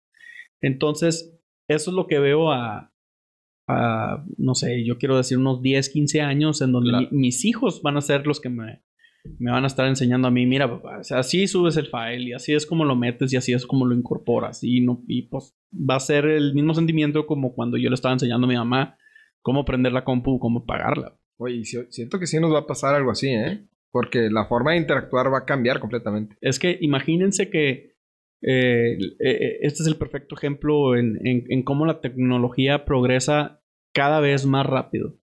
Entonces, 0.60 1.36
eso 1.68 1.90
es 1.90 1.94
lo 1.96 2.06
que 2.06 2.18
veo 2.20 2.52
a, 2.52 2.91
a, 3.68 4.24
no 4.38 4.54
sé, 4.54 4.84
yo 4.84 4.98
quiero 4.98 5.16
decir 5.16 5.38
unos 5.38 5.62
10, 5.62 5.88
15 5.90 6.20
años 6.20 6.60
en 6.62 6.72
donde 6.72 6.90
Claro. 6.90 7.08
mi- 7.10 7.18
mis 7.18 7.44
hijos 7.44 7.80
van 7.82 7.96
a 7.96 8.00
ser 8.00 8.26
los 8.26 8.40
que 8.40 8.48
me, 8.48 8.82
me 9.38 9.50
van 9.52 9.64
a 9.64 9.68
estar 9.68 9.86
enseñando 9.86 10.28
a 10.28 10.30
mí, 10.30 10.46
mira, 10.46 10.68
papá, 10.68 11.00
así 11.10 11.46
subes 11.46 11.76
el 11.76 11.86
file 11.86 12.30
y 12.30 12.32
así 12.32 12.52
es 12.54 12.66
como 12.66 12.84
lo 12.84 12.96
metes 12.96 13.32
y 13.32 13.36
así 13.36 13.52
es 13.52 13.64
como 13.66 13.86
lo 13.86 13.94
incorporas 13.94 14.64
y 14.64 14.80
no 14.80 15.02
y 15.06 15.22
pues 15.28 15.56
va 15.72 15.94
a 15.96 16.00
ser 16.00 16.26
el 16.26 16.54
mismo 16.54 16.74
sentimiento 16.74 17.24
como 17.26 17.54
cuando 17.54 17.76
yo 17.76 17.88
le 17.88 17.94
estaba 17.94 18.12
enseñando 18.14 18.46
a 18.46 18.50
mi 18.50 18.56
mamá 18.56 18.96
cómo 19.42 19.64
prender 19.64 19.92
la 19.92 20.04
compu, 20.04 20.38
cómo 20.38 20.66
pagarla. 20.66 21.16
Oye, 21.38 21.64
siento 21.64 22.18
que 22.18 22.26
sí 22.26 22.38
nos 22.40 22.52
va 22.52 22.60
a 22.60 22.66
pasar 22.66 22.94
algo 22.94 23.10
así, 23.10 23.28
¿eh? 23.28 23.66
Porque 23.90 24.28
la 24.30 24.46
forma 24.46 24.72
de 24.72 24.78
interactuar 24.78 25.32
va 25.32 25.38
a 25.38 25.44
cambiar 25.44 25.78
completamente. 25.80 26.36
Es 26.40 26.58
que 26.58 26.78
imagínense 26.80 27.50
que 27.50 27.91
eh, 28.42 28.98
eh, 29.20 29.58
este 29.62 29.82
es 29.82 29.86
el 29.86 29.96
perfecto 29.96 30.34
ejemplo 30.34 30.96
en, 30.96 31.18
en- 31.26 31.44
en 31.48 31.62
cómo 31.62 31.86
la 31.86 32.00
tecnología 32.00 32.84
progresa 32.84 33.62
cada 33.94 34.20
vez 34.20 34.46
más 34.46 34.66
rápido. 34.66 35.16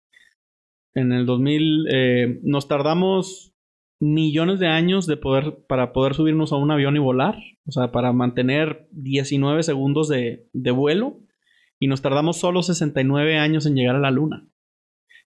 En 0.95 1.11
el 1.11 1.25
2000 1.25 1.85
eh, 1.91 2.39
nos 2.43 2.67
tardamos 2.67 3.53
millones 3.99 4.59
de 4.59 4.67
años 4.67 5.07
de 5.07 5.17
poder, 5.17 5.65
para 5.67 5.91
poder 5.93 6.13
subirnos 6.13 6.51
a 6.53 6.57
un 6.57 6.69
avión 6.71 6.95
y 6.95 6.99
volar, 6.99 7.35
o 7.65 7.71
sea, 7.71 7.91
para 7.91 8.13
mantener 8.13 8.87
19 8.91 9.63
segundos 9.63 10.07
de, 10.07 10.47
de 10.53 10.71
vuelo, 10.71 11.19
y 11.79 11.87
nos 11.87 12.01
tardamos 12.01 12.37
solo 12.37 12.61
69 12.63 13.37
años 13.37 13.65
en 13.65 13.75
llegar 13.75 13.95
a 13.95 13.99
la 13.99 14.11
luna. 14.11 14.47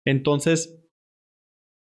Entonces, 0.06 0.79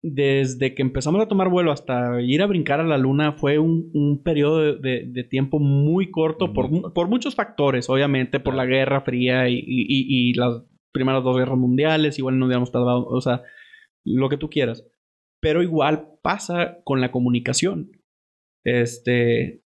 desde 0.06 0.76
que 0.76 0.82
empezamos 0.82 1.22
a 1.22 1.28
tomar 1.30 1.48
vuelo 1.50 1.72
hasta 1.72 2.22
ir 2.22 2.42
a 2.42 2.46
brincar 2.46 2.82
a 2.82 2.84
la 2.84 2.98
luna 2.98 3.32
fue 3.34 3.58
un, 3.58 3.90
un 3.94 4.22
periodo 4.22 4.60
de, 4.60 4.76
de- 4.80 5.06
de 5.08 5.24
tiempo 5.24 5.60
muy 5.60 6.12
corto 6.12 6.52
por, 6.54 6.92
por 6.94 7.08
muchos 7.08 7.36
factores, 7.36 7.90
obviamente, 7.90 8.40
por 8.42 8.54
la 8.54 8.66
Guerra 8.66 9.02
Fría 9.02 9.48
y, 9.48 9.56
y- 9.56 9.62
y- 9.66 10.30
y 10.30 10.34
las 10.34 10.62
primeras 10.92 11.24
dos 11.24 11.38
guerras 11.38 11.58
mundiales, 11.58 12.20
igual 12.20 12.38
no 12.38 12.46
hubiéramos 12.48 12.72
tardado, 12.72 13.06
o 13.08 13.22
sea, 13.22 13.44
lo 14.06 14.28
que 14.30 14.38
tú 14.38 14.50
quieras. 14.50 14.86
Pero 15.42 15.64
igual 15.64 16.10
pasa 16.22 16.80
con 16.84 17.00
la 17.02 17.12
comunicación. 17.12 17.90
Este, 18.66 19.62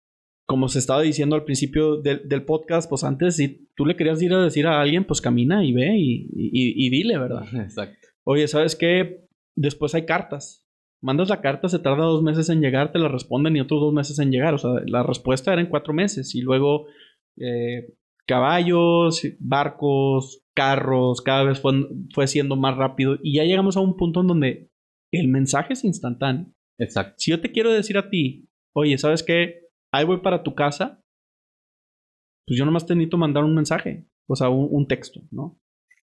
como 0.47 0.67
se 0.67 0.79
estaba 0.79 1.01
diciendo 1.01 1.35
al 1.35 1.45
principio 1.45 1.97
del, 2.01 2.27
del 2.27 2.43
podcast, 2.43 2.89
pues 2.89 3.03
antes 3.03 3.35
si 3.37 3.69
tú 3.75 3.85
le 3.85 3.95
querías 3.95 4.21
ir 4.21 4.33
a 4.33 4.43
decir 4.43 4.67
a 4.67 4.81
alguien, 4.81 5.05
pues 5.05 5.21
camina 5.21 5.63
y 5.63 5.73
ve 5.73 5.93
y 5.95 6.89
dile, 6.89 7.17
¿verdad? 7.17 7.43
Exacto. 7.55 8.07
Oye, 8.25 8.47
¿sabes 8.47 8.75
qué? 8.75 9.21
Después 9.55 9.95
hay 9.95 10.05
cartas. 10.05 10.65
Mandas 11.01 11.29
la 11.29 11.41
carta, 11.41 11.67
se 11.67 11.79
tarda 11.79 12.05
dos 12.05 12.23
meses 12.23 12.49
en 12.49 12.61
llegar, 12.61 12.91
te 12.91 12.99
la 12.99 13.09
responden 13.09 13.55
y 13.55 13.59
otros 13.59 13.81
dos 13.81 13.93
meses 13.93 14.19
en 14.19 14.31
llegar. 14.31 14.53
O 14.53 14.57
sea, 14.57 14.71
la 14.85 15.03
respuesta 15.03 15.51
era 15.51 15.61
en 15.61 15.67
cuatro 15.67 15.93
meses. 15.93 16.33
Y 16.33 16.41
luego 16.41 16.87
eh, 17.37 17.93
caballos, 18.25 19.21
barcos, 19.39 20.43
carros, 20.55 21.21
cada 21.21 21.43
vez 21.43 21.59
fue, 21.59 21.73
fue 22.13 22.27
siendo 22.27 22.55
más 22.55 22.77
rápido. 22.77 23.17
Y 23.21 23.35
ya 23.35 23.43
llegamos 23.43 23.75
a 23.75 23.81
un 23.81 23.97
punto 23.97 24.21
en 24.21 24.27
donde 24.27 24.69
el 25.11 25.27
mensaje 25.27 25.73
es 25.73 25.83
instantáneo. 25.83 26.53
Exacto. 26.79 27.15
Si 27.17 27.31
yo 27.31 27.41
te 27.41 27.51
quiero 27.51 27.71
decir 27.71 27.97
a 27.97 28.09
ti, 28.09 28.47
oye, 28.73 28.97
¿sabes 28.97 29.23
qué? 29.23 29.67
Ahí 29.91 30.05
voy 30.05 30.21
para 30.21 30.43
tu 30.43 30.55
casa. 30.55 31.01
Pues 32.47 32.57
yo 32.57 32.65
nomás 32.65 32.85
te 32.85 32.95
necesito 32.95 33.17
mandar 33.17 33.43
un 33.43 33.55
mensaje, 33.55 34.05
o 34.27 34.35
sea, 34.35 34.49
un, 34.49 34.67
un 34.69 34.87
texto, 34.87 35.21
¿no? 35.31 35.59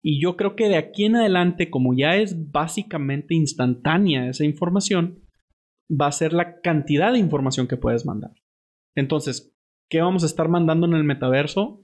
Y 0.04 0.22
yo 0.22 0.36
creo 0.36 0.56
que 0.56 0.68
de 0.68 0.78
aquí 0.78 1.06
en 1.06 1.16
adelante, 1.16 1.70
como 1.70 1.96
ya 1.96 2.16
es 2.16 2.52
básicamente 2.52 3.36
instantánea 3.36 4.30
esa 4.30 4.46
información, 4.46 5.20
va 5.90 6.08
a 6.08 6.12
ser 6.12 6.34
la 6.34 6.62
cantidad 6.62 7.12
de 7.12 7.20
información 7.20 7.68
que 7.68 7.78
puedes 7.78 8.06
mandar. 8.06 8.32
Entonces, 8.96 9.56
¿qué 9.90 10.02
vamos 10.02 10.24
a 10.24 10.26
estar 10.26 10.48
mandando 10.48 10.88
en 10.88 10.94
el 10.94 11.04
metaverso? 11.04 11.84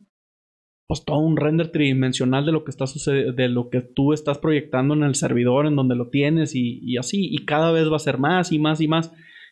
Pues 0.87 1.03
todo 1.03 1.19
un 1.19 1.37
render 1.37 1.71
tridimensional 1.71 2.45
de 2.45 2.53
lo 2.53 2.63
que 2.63 2.71
está 2.71 2.87
sucediendo, 2.87 3.33
de 3.33 3.49
lo 3.49 3.69
que 3.69 3.81
tú 3.81 4.13
estás 4.13 4.37
proyectando 4.37 4.93
en 4.93 5.03
el 5.03 5.15
servidor, 5.15 5.67
en 5.67 5.75
donde 5.75 5.95
lo 5.95 6.09
tienes 6.09 6.55
y, 6.55 6.79
y 6.81 6.97
así. 6.97 7.27
Y 7.29 7.45
cada 7.45 7.71
vez 7.71 7.91
va 7.91 7.97
a 7.97 7.99
ser 7.99 8.17
más 8.17 8.51
y 8.51 8.59
más 8.59 8.79
y 8.81 8.87
más 8.87 9.11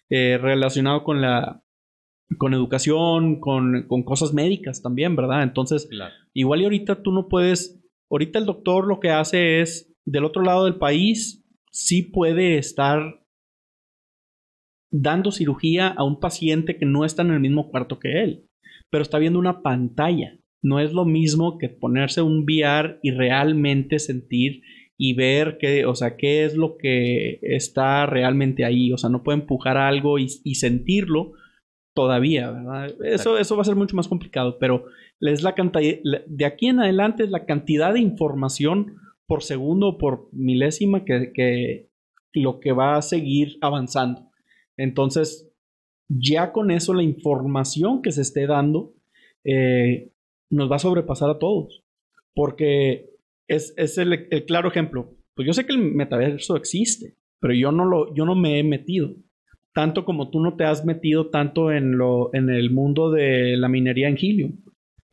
eh, 0.09 0.37
relacionado 0.41 1.03
con 1.03 1.21
la 1.21 1.61
con 2.37 2.53
educación, 2.53 3.39
con, 3.39 3.85
con 3.87 4.03
cosas 4.03 4.33
médicas 4.33 4.81
también, 4.81 5.15
¿verdad? 5.15 5.43
Entonces, 5.43 5.87
Claro. 5.89 6.13
Igual 6.33 6.61
y 6.61 6.63
ahorita 6.65 7.01
tú 7.01 7.11
no 7.11 7.27
puedes, 7.27 7.81
ahorita 8.09 8.39
el 8.39 8.45
doctor 8.45 8.87
lo 8.87 8.99
que 8.99 9.09
hace 9.09 9.61
es, 9.61 9.93
del 10.05 10.25
otro 10.25 10.43
lado 10.43 10.65
del 10.65 10.75
país, 10.75 11.43
sí 11.71 12.03
puede 12.03 12.57
estar 12.57 13.25
dando 14.91 15.31
cirugía 15.31 15.89
a 15.89 16.03
un 16.03 16.19
paciente 16.19 16.77
que 16.77 16.85
no 16.85 17.05
está 17.05 17.23
en 17.23 17.31
el 17.31 17.39
mismo 17.39 17.69
cuarto 17.69 17.99
que 17.99 18.23
él, 18.23 18.45
pero 18.89 19.01
está 19.01 19.17
viendo 19.17 19.39
una 19.39 19.61
pantalla. 19.61 20.37
No 20.63 20.79
es 20.79 20.93
lo 20.93 21.05
mismo 21.05 21.57
que 21.57 21.69
ponerse 21.69 22.21
un 22.21 22.43
VR 22.43 22.99
y 23.03 23.11
realmente 23.11 23.99
sentir 23.99 24.61
y 24.97 25.13
ver 25.13 25.57
qué, 25.59 25.85
o 25.85 25.93
sea, 25.95 26.15
qué 26.15 26.45
es 26.45 26.55
lo 26.55 26.77
que 26.77 27.39
está 27.41 28.05
realmente 28.05 28.63
ahí. 28.65 28.91
O 28.91 28.97
sea, 28.97 29.09
no 29.09 29.21
pueden 29.23 29.41
empujar 29.41 29.77
algo 29.77 30.17
y, 30.17 30.27
y 30.43 30.55
sentirlo 30.55 31.33
todavía, 31.93 32.51
¿verdad? 32.51 32.95
Eso, 33.03 33.37
eso 33.37 33.55
va 33.55 33.61
a 33.61 33.65
ser 33.65 33.75
mucho 33.75 33.95
más 33.95 34.07
complicado, 34.07 34.57
pero 34.59 34.85
es 35.27 35.43
la 35.43 35.55
cantidad, 35.55 35.97
de 36.27 36.45
aquí 36.45 36.67
en 36.67 36.79
adelante 36.79 37.23
es 37.23 37.29
la 37.29 37.45
cantidad 37.45 37.93
de 37.93 37.99
información 37.99 38.97
por 39.27 39.43
segundo 39.43 39.87
o 39.89 39.97
por 39.97 40.29
milésima 40.31 41.05
que, 41.05 41.31
que 41.33 41.89
lo 42.33 42.59
que 42.59 42.71
va 42.71 42.95
a 42.97 43.01
seguir 43.01 43.57
avanzando. 43.61 44.29
Entonces, 44.77 45.49
ya 46.09 46.51
con 46.51 46.71
eso 46.71 46.93
la 46.93 47.03
información 47.03 48.01
que 48.01 48.11
se 48.11 48.21
esté 48.21 48.45
dando 48.47 48.93
eh, 49.43 50.11
nos 50.49 50.71
va 50.71 50.75
a 50.75 50.79
sobrepasar 50.79 51.29
a 51.29 51.39
todos. 51.39 51.83
Porque 52.33 53.09
es, 53.47 53.73
el, 53.97 54.27
claro 54.45 54.69
ejemplo. 54.69 55.15
Pues 55.35 55.45
yo 55.45 55.53
sé 55.53 55.65
que 55.65 55.73
el 55.73 55.79
metaverso 55.79 56.55
existe, 56.55 57.15
pero 57.39 57.53
yo 57.53 57.71
no, 57.71 57.85
lo, 57.85 58.13
yo 58.13 58.25
no 58.25 58.35
me 58.35 58.59
he 58.59 58.63
metido. 58.63 59.15
Tanto 59.73 60.05
como 60.05 60.29
tú 60.29 60.39
no 60.39 60.55
te 60.55 60.63
has 60.63 60.85
metido 60.85 61.29
tanto 61.29 61.71
en, 61.71 61.97
lo, 61.97 62.33
en 62.33 62.49
el 62.49 62.71
mundo 62.71 63.11
de 63.11 63.57
la 63.57 63.67
minería 63.67 64.07
en 64.07 64.17
Helium. 64.17 64.61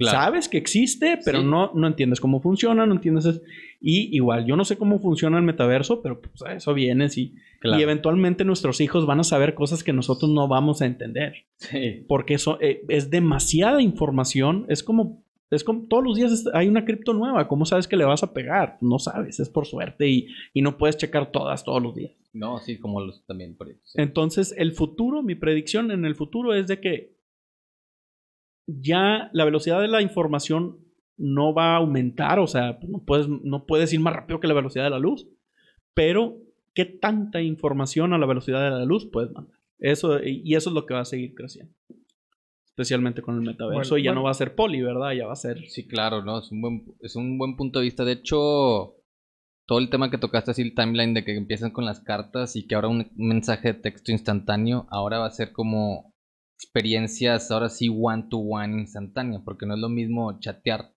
Sabes 0.00 0.48
que 0.48 0.58
existe, 0.58 1.18
pero 1.24 1.42
no, 1.42 1.72
no 1.74 1.86
entiendes 1.86 2.20
cómo 2.20 2.40
funciona, 2.40 2.86
no 2.86 2.94
entiendes... 2.94 3.40
Y 3.80 4.16
igual, 4.16 4.46
yo 4.46 4.56
no 4.56 4.64
sé 4.64 4.76
cómo 4.76 5.00
funciona 5.00 5.38
el 5.38 5.44
metaverso, 5.44 6.02
pero 6.02 6.20
pues 6.20 6.42
a 6.42 6.54
eso 6.54 6.72
vienes 6.72 7.18
y, 7.18 7.34
y 7.62 7.82
eventualmente 7.82 8.44
nuestros 8.44 8.80
hijos 8.80 9.06
van 9.06 9.20
a 9.20 9.24
saber 9.24 9.54
cosas 9.54 9.82
que 9.82 9.92
nosotros 9.92 10.30
no 10.30 10.46
vamos 10.46 10.82
a 10.82 10.86
entender. 10.86 11.46
Porque 12.06 12.34
eso 12.34 12.58
eh, 12.60 12.84
es 12.88 13.10
demasiada 13.10 13.82
información. 13.82 14.66
Es 14.68 14.84
como, 14.84 15.24
es 15.50 15.64
como 15.64 15.86
todos 15.88 16.04
los 16.04 16.16
días 16.16 16.44
hay 16.54 16.68
una 16.68 16.84
cripto 16.84 17.12
nueva. 17.12 17.48
¿Cómo 17.48 17.64
sabes 17.64 17.88
que 17.88 17.96
le 17.96 18.04
vas 18.04 18.22
a 18.22 18.32
pegar? 18.32 18.78
No 18.80 19.00
sabes, 19.00 19.40
es 19.40 19.48
por 19.48 19.66
suerte 19.66 20.08
y, 20.08 20.28
y 20.54 20.62
no 20.62 20.78
puedes 20.78 20.96
checar 20.96 21.32
todas 21.32 21.64
todos 21.64 21.82
los 21.82 21.94
días. 21.94 22.12
No, 22.32 22.58
sí, 22.58 22.78
como 22.78 23.00
los 23.00 23.24
también. 23.26 23.56
Entonces, 23.94 24.54
el 24.56 24.72
futuro, 24.72 25.22
mi 25.22 25.34
predicción 25.34 25.90
en 25.90 26.04
el 26.04 26.14
futuro 26.14 26.54
es 26.54 26.66
de 26.66 26.80
que 26.80 27.11
ya 28.66 29.30
la 29.32 29.44
velocidad 29.44 29.80
de 29.80 29.88
la 29.88 30.02
información 30.02 30.78
no 31.16 31.54
va 31.54 31.74
a 31.74 31.76
aumentar, 31.76 32.38
o 32.38 32.46
sea, 32.46 32.78
no 32.88 33.04
puedes, 33.04 33.28
no 33.28 33.66
puedes 33.66 33.92
ir 33.92 34.00
más 34.00 34.14
rápido 34.14 34.40
que 34.40 34.48
la 34.48 34.54
velocidad 34.54 34.84
de 34.84 34.90
la 34.90 34.98
luz, 34.98 35.28
pero 35.94 36.38
¿qué 36.74 36.84
tanta 36.84 37.40
información 37.42 38.12
a 38.12 38.18
la 38.18 38.26
velocidad 38.26 38.62
de 38.62 38.70
la 38.70 38.84
luz 38.84 39.08
puedes 39.10 39.30
mandar? 39.32 39.58
Eso, 39.78 40.22
y 40.22 40.54
eso 40.54 40.70
es 40.70 40.74
lo 40.74 40.86
que 40.86 40.94
va 40.94 41.00
a 41.00 41.04
seguir 41.04 41.34
creciendo. 41.34 41.74
Especialmente 42.64 43.20
con 43.20 43.34
el 43.34 43.42
metaverso. 43.42 43.98
y 43.98 44.04
ya 44.04 44.14
no 44.14 44.22
va 44.22 44.30
a 44.30 44.34
ser 44.34 44.54
poli, 44.54 44.80
¿verdad? 44.80 45.12
Ya 45.12 45.26
va 45.26 45.34
a 45.34 45.36
ser. 45.36 45.68
Sí, 45.68 45.86
claro, 45.86 46.24
¿no? 46.24 46.38
Es 46.38 46.50
un 46.50 46.62
buen, 46.62 46.84
es 47.00 47.16
un 47.16 47.36
buen 47.36 47.56
punto 47.56 47.80
de 47.80 47.84
vista. 47.84 48.04
De 48.04 48.12
hecho, 48.12 48.94
todo 49.66 49.78
el 49.78 49.90
tema 49.90 50.10
que 50.10 50.18
tocaste 50.18 50.52
así, 50.52 50.62
el 50.62 50.74
timeline 50.74 51.12
de 51.12 51.24
que 51.24 51.36
empiezan 51.36 51.70
con 51.70 51.84
las 51.84 52.00
cartas 52.00 52.56
y 52.56 52.66
que 52.66 52.74
ahora 52.74 52.88
un 52.88 53.10
mensaje 53.16 53.74
de 53.74 53.80
texto 53.80 54.10
instantáneo, 54.12 54.86
ahora 54.90 55.18
va 55.18 55.26
a 55.26 55.30
ser 55.30 55.52
como 55.52 56.11
experiencias, 56.62 57.50
ahora 57.50 57.68
sí, 57.68 57.88
one 57.88 58.26
to 58.30 58.38
one 58.38 58.80
instantáneo, 58.80 59.42
porque 59.44 59.66
no 59.66 59.74
es 59.74 59.80
lo 59.80 59.88
mismo 59.88 60.38
chatear 60.40 60.94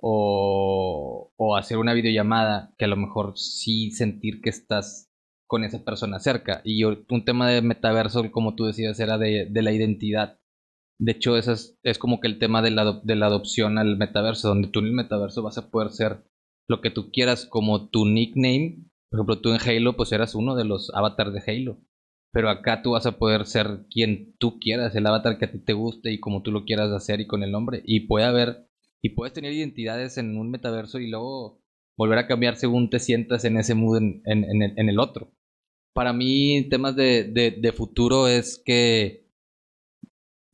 o, 0.00 1.32
o 1.36 1.56
hacer 1.56 1.78
una 1.78 1.94
videollamada 1.94 2.74
que 2.76 2.84
a 2.84 2.88
lo 2.88 2.96
mejor 2.96 3.38
sí 3.38 3.90
sentir 3.90 4.40
que 4.42 4.50
estás 4.50 5.10
con 5.46 5.64
esa 5.64 5.84
persona 5.84 6.20
cerca. 6.20 6.60
Y 6.64 6.84
un 6.84 7.24
tema 7.24 7.48
de 7.48 7.62
metaverso, 7.62 8.30
como 8.30 8.54
tú 8.54 8.64
decías, 8.64 8.98
era 9.00 9.18
de, 9.18 9.46
de 9.50 9.62
la 9.62 9.72
identidad. 9.72 10.38
De 10.98 11.12
hecho, 11.12 11.36
es, 11.36 11.76
como 11.98 12.20
que 12.20 12.28
el 12.28 12.38
tema 12.38 12.62
de 12.62 12.70
la, 12.70 13.00
de 13.02 13.16
la 13.16 13.26
adopción 13.26 13.78
al 13.78 13.96
metaverso, 13.96 14.48
donde 14.48 14.68
tú 14.68 14.80
en 14.80 14.86
el 14.86 14.92
metaverso 14.92 15.42
vas 15.42 15.58
a 15.58 15.70
poder 15.70 15.90
ser 15.90 16.24
lo 16.68 16.80
que 16.80 16.90
tú 16.90 17.10
quieras 17.10 17.46
como 17.46 17.88
tu 17.88 18.06
nickname. 18.06 18.84
Por 19.10 19.20
ejemplo, 19.20 19.40
tú 19.40 19.52
en 19.52 19.60
Halo, 19.60 19.96
pues 19.96 20.12
eras 20.12 20.34
uno 20.34 20.54
de 20.54 20.64
los 20.64 20.92
avatars 20.94 21.32
de 21.32 21.42
Halo. 21.46 21.78
Pero 22.34 22.50
acá 22.50 22.82
tú 22.82 22.90
vas 22.90 23.06
a 23.06 23.16
poder 23.16 23.46
ser 23.46 23.86
quien 23.90 24.34
tú 24.38 24.58
quieras, 24.58 24.94
el 24.94 25.06
avatar 25.06 25.38
que 25.38 25.46
a 25.46 25.52
ti 25.52 25.58
te 25.60 25.72
guste 25.72 26.12
y 26.12 26.20
como 26.20 26.42
tú 26.42 26.50
lo 26.50 26.64
quieras 26.64 26.90
hacer 26.90 27.20
y 27.20 27.26
con 27.26 27.42
el 27.42 27.52
nombre. 27.52 27.80
Y 27.86 28.00
puede 28.00 28.26
haber 28.26 28.68
y 29.04 29.10
puedes 29.10 29.34
tener 29.34 29.52
identidades 29.52 30.18
en 30.18 30.36
un 30.38 30.50
metaverso 30.50 30.98
y 30.98 31.10
luego 31.10 31.60
volver 31.96 32.18
a 32.18 32.26
cambiar 32.26 32.56
según 32.56 32.90
te 32.90 32.98
sientas 32.98 33.44
en 33.44 33.58
ese 33.58 33.74
mood 33.74 33.98
en, 33.98 34.22
en, 34.24 34.88
el, 34.88 34.98
otro. 34.98 35.30
Para 35.92 36.12
mí, 36.12 36.66
temas 36.70 36.96
de, 36.96 37.24
de, 37.24 37.72
futuro 37.72 38.28
es 38.28 38.62
que 38.64 39.28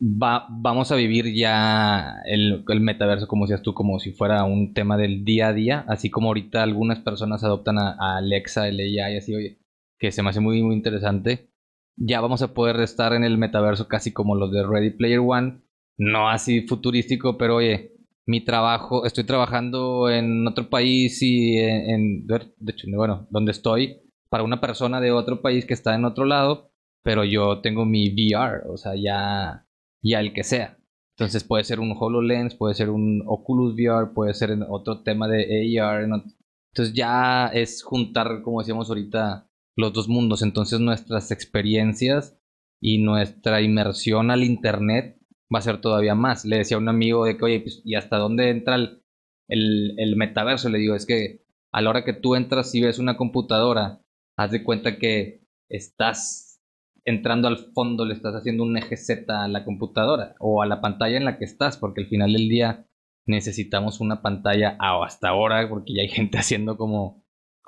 va, 0.01 0.49
vamos 0.51 0.91
a 0.91 0.97
vivir 0.97 1.33
ya 1.33 2.17
el, 2.27 2.65
el, 2.69 2.81
metaverso, 2.81 3.29
como 3.29 3.47
decías 3.47 3.63
tú, 3.63 3.73
como 3.73 4.01
si 4.01 4.13
fuera 4.13 4.45
un 4.45 4.75
tema 4.75 4.97
del 4.97 5.25
día 5.25 5.49
a 5.49 5.53
día, 5.53 5.85
así 5.89 6.11
como 6.11 6.29
ahorita 6.29 6.63
algunas 6.63 6.99
personas 6.99 7.45
adoptan 7.45 7.79
a, 7.79 8.17
Alexa, 8.19 8.69
el 8.69 8.81
AI, 8.81 9.17
así, 9.17 9.35
oye, 9.35 9.59
que 9.99 10.11
se 10.13 10.23
me 10.23 10.31
hace 10.31 10.41
muy, 10.41 10.63
muy 10.63 10.75
interesante. 10.75 11.50
Ya 11.97 12.21
vamos 12.21 12.43
a 12.43 12.55
poder 12.55 12.81
estar 12.81 13.13
en 13.13 13.25
el 13.25 13.39
metaverso 13.39 13.89
casi 13.89 14.13
como 14.13 14.35
los 14.35 14.51
de 14.53 14.67
Ready 14.67 14.91
Player 14.91 15.21
One, 15.21 15.63
no 15.99 16.29
así 16.31 16.67
futurístico, 16.67 17.37
pero 17.37 17.57
oye, 17.57 17.93
mi 18.27 18.45
trabajo, 18.45 19.05
estoy 19.05 19.25
trabajando 19.25 20.09
en 20.09 20.47
otro 20.47 20.71
país 20.71 21.21
y 21.23 21.59
en, 21.59 22.27
de 22.27 22.73
hecho, 22.73 22.87
bueno, 22.95 23.27
donde 23.31 23.53
estoy, 23.53 24.01
para 24.31 24.45
una 24.45 24.61
persona 24.61 25.01
de 25.01 25.11
otro 25.11 25.43
país 25.43 25.67
que 25.67 25.75
está 25.75 25.95
en 25.95 26.05
otro 26.05 26.25
lado, 26.25 26.71
pero 27.03 27.25
yo 27.25 27.61
tengo 27.61 27.85
mi 27.85 28.11
VR, 28.11 28.63
o 28.69 28.77
sea, 28.77 28.93
ya, 28.95 29.67
ya 30.03 30.21
el 30.21 30.33
que 30.33 30.45
sea. 30.45 30.79
Entonces 31.17 31.45
puede 31.45 31.65
ser 31.65 31.81
un 31.81 31.95
HoloLens, 31.99 32.55
puede 32.55 32.75
ser 32.75 32.89
un 32.89 33.23
Oculus 33.27 33.75
VR, 33.75 34.15
puede 34.15 34.33
ser 34.33 34.57
otro 34.71 35.03
tema 35.03 35.29
de 35.29 35.79
AR. 35.79 36.05
Entonces 36.05 36.95
ya 36.95 37.49
es 37.49 37.83
juntar, 37.83 38.41
como 38.43 38.61
decíamos 38.61 38.89
ahorita, 38.89 39.50
los 39.81 39.93
dos 39.93 40.09
mundos. 40.09 40.43
Entonces 40.43 40.81
nuestras 40.81 41.31
experiencias 41.31 42.39
y 42.81 42.99
nuestra 42.99 43.61
inmersión 43.61 44.31
al 44.31 44.45
Internet 44.45 45.19
va 45.53 45.59
a 45.59 45.63
ser 45.63 45.81
todavía 45.81 46.15
más. 46.15 46.45
Le 46.45 46.59
decía 46.59 46.77
a 46.77 46.81
un 46.81 46.89
amigo 46.89 47.25
de 47.25 47.37
que, 47.37 47.45
oye, 47.45 47.61
pues, 47.61 47.83
¿y 47.85 47.95
hasta 47.95 48.17
dónde 48.17 48.51
entra 48.51 48.77
el, 48.77 49.03
el, 49.49 50.17
metaverso? 50.17 50.69
Le 50.69 50.79
digo, 50.79 50.95
es 50.95 51.07
que 51.07 51.45
a 51.73 51.81
la 51.81 51.91
hora 51.91 52.05
que 52.05 52.13
tú 52.13 52.37
entras 52.37 52.75
y 52.75 52.81
ves 52.81 52.99
una 52.99 53.17
computadora, 53.17 54.03
haz 54.37 54.51
de 54.53 54.63
cuenta 54.63 54.99
que 54.99 55.43
estás 55.69 56.61
entrando 57.05 57.49
al 57.49 57.59
fondo, 57.73 58.05
le 58.05 58.15
estás 58.15 58.35
haciendo 58.35 58.63
un 58.63 58.77
eje 58.77 58.97
Z 58.97 59.43
a 59.43 59.49
la 59.49 59.65
computadora 59.65 60.35
o 60.39 60.63
a 60.63 60.67
la 60.67 60.81
pantalla 60.81 61.17
en 61.17 61.25
la 61.25 61.39
que 61.39 61.45
estás, 61.45 61.77
porque 61.77 62.03
al 62.03 62.09
final 62.09 62.33
del 62.33 62.49
día 62.49 62.87
necesitamos 63.27 64.01
una 64.01 64.23
pantalla 64.23 64.77
hasta 64.79 65.29
ahora, 65.29 65.69
porque 65.69 65.95
ya 65.95 66.03
hay 66.03 66.09
gente 66.09 66.39
haciendo 66.39 66.77
como, 66.77 67.20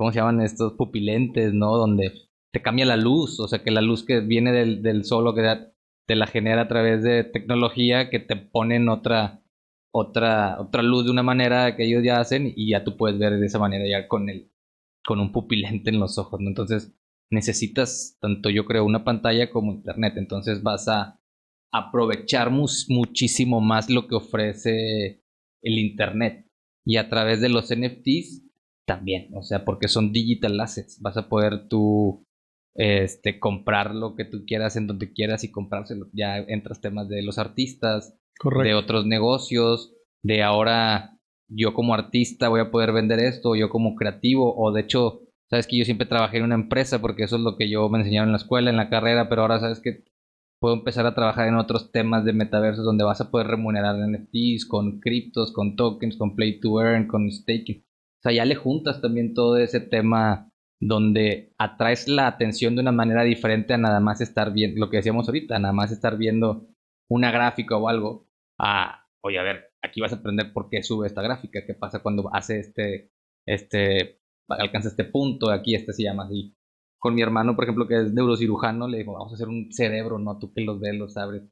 ¿cómo 0.03 0.11
se 0.11 0.18
llaman 0.18 0.40
estos 0.40 0.72
pupilentes, 0.72 1.55
no? 1.55 1.76
Donde 1.76 2.12
te 2.53 2.61
cambia 2.61 2.84
la 2.84 2.96
luz, 2.96 3.38
o 3.38 3.46
sea 3.46 3.62
que 3.62 3.70
la 3.70 3.80
luz 3.80 4.05
que 4.05 4.18
viene 4.18 4.50
del, 4.50 4.82
del 4.82 5.05
sol 5.05 5.28
o 5.28 5.34
que 5.34 5.42
te 6.09 6.16
la 6.16 6.26
genera 6.26 6.62
a 6.62 6.68
través 6.68 7.05
de 7.05 7.22
tecnología 7.22 8.11
que 8.11 8.18
te 8.18 8.34
ponen 8.34 8.88
otra, 8.88 9.44
otra, 9.92 10.61
otra 10.61 10.82
luz 10.82 11.05
de 11.05 11.12
una 11.12 11.22
manera 11.22 11.76
que 11.76 11.84
ellos 11.84 12.03
ya 12.03 12.18
hacen 12.18 12.53
y 12.57 12.70
ya 12.70 12.82
tú 12.82 12.96
puedes 12.96 13.16
ver 13.16 13.38
de 13.38 13.46
esa 13.46 13.61
manera 13.61 13.84
ya 13.88 14.09
con 14.09 14.28
el, 14.28 14.50
con 15.07 15.20
un 15.20 15.30
pupilente 15.30 15.90
en 15.90 16.00
los 16.00 16.18
ojos, 16.18 16.40
¿no? 16.40 16.48
Entonces 16.48 16.92
necesitas 17.30 18.18
tanto 18.20 18.50
yo 18.50 18.64
creo 18.64 18.84
una 18.84 19.05
pantalla 19.05 19.50
como 19.50 19.72
internet, 19.72 20.14
entonces 20.16 20.64
vas 20.64 20.88
a 20.88 21.20
aprovechar 21.72 22.50
muchísimo 22.50 23.61
más 23.61 23.88
lo 23.88 24.09
que 24.09 24.16
ofrece 24.16 25.22
el 25.62 25.78
internet 25.78 26.50
y 26.84 26.96
a 26.96 27.09
través 27.09 27.40
de 27.40 27.50
los 27.50 27.72
NFTs 27.72 28.51
también, 28.97 29.28
o 29.34 29.43
sea, 29.43 29.64
porque 29.64 29.88
son 29.88 30.12
digital 30.12 30.61
assets, 30.61 31.01
vas 31.01 31.16
a 31.16 31.28
poder 31.28 31.68
tú 31.68 32.24
este, 32.74 33.38
comprar 33.38 33.95
lo 33.95 34.14
que 34.14 34.24
tú 34.24 34.45
quieras 34.47 34.76
en 34.76 34.86
donde 34.86 35.12
quieras 35.12 35.45
y 35.45 35.51
comprárselo. 35.51 36.07
Ya 36.12 36.38
entras 36.38 36.80
temas 36.80 37.09
de 37.09 37.22
los 37.22 37.38
artistas, 37.38 38.18
de 38.62 38.74
otros 38.74 39.07
negocios, 39.07 39.95
de 40.22 40.43
ahora 40.43 41.18
yo 41.49 41.74
como 41.74 41.95
artista 41.95 42.49
voy 42.49 42.61
a 42.61 42.70
poder 42.70 42.93
vender 42.93 43.20
esto, 43.20 43.55
yo 43.57 43.68
como 43.68 43.95
creativo, 43.95 44.55
o 44.57 44.72
de 44.72 44.82
hecho, 44.82 45.20
sabes 45.51 45.66
que 45.66 45.78
yo 45.78 45.84
siempre 45.84 46.07
trabajé 46.07 46.38
en 46.38 46.45
una 46.45 46.55
empresa 46.55 47.01
porque 47.01 47.24
eso 47.24 47.36
es 47.36 47.43
lo 47.43 47.57
que 47.57 47.68
yo 47.68 47.88
me 47.88 47.99
enseñaron 47.99 48.28
en 48.28 48.32
la 48.32 48.38
escuela, 48.38 48.70
en 48.70 48.76
la 48.76 48.88
carrera, 48.88 49.28
pero 49.28 49.43
ahora 49.43 49.61
sabes 49.61 49.80
que 49.80 50.05
puedo 50.61 50.74
empezar 50.74 51.07
a 51.07 51.14
trabajar 51.14 51.49
en 51.49 51.57
otros 51.57 51.93
temas 51.93 52.24
de 52.24 52.32
metaversos 52.32 52.84
donde 52.84 53.05
vas 53.05 53.20
a 53.20 53.30
poder 53.30 53.49
remunerar 53.49 53.97
NFTs 53.97 54.66
con 54.66 55.01
criptos, 55.01 55.53
con 55.53 55.76
tokens, 55.76 56.16
con 56.16 56.36
play 56.36 56.59
to 56.61 56.80
earn, 56.80 57.07
con 57.07 57.30
staking. 57.30 57.84
O 58.22 58.28
sea, 58.28 58.32
ya 58.32 58.44
le 58.44 58.54
juntas 58.54 59.00
también 59.00 59.34
todo 59.34 59.56
ese 59.56 59.80
tema 59.80 60.48
donde 60.80 61.52
atraes 61.58 62.06
la 62.06 62.28
atención 62.28 62.76
de 62.76 62.82
una 62.82 62.92
manera 62.92 63.24
diferente 63.24 63.74
a 63.74 63.78
nada 63.78 63.98
más 63.98 64.20
estar 64.20 64.52
viendo, 64.52 64.78
lo 64.78 64.90
que 64.90 64.98
decíamos 64.98 65.26
ahorita, 65.26 65.58
nada 65.58 65.74
más 65.74 65.90
estar 65.90 66.16
viendo 66.16 66.68
una 67.10 67.32
gráfica 67.32 67.76
o 67.76 67.88
algo, 67.88 68.28
a, 68.60 69.06
oye, 69.24 69.40
a 69.40 69.42
ver, 69.42 69.72
aquí 69.82 70.00
vas 70.00 70.12
a 70.12 70.16
aprender 70.16 70.52
por 70.52 70.68
qué 70.70 70.84
sube 70.84 71.08
esta 71.08 71.20
gráfica, 71.20 71.64
qué 71.66 71.74
pasa 71.74 72.00
cuando 72.00 72.32
hace 72.32 72.60
este, 72.60 73.10
este, 73.44 74.20
alcanza 74.48 74.88
este 74.88 75.04
punto, 75.04 75.50
aquí 75.50 75.74
este 75.74 75.92
se 75.92 76.04
llama 76.04 76.24
así. 76.26 76.54
Con 77.00 77.16
mi 77.16 77.22
hermano, 77.22 77.56
por 77.56 77.64
ejemplo, 77.64 77.88
que 77.88 78.00
es 78.00 78.12
neurocirujano, 78.12 78.86
le 78.86 78.98
digo, 78.98 79.14
vamos 79.14 79.32
a 79.32 79.34
hacer 79.34 79.48
un 79.48 79.72
cerebro, 79.72 80.20
¿no? 80.20 80.38
Tú 80.38 80.52
que 80.52 80.60
los 80.60 80.80
ves, 80.80 80.94
los 80.94 81.16
abres. 81.16 81.42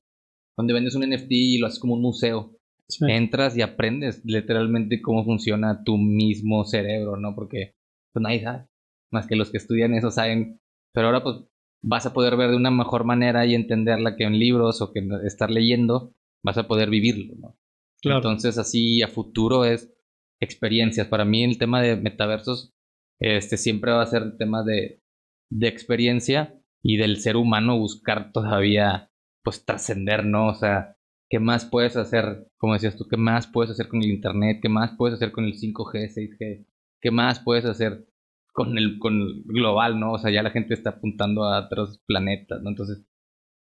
Donde 0.57 0.73
vendes 0.73 0.95
un 0.95 1.03
NFT 1.03 1.31
y 1.31 1.59
lo 1.59 1.67
haces 1.67 1.81
como 1.81 1.95
un 1.95 2.03
museo. 2.03 2.57
Entras 3.01 3.57
y 3.57 3.63
aprendes 3.63 4.23
literalmente 4.25 5.01
cómo 5.01 5.25
funciona 5.25 5.83
tu 5.85 5.97
mismo 5.97 6.65
cerebro, 6.65 7.17
¿no? 7.17 7.35
Porque 7.35 7.75
pues 8.13 8.23
nadie 8.23 8.43
sabe. 8.43 8.67
Más 9.11 9.27
que 9.27 9.37
los 9.37 9.51
que 9.51 9.59
estudian 9.59 9.95
eso 9.95 10.11
saben. 10.11 10.61
Pero 10.93 11.09
ahora 11.09 11.23
pues 11.23 11.37
vas 11.83 12.07
a 12.07 12.13
poder 12.13 12.37
ver 12.37 12.51
de 12.51 12.57
una 12.57 12.71
mejor 12.71 13.05
manera 13.05 13.47
y 13.47 13.55
entenderla 13.55 14.17
que 14.17 14.25
en 14.25 14.39
libros 14.39 14.83
o 14.83 14.93
que 14.93 15.07
estar 15.25 15.51
leyendo, 15.51 16.15
vas 16.45 16.59
a 16.59 16.69
poder 16.69 16.91
vivirlo, 16.91 17.35
¿no? 17.37 17.57
Claro. 18.03 18.19
Entonces 18.19 18.59
así 18.59 19.03
a 19.03 19.09
futuro 19.09 19.65
es 19.65 19.93
experiencias. 20.41 21.07
Para 21.07 21.25
mí 21.25 21.45
el 21.45 21.59
tema 21.59 21.83
de 21.83 21.97
metaversos 21.97 22.73
este, 23.21 23.57
siempre 23.57 23.93
va 23.93 24.03
a 24.03 24.07
ser 24.07 24.23
el 24.23 24.37
tema 24.37 24.63
de, 24.65 25.03
de 25.51 25.69
experiencia 25.69 26.61
y 26.83 26.97
del 26.97 27.19
ser 27.19 27.37
humano 27.37 27.79
buscar 27.79 28.33
todavía 28.33 29.11
pues 29.43 29.65
trascender, 29.65 30.25
¿no? 30.25 30.49
O 30.49 30.55
sea, 30.55 30.97
¿qué 31.31 31.39
más 31.39 31.65
puedes 31.65 31.97
hacer? 31.97 32.49
Como 32.59 32.75
decías 32.75 32.97
tú, 32.97 33.07
¿qué 33.09 33.17
más 33.17 33.47
puedes 33.47 33.71
hacer 33.71 33.89
con 33.89 34.03
el 34.03 34.11
Internet? 34.11 34.59
¿Qué 34.61 34.69
más 34.69 34.95
puedes 34.99 35.15
hacer 35.15 35.33
con 35.33 35.45
el 35.45 35.55
5G, 35.55 36.13
6G? 36.13 36.67
¿Qué 37.01 37.11
más 37.11 37.41
puedes 37.41 37.65
hacer 37.65 38.05
con 38.53 38.77
el, 38.77 38.99
con 38.99 39.15
el 39.15 39.43
global, 39.47 39.99
¿no? 39.99 40.13
O 40.13 40.19
sea, 40.19 40.31
ya 40.31 40.43
la 40.43 40.51
gente 40.51 40.75
está 40.75 40.91
apuntando 40.91 41.45
a 41.45 41.67
otros 41.67 42.03
planetas, 42.05 42.61
¿no? 42.63 42.71
Entonces, 42.71 43.07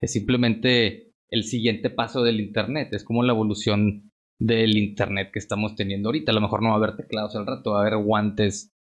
es 0.03 0.12
simplemente 0.12 1.12
el 1.31 1.45
siguiente 1.45 1.91
paso 1.91 2.25
del 2.25 2.41
Internet. 2.41 2.93
Es 2.93 3.05
como 3.05 3.23
la 3.23 3.33
evolución 3.33 4.11
del 4.41 4.77
Internet 4.77 5.31
que 5.33 5.39
estamos 5.39 5.77
teniendo 5.77 6.09
ahorita. 6.09 6.33
A 6.33 6.35
lo 6.35 6.41
mejor 6.41 6.62
no 6.62 6.71
va 6.71 6.75
a 6.75 6.79
haber 6.79 6.97
teclados 6.97 7.37
al 7.37 7.47
rato, 7.47 7.73
va 7.73 7.79
a 7.79 7.87
haber 7.87 7.99
guantes 7.99 8.75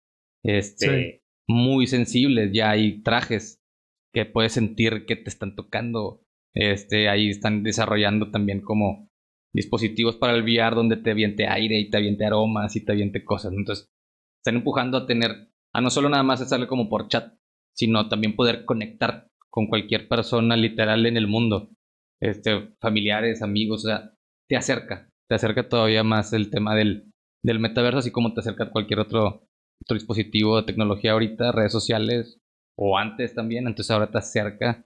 este, 0.45 1.25
muy 1.49 1.89
sensibles. 1.89 2.53
Ya 2.53 2.71
hay 2.71 3.03
trajes 3.03 3.61
que 4.13 4.27
puedes 4.27 4.53
sentir 4.53 5.07
que 5.07 5.17
te 5.17 5.29
están 5.29 5.57
tocando. 5.57 6.23
Este, 6.57 7.11
ahí 7.11 7.29
están 7.29 7.63
desarrollando 7.63 8.31
también 8.31 8.63
como 8.63 9.11
dispositivos 9.55 10.17
para 10.17 10.35
el 10.35 10.43
VR 10.43 10.75
donde 10.75 10.97
te 10.97 11.11
aviente 11.11 11.47
aire 11.47 11.79
y 11.79 11.91
te 11.91 11.99
aviente 11.99 12.25
aromas 12.25 12.75
y 12.77 12.85
te 12.85 12.93
aviente 12.93 13.25
cosas. 13.25 13.53
Entonces, 13.53 13.91
están 14.41 14.57
empujando 14.57 14.97
a 14.97 15.07
tener, 15.07 15.51
a 15.75 15.83
no 15.83 15.91
solo 15.91 16.09
nada 16.09 16.23
más 16.23 16.41
hacerlo 16.41 16.67
como 16.67 16.89
por 16.89 17.09
chat, 17.09 17.35
sino 17.75 18.09
también 18.09 18.35
poder 18.35 18.65
conectar 18.65 19.29
con 19.51 19.67
cualquier 19.67 20.09
persona 20.09 20.57
literal 20.57 21.05
en 21.05 21.19
el 21.19 21.27
mundo. 21.27 21.69
Este, 22.23 22.75
familiares, 22.81 23.43
amigos, 23.43 23.85
o 23.85 23.89
sea, 23.89 24.15
te 24.49 24.57
acerca, 24.57 25.11
te 25.29 25.35
acerca 25.35 25.69
todavía 25.69 26.05
más 26.05 26.33
el 26.33 26.49
tema 26.49 26.75
del, 26.75 27.13
del 27.43 27.59
metaverso, 27.59 27.99
así 27.99 28.11
como 28.11 28.33
te 28.33 28.41
acerca 28.41 28.71
cualquier 28.71 29.01
otro, 29.01 29.47
otro 29.83 29.95
dispositivo 29.95 30.57
de 30.57 30.67
tecnología 30.67 31.13
ahorita, 31.13 31.53
redes 31.53 31.73
sociales, 31.73 32.41
o 32.79 32.97
antes 32.97 33.35
también, 33.35 33.67
entonces 33.67 33.91
ahora 33.91 34.11
te 34.11 34.19
acerca 34.19 34.86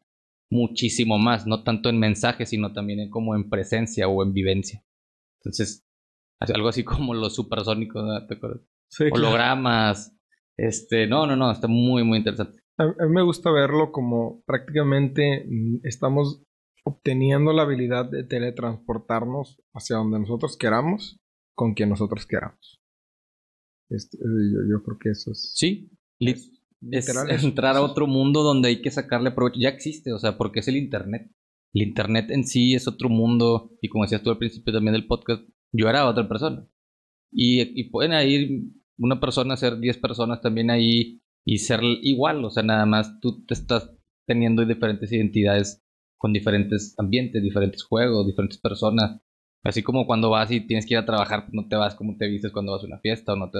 muchísimo 0.51 1.19
más, 1.19 1.47
no 1.47 1.63
tanto 1.63 1.89
en 1.89 1.99
mensaje, 1.99 2.45
sino 2.47 2.73
también 2.73 3.01
en, 3.01 3.11
como 3.11 3.35
en 3.35 3.49
presencia 3.49 4.09
o 4.09 4.23
en 4.23 4.33
vivencia. 4.33 4.85
Entonces, 5.41 5.87
algo 6.41 6.69
así 6.69 6.85
como 6.85 7.15
los 7.15 7.35
supersónicos, 7.35 8.05
¿no? 8.05 8.27
¿te 8.27 8.35
acuerdas? 8.35 8.63
Sí, 8.91 9.05
claro. 9.05 9.29
Hologramas, 9.29 10.17
este, 10.57 11.07
no, 11.07 11.27
no, 11.27 11.37
no, 11.37 11.51
está 11.51 11.69
muy, 11.69 12.03
muy 12.05 12.19
interesante. 12.19 12.61
A, 12.79 12.85
a 12.85 13.07
mí 13.07 13.15
me 13.15 13.23
gusta 13.23 13.51
verlo 13.51 13.93
como 13.93 14.43
prácticamente 14.45 15.47
mm, 15.49 15.81
estamos 15.85 16.43
obteniendo 16.85 17.53
la 17.53 17.63
habilidad 17.63 18.11
de 18.11 18.25
teletransportarnos 18.25 19.61
hacia 19.75 19.97
donde 19.97 20.19
nosotros 20.19 20.57
queramos, 20.57 21.21
con 21.55 21.75
quien 21.75 21.91
nosotros 21.91 22.27
queramos. 22.27 22.81
Este, 23.91 24.19
yo, 24.19 24.61
yo 24.71 24.83
creo 24.83 24.99
que 24.99 25.11
eso 25.11 25.33
es... 25.33 25.53
Sí, 25.55 25.91
es 26.21 26.60
literal 26.81 27.31
eso. 27.31 27.47
entrar 27.47 27.77
a 27.77 27.83
otro 27.83 28.07
mundo 28.07 28.43
donde 28.43 28.69
hay 28.69 28.83
que 28.83 28.91
sacarle 28.91 29.31
provecho. 29.31 29.61
Ya 29.61 29.69
existe, 29.69 30.13
o 30.13 30.19
sea, 30.19 30.37
porque 30.37 30.61
es 30.61 30.69
el 30.69 30.77
Internet. 30.77 31.31
El 31.73 31.83
Internet 31.83 32.31
en 32.31 32.45
sí 32.45 32.75
es 32.75 32.89
otro 32.89 33.09
mundo, 33.09 33.73
y 33.81 33.89
como 33.89 34.05
decías 34.05 34.23
tú 34.23 34.31
al 34.31 34.39
principio 34.39 34.73
también 34.73 34.95
del 34.95 35.07
podcast, 35.07 35.43
yo 35.73 35.89
era 35.89 36.09
otra 36.09 36.29
persona. 36.29 36.67
Y, 37.33 37.81
y 37.81 37.91
pueden 37.91 38.13
ir 38.29 38.73
una 38.99 39.21
persona 39.21 39.57
ser 39.57 39.79
10 39.79 39.99
personas 39.99 40.41
también 40.41 40.71
ahí 40.71 41.23
y 41.45 41.59
ser 41.59 41.81
igual, 42.03 42.45
o 42.45 42.51
sea, 42.51 42.63
nada 42.63 42.87
más 42.87 43.19
tú 43.21 43.45
te 43.47 43.55
estás 43.55 43.91
teniendo 44.27 44.65
diferentes 44.65 45.11
identidades 45.11 45.83
con 46.19 46.33
diferentes 46.33 46.95
ambientes, 46.99 47.43
diferentes 47.43 47.83
juegos, 47.83 48.27
diferentes 48.27 48.59
personas. 48.59 49.21
Así 49.65 49.83
como 49.83 50.07
cuando 50.07 50.31
vas 50.31 50.51
y 50.51 50.61
tienes 50.61 50.87
que 50.87 50.95
ir 50.95 50.99
a 50.99 51.07
trabajar, 51.07 51.49
no 51.53 51.67
te 51.67 51.77
vas 51.77 51.95
como 51.95 52.17
te 52.17 52.29
vistes 52.29 52.53
cuando 52.53 52.73
vas 52.73 52.85
a 52.85 52.87
una 52.87 52.99
fiesta 52.99 53.33
o 53.33 53.37
no 53.37 53.51
te 53.51 53.59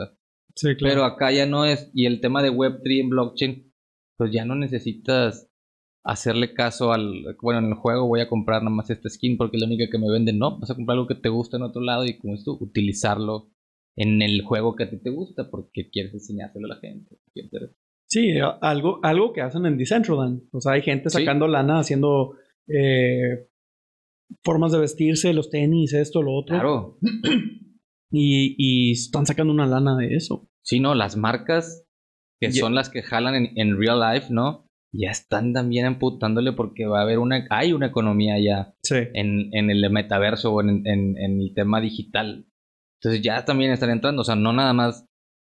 Sí, 0.55 0.75
claro. 0.77 0.95
pero 0.95 1.05
acá 1.05 1.31
ya 1.33 1.47
no 1.47 1.65
es, 1.65 1.91
y 1.95 2.07
el 2.07 2.21
tema 2.21 2.43
de 2.43 2.51
Web3 2.53 3.01
en 3.01 3.09
blockchain, 3.11 3.73
pues 4.17 4.33
ya 4.33 4.45
no 4.45 4.55
necesitas 4.55 5.49
hacerle 6.05 6.55
caso 6.55 6.93
al, 6.93 7.37
bueno, 7.43 7.59
en 7.61 7.67
el 7.67 7.75
juego 7.75 8.07
voy 8.07 8.21
a 8.21 8.29
comprar 8.29 8.63
nada 8.63 8.75
más 8.75 8.89
esta 8.91 9.09
skin 9.11 9.37
porque 9.37 9.57
es 9.57 9.61
la 9.63 9.67
única 9.67 9.89
que 9.91 9.99
me 9.99 10.11
venden, 10.11 10.39
no, 10.39 10.59
vas 10.59 10.71
a 10.71 10.75
comprar 10.75 10.95
algo 10.97 11.07
que 11.07 11.15
te 11.15 11.29
gusta 11.29 11.57
en 11.59 11.63
otro 11.63 11.83
lado 11.83 12.05
y 12.07 12.19
como 12.19 12.35
esto, 12.35 12.57
utilizarlo 12.61 13.51
en 13.97 14.23
el 14.23 14.43
juego 14.43 14.77
que 14.77 14.85
a 14.85 14.91
ti 14.91 14.99
te 14.99 15.11
gusta 15.11 15.51
porque 15.51 15.91
quieres 15.91 16.15
enseñárselo 16.15 16.67
a 16.67 16.75
la 16.75 16.77
gente. 16.81 17.19
Sí, 18.07 18.31
algo, 18.61 18.99
algo 19.03 19.33
que 19.33 19.41
hacen 19.43 19.67
en 19.67 19.77
Decentraland. 19.77 20.43
O 20.53 20.61
sea, 20.61 20.73
hay 20.73 20.83
gente 20.83 21.11
Sí. 21.11 21.19
sacando 21.19 21.47
lana 21.47 21.79
haciendo 21.81 22.35
eh, 22.67 23.47
formas 24.43 24.73
de 24.73 24.79
vestirse, 24.81 25.33
los 25.33 25.51
tenis, 25.51 25.93
esto, 25.93 26.23
lo 26.23 26.33
otro. 26.35 26.55
Claro, 26.57 26.99
Y, 28.11 28.55
y 28.59 28.93
están 28.93 29.27
sacando 29.27 29.53
una 29.53 29.67
lana 29.67 29.97
de 29.97 30.15
eso. 30.17 30.49
sí, 30.63 30.81
no, 30.81 30.95
las 30.95 31.17
marcas 31.17 31.85
que 32.41 32.51
Ya- 32.51 32.61
son 32.61 32.75
las 32.75 32.91
que 32.91 33.03
jalan 33.03 33.35
en, 33.35 33.51
en 33.57 33.79
real 33.79 34.01
life, 34.01 34.29
¿no? 34.31 34.67
Ya 34.93 35.11
están 35.11 35.53
también 35.53 35.87
amputándole 35.87 36.53
porque 36.53 36.87
va 36.87 36.99
a 37.01 37.03
haber 37.03 37.19
una, 37.19 37.47
hay 37.51 37.73
una 37.73 37.87
economía 37.87 38.39
ya 38.41 38.75
Sí. 38.83 38.97
en, 39.15 39.55
en 39.55 39.71
el 39.71 39.89
metaverso 39.91 40.53
o 40.53 40.61
en, 40.61 40.87
en- 40.87 41.17
el 41.19 41.53
tema 41.55 41.81
digital. 41.81 42.47
Entonces 43.01 43.23
ya 43.23 43.45
también 43.45 43.71
están 43.71 43.91
entrando, 43.91 44.23
o 44.23 44.25
sea, 44.25 44.35
no 44.37 44.53
nada 44.53 44.73
más 44.73 45.07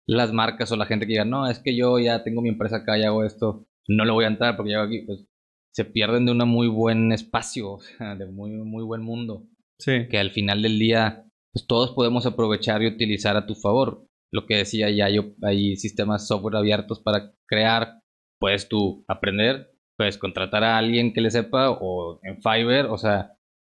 las 0.07 0.33
marcas 0.33 0.73
o 0.73 0.77
la 0.77 0.87
gente 0.87 1.07
que 1.07 1.13
diga, 1.13 1.25
no, 1.25 1.49
es 1.49 1.59
que 1.61 1.77
yo 1.77 1.99
ya 1.99 2.25
tengo 2.25 2.43
mi 2.43 2.49
empresa 2.49 2.79
acá 2.79 2.99
y 2.99 3.05
hago 3.05 3.25
esto, 3.25 3.67
no 3.89 4.05
le 4.05 4.13
voy 4.13 4.25
a 4.25 4.29
entrar 4.29 4.57
porque 4.57 4.71
llego 4.71 4.83
aquí, 4.83 5.03
pues 5.07 5.27
se 5.75 5.85
pierden 5.85 6.27
de 6.27 6.33
un 6.33 6.49
muy 6.49 6.67
buen 6.69 7.13
espacio, 7.13 7.73
o 7.73 7.81
sea, 7.99 8.17
de 8.17 8.27
muy, 8.27 8.51
muy 8.51 8.83
buen 8.85 9.03
mundo, 9.03 9.47
Sí. 9.79 10.09
que 10.11 10.19
al 10.19 10.31
final 10.31 10.63
del 10.63 10.79
día, 10.79 11.25
pues 11.53 11.67
todos 11.67 11.93
podemos 11.93 12.27
aprovechar 12.27 12.83
y 12.83 12.87
utilizar 12.87 13.37
a 13.37 13.47
tu 13.47 13.55
favor. 13.55 14.07
Lo 14.33 14.47
que 14.47 14.57
decía 14.57 14.91
ya, 14.91 15.09
yo, 15.09 15.35
hay 15.43 15.77
sistemas 15.77 16.27
software 16.27 16.57
abiertos 16.57 17.01
para 17.01 17.33
crear, 17.47 18.01
puedes 18.39 18.69
tú 18.69 19.05
aprender, 19.09 19.73
puedes 19.97 20.19
contratar 20.19 20.65
a 20.65 20.79
alguien 20.79 21.13
que 21.13 21.21
le 21.21 21.31
sepa 21.31 21.71
o 21.71 22.21
en 22.23 22.41
Fiverr, 22.43 22.87
o 22.87 22.99
sea, 22.99 23.37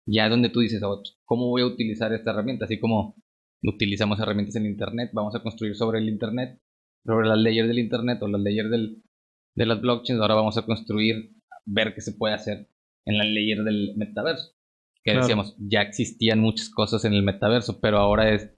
ya 0.07 0.25
es 0.25 0.31
donde 0.31 0.49
tú 0.49 0.61
dices, 0.61 0.83
"Oh, 0.83 1.03
¿cómo 1.25 1.49
voy 1.49 1.63
a 1.63 1.67
utilizar 1.67 2.13
esta 2.13 2.31
herramienta? 2.31 2.65
Así 2.65 2.81
como 2.81 3.15
utilizamos 3.63 4.19
herramientas 4.21 4.57
en 4.57 4.67
Internet, 4.67 5.11
vamos 5.13 5.35
a 5.35 5.43
construir 5.43 5.77
sobre 5.77 5.99
el 5.99 6.09
Internet, 6.09 6.59
sobre 7.05 7.29
las 7.29 7.39
layers 7.39 7.69
del 7.69 7.79
Internet 7.79 8.23
o 8.23 8.29
las 8.29 8.41
layers 8.41 8.71
del, 8.71 9.03
de 9.57 9.67
las 9.67 9.81
blockchains, 9.81 10.21
ahora 10.21 10.35
vamos 10.35 10.57
a 10.57 10.65
construir, 10.65 11.33
ver 11.67 11.95
qué 11.95 12.01
se 12.01 12.13
puede 12.13 12.35
hacer 12.35 12.69
en 13.05 13.19
la 13.19 13.25
layer 13.25 13.65
del 13.65 13.95
metaverso. 13.97 14.53
Que 15.05 15.13
Claro. 15.13 15.21
decíamos, 15.21 15.57
ya 15.59 15.83
existían 15.83 16.41
muchas 16.41 16.71
cosas 16.71 17.05
en 17.05 17.13
el 17.15 17.23
metaverso, 17.23 17.81
pero 17.81 17.99
ahora 17.99 18.33
es 18.35 18.55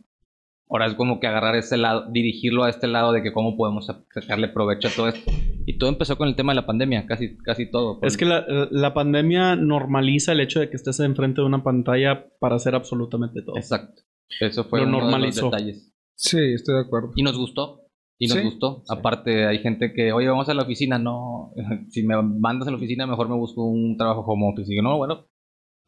Ahora 0.72 0.86
es 0.86 0.94
como 0.94 1.18
que 1.18 1.26
agarrar 1.26 1.56
ese 1.56 1.76
lado, 1.76 2.08
dirigirlo 2.12 2.62
a 2.62 2.70
este 2.70 2.86
lado 2.86 3.10
de 3.10 3.24
que 3.24 3.32
cómo 3.32 3.56
podemos 3.56 3.86
sacarle 4.14 4.46
provecho 4.46 4.86
a 4.86 4.92
todo 4.92 5.08
esto. 5.08 5.32
Y 5.66 5.78
todo 5.78 5.90
empezó 5.90 6.16
con 6.16 6.28
el 6.28 6.36
tema 6.36 6.52
de 6.52 6.60
la 6.60 6.66
pandemia, 6.66 7.06
casi, 7.06 7.36
casi 7.38 7.68
todo. 7.68 7.98
Es 8.02 8.16
que 8.16 8.24
la, 8.24 8.46
la 8.70 8.94
pandemia 8.94 9.56
normaliza 9.56 10.30
el 10.30 10.38
hecho 10.38 10.60
de 10.60 10.70
que 10.70 10.76
estés 10.76 11.00
enfrente 11.00 11.40
de 11.40 11.46
una 11.48 11.64
pantalla 11.64 12.24
para 12.38 12.54
hacer 12.54 12.76
absolutamente 12.76 13.42
todo. 13.42 13.56
Exacto. 13.56 14.02
Eso 14.38 14.62
fue 14.62 14.82
Lo 14.82 14.86
uno 14.86 15.00
normalizó. 15.00 15.46
de 15.46 15.50
los 15.50 15.50
detalles. 15.50 15.92
Sí, 16.14 16.38
estoy 16.54 16.76
de 16.76 16.82
acuerdo. 16.82 17.10
Y 17.16 17.24
nos 17.24 17.36
gustó. 17.36 17.80
Y 18.16 18.28
nos 18.28 18.38
Sí, 18.38 18.44
gustó. 18.44 18.84
sí. 18.86 18.94
Aparte, 18.96 19.46
hay 19.46 19.58
gente 19.58 19.92
que, 19.92 20.12
oye, 20.12 20.28
vamos 20.28 20.48
a 20.50 20.54
la 20.54 20.62
oficina. 20.62 21.00
No, 21.00 21.52
si 21.88 22.04
me 22.04 22.14
mandas 22.22 22.68
a 22.68 22.70
la 22.70 22.76
oficina, 22.76 23.08
mejor 23.08 23.28
me 23.28 23.34
busco 23.34 23.64
un 23.64 23.96
trabajo 23.96 24.20
home 24.20 24.52
office. 24.52 24.72
Y 24.72 24.76
yo, 24.76 24.82
no, 24.82 24.96
bueno, 24.98 25.26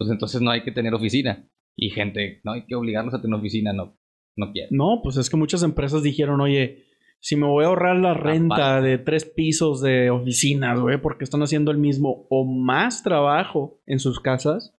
pues 0.03 0.11
entonces 0.11 0.41
no 0.41 0.51
hay 0.51 0.63
que 0.63 0.73
tener 0.73 0.95
oficina. 0.95 1.49
Y 1.77 1.91
gente, 1.91 2.41
no 2.43 2.53
hay 2.53 2.67
que 2.67 2.75
obligarnos 2.75 3.15
a 3.15 3.23
tener 3.23 3.39
oficina, 3.39 3.73
no, 3.73 3.97
no 4.37 4.51
quiero. 4.53 4.69
No, 4.73 5.01
pues 5.03 5.17
es 5.17 5.31
que 5.31 5.37
muchas 5.37 5.63
empresas 5.63 6.03
dijeron, 6.03 6.41
oye, 6.41 6.87
si 7.21 7.37
me 7.37 7.47
voy 7.47 7.65
a 7.65 7.69
ahorrar 7.69 7.97
la 7.97 8.15
renta 8.15 8.81
de 8.81 8.99
tres 8.99 9.25
pisos 9.25 9.81
de 9.81 10.11
oficinas, 10.11 10.81
güey, 10.81 11.01
porque 11.01 11.23
están 11.23 11.43
haciendo 11.43 11.71
el 11.71 11.79
mismo 11.79 12.27
o 12.31 12.45
más 12.45 13.05
trabajo 13.05 13.81
en 13.87 14.01
sus 14.01 14.19
casas, 14.19 14.75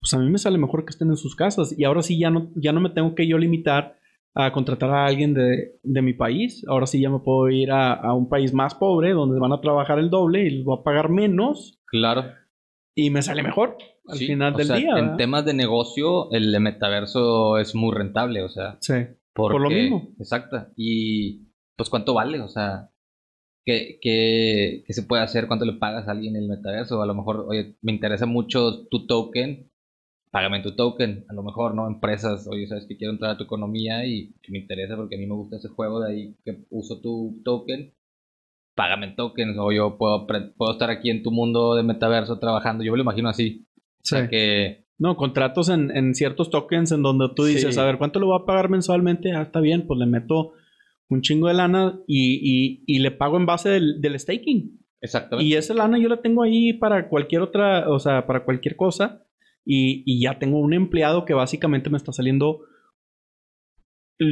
pues 0.00 0.12
a 0.14 0.18
mí 0.18 0.28
me 0.28 0.38
sale 0.38 0.58
mejor 0.58 0.84
que 0.84 0.90
estén 0.90 1.10
en 1.10 1.16
sus 1.16 1.36
casas. 1.36 1.72
Y 1.78 1.84
ahora 1.84 2.02
sí 2.02 2.18
ya 2.18 2.30
no, 2.30 2.50
ya 2.56 2.72
no 2.72 2.80
me 2.80 2.90
tengo 2.90 3.14
que 3.14 3.28
yo 3.28 3.38
limitar 3.38 3.98
a 4.34 4.52
contratar 4.52 4.90
a 4.90 5.06
alguien 5.06 5.32
de, 5.32 5.78
de 5.82 6.02
mi 6.02 6.12
país. 6.12 6.64
Ahora 6.68 6.86
sí 6.86 7.00
ya 7.00 7.08
me 7.08 7.20
puedo 7.20 7.48
ir 7.50 7.70
a, 7.70 7.94
a 7.94 8.14
un 8.14 8.28
país 8.28 8.52
más 8.52 8.74
pobre 8.74 9.12
donde 9.12 9.38
van 9.38 9.52
a 9.52 9.60
trabajar 9.60 10.00
el 10.00 10.10
doble 10.10 10.44
y 10.44 10.50
les 10.50 10.64
voy 10.64 10.76
a 10.78 10.82
pagar 10.82 11.08
menos 11.08 11.76
Claro. 11.86 12.24
Y 12.96 13.10
me 13.10 13.22
sale 13.22 13.44
mejor 13.44 13.76
al 14.08 14.18
Sí, 14.18 14.26
final 14.26 14.54
o 14.54 14.58
del 14.58 14.66
sea, 14.66 14.76
día. 14.76 14.98
En 14.98 15.16
temas 15.16 15.44
de 15.44 15.54
negocio, 15.54 16.30
el 16.32 16.58
metaverso 16.60 17.58
es 17.58 17.74
muy 17.74 17.94
rentable, 17.94 18.42
o 18.42 18.48
sea. 18.48 18.78
Sí. 18.80 18.94
Porque, 19.32 19.58
lo 19.58 19.70
mismo. 19.70 20.08
Exacto. 20.18 20.66
Y 20.76 21.46
pues 21.76 21.90
cuánto 21.90 22.14
vale, 22.14 22.40
o 22.40 22.48
sea, 22.48 22.90
¿qué, 23.64 23.98
qué, 24.00 24.82
qué 24.86 24.92
se 24.92 25.02
puede 25.02 25.22
hacer? 25.22 25.46
¿Cuánto 25.46 25.64
le 25.66 25.74
pagas 25.74 26.08
a 26.08 26.12
alguien 26.12 26.34
en 26.34 26.42
el 26.42 26.48
metaverso? 26.48 27.02
A 27.02 27.06
lo 27.06 27.14
mejor, 27.14 27.44
oye, 27.46 27.76
me 27.82 27.92
interesa 27.92 28.26
mucho 28.26 28.86
tu 28.88 29.06
token 29.06 29.70
págame 30.36 30.60
tu 30.60 30.76
token. 30.76 31.24
A 31.30 31.32
lo 31.32 31.42
mejor, 31.42 31.74
¿no? 31.74 31.86
Empresas, 31.86 32.46
oye, 32.46 32.66
sabes 32.66 32.84
que 32.84 32.98
quiero 32.98 33.14
entrar 33.14 33.30
a 33.30 33.38
tu 33.38 33.44
economía 33.44 34.04
y 34.04 34.34
me 34.48 34.58
interesa 34.58 34.94
porque 34.94 35.16
a 35.16 35.18
mí 35.18 35.26
me 35.26 35.34
gusta 35.34 35.56
ese 35.56 35.68
juego, 35.68 36.00
de 36.00 36.12
ahí 36.12 36.36
que 36.44 36.66
uso 36.68 37.00
tu 37.00 37.40
token. 37.42 37.94
Págame 38.76 39.06
en 39.06 39.16
tokens, 39.16 39.56
o 39.58 39.72
yo 39.72 39.96
puedo, 39.98 40.26
puedo 40.26 40.72
estar 40.72 40.90
aquí 40.90 41.10
en 41.10 41.24
tu 41.24 41.32
mundo 41.32 41.74
de 41.74 41.82
metaverso 41.82 42.38
trabajando. 42.38 42.84
Yo 42.84 42.92
me 42.92 42.98
lo 42.98 43.02
imagino 43.02 43.28
así. 43.28 43.66
O 44.02 44.04
sea 44.04 44.28
que. 44.28 44.84
No, 44.98 45.16
contratos 45.16 45.68
en, 45.68 45.90
en, 45.94 46.14
ciertos 46.14 46.50
tokens 46.50 46.92
en 46.92 47.02
donde 47.02 47.28
tú 47.34 47.44
dices, 47.44 47.76
a 47.76 47.84
ver, 47.84 47.98
¿cuánto 47.98 48.20
le 48.20 48.26
voy 48.26 48.38
a 48.40 48.46
pagar 48.46 48.68
mensualmente? 48.70 49.32
Ah, 49.32 49.42
está 49.42 49.60
bien, 49.60 49.86
pues 49.86 49.98
le 49.98 50.06
meto 50.06 50.52
un 51.08 51.22
chingo 51.22 51.48
de 51.48 51.54
lana 51.54 51.98
y, 52.06 52.34
y, 52.42 52.84
y 52.86 52.98
le 53.00 53.10
pago 53.10 53.36
en 53.36 53.46
base 53.46 53.68
del, 53.68 54.00
del 54.00 54.18
staking. 54.18 54.78
Exactamente. 55.00 55.48
Y 55.48 55.54
esa 55.54 55.74
lana 55.74 55.98
yo 55.98 56.08
la 56.08 56.22
tengo 56.22 56.42
ahí 56.42 56.72
para 56.72 57.08
cualquier 57.08 57.42
otra, 57.42 57.90
o 57.90 57.98
sea, 57.98 58.26
para 58.26 58.44
cualquier 58.44 58.76
cosa. 58.76 59.22
Y, 59.64 60.02
y, 60.06 60.20
ya 60.20 60.38
tengo 60.38 60.60
un 60.60 60.72
empleado 60.74 61.24
que 61.24 61.34
básicamente 61.34 61.90
me 61.90 61.96
está 61.96 62.12
saliendo 62.12 62.60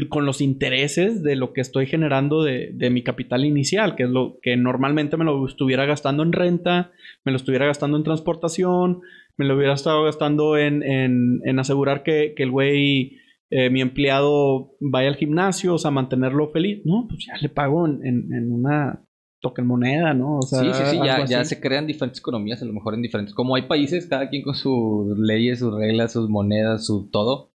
con 0.09 0.25
los 0.25 0.41
intereses 0.41 1.23
de 1.23 1.37
lo 1.37 1.53
que 1.53 1.61
estoy 1.61 1.87
generando 1.87 2.43
de, 2.43 2.71
de, 2.73 2.91
mi 2.91 3.03
capital 3.03 3.45
inicial, 3.45 3.97
que 3.97 4.05
es 4.05 4.09
lo 4.09 4.39
que 4.41 4.57
normalmente 4.57 5.17
me 5.17 5.25
lo 5.25 5.47
estuviera 5.47 5.85
gastando 5.85 6.23
en 6.23 6.33
renta, 6.33 6.93
me 7.25 7.33
lo 7.33 7.37
estuviera 7.37 7.67
gastando 7.67 7.99
en 7.99 8.05
transportación, 8.05 9.03
me 9.37 9.45
lo 9.45 9.57
hubiera 9.57 9.75
estado 9.75 10.05
gastando 10.05 10.57
en, 10.57 10.83
en, 10.83 11.41
en 11.45 11.59
asegurar 11.59 12.03
que, 12.03 12.33
que 12.35 12.45
el 12.45 12.51
güey, 12.51 13.19
eh, 13.51 13.69
mi 13.69 13.83
empleado 13.83 14.75
vaya 14.81 15.09
al 15.09 15.17
gimnasio, 15.17 15.75
o 15.75 15.79
sea, 15.79 15.91
mantenerlo 15.91 16.51
feliz. 16.51 16.81
No, 16.85 17.07
pues 17.09 17.27
ya 17.27 17.37
le 17.41 17.51
pago 17.51 17.87
en, 17.87 18.03
en 18.05 18.53
una 18.53 19.05
token 19.45 19.67
moneda, 19.67 20.15
¿no? 20.15 20.39
O 20.39 20.43
sea, 20.43 20.61
sí, 20.61 20.71
sí, 20.73 20.83
sí, 20.93 20.97
ya, 21.05 21.25
ya, 21.27 21.45
se 21.45 21.61
crean 21.61 21.87
diferentes 21.87 22.21
economías, 22.21 22.63
a 22.63 22.65
lo 22.65 22.73
mejor 22.73 22.95
en 22.95 23.03
diferentes. 23.03 23.35
Como 23.35 23.55
hay 23.55 23.63
países, 23.63 24.07
cada 24.07 24.31
quien 24.31 24.43
con 24.43 24.55
sus 24.55 25.19
leyes, 25.19 25.59
sus 25.59 25.75
reglas, 25.75 26.13
sus 26.13 26.31
monedas, 26.31 26.87
su 26.87 27.11
todo. 27.11 27.54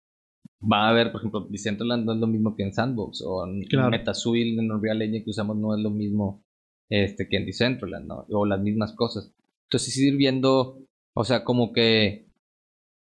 Va 0.60 0.86
a 0.86 0.90
haber, 0.90 1.12
por 1.12 1.20
ejemplo, 1.20 1.46
Decentraland 1.48 2.04
no 2.04 2.12
es 2.14 2.18
lo 2.18 2.26
mismo 2.26 2.56
que 2.56 2.64
en 2.64 2.72
Sandbox, 2.72 3.22
o 3.24 3.46
claro. 3.68 3.90
MetaSuil 3.90 4.58
en 4.58 4.72
Unreal 4.72 5.02
Engine 5.02 5.24
que 5.24 5.30
usamos 5.30 5.56
no 5.56 5.76
es 5.76 5.80
lo 5.80 5.90
mismo 5.90 6.44
este, 6.88 7.28
que 7.28 7.36
en 7.36 7.46
Decentraland, 7.46 8.06
¿no? 8.06 8.26
O 8.30 8.44
las 8.44 8.60
mismas 8.60 8.92
cosas. 8.94 9.32
Entonces, 9.64 9.96
ir 9.98 10.16
viendo, 10.16 10.80
o 11.14 11.24
sea, 11.24 11.44
como 11.44 11.72
que. 11.72 12.26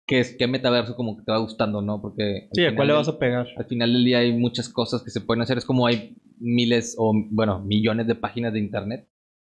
¿Qué, 0.06 0.20
es, 0.20 0.36
qué 0.38 0.48
metaverso 0.48 0.95
como 0.95 1.18
que 1.18 1.24
te 1.24 1.32
va 1.32 1.38
gustando, 1.38 1.82
no? 1.82 2.02
Porque. 2.02 2.50
Sí, 2.54 2.66
¿a 2.66 2.76
cuál 2.76 2.88
le 2.88 2.93
vas 2.93 3.08
a 3.08 3.20
pegar? 3.20 3.48
Al 3.56 3.66
final 3.66 3.93
del 3.93 4.04
día 4.04 4.20
hay 4.20 4.34
muchas 4.34 4.70
cosas 4.70 5.04
que 5.04 5.12
se 5.12 5.22
pueden 5.22 5.41
hacer. 5.41 5.58
Es 5.58 5.66
como 5.66 5.86
hay 5.86 6.16
miles 6.39 6.95
o, 6.98 7.14
bueno, 7.30 7.64
millones 7.64 8.08
de 8.08 8.16
páginas 8.16 8.54
de 8.54 8.60
internet. 8.60 9.08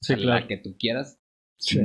Sí, 0.01 0.15
claro. 0.15 0.41
La 0.41 0.47
que 0.47 0.57
tú 0.57 0.75
quieras. 0.77 1.19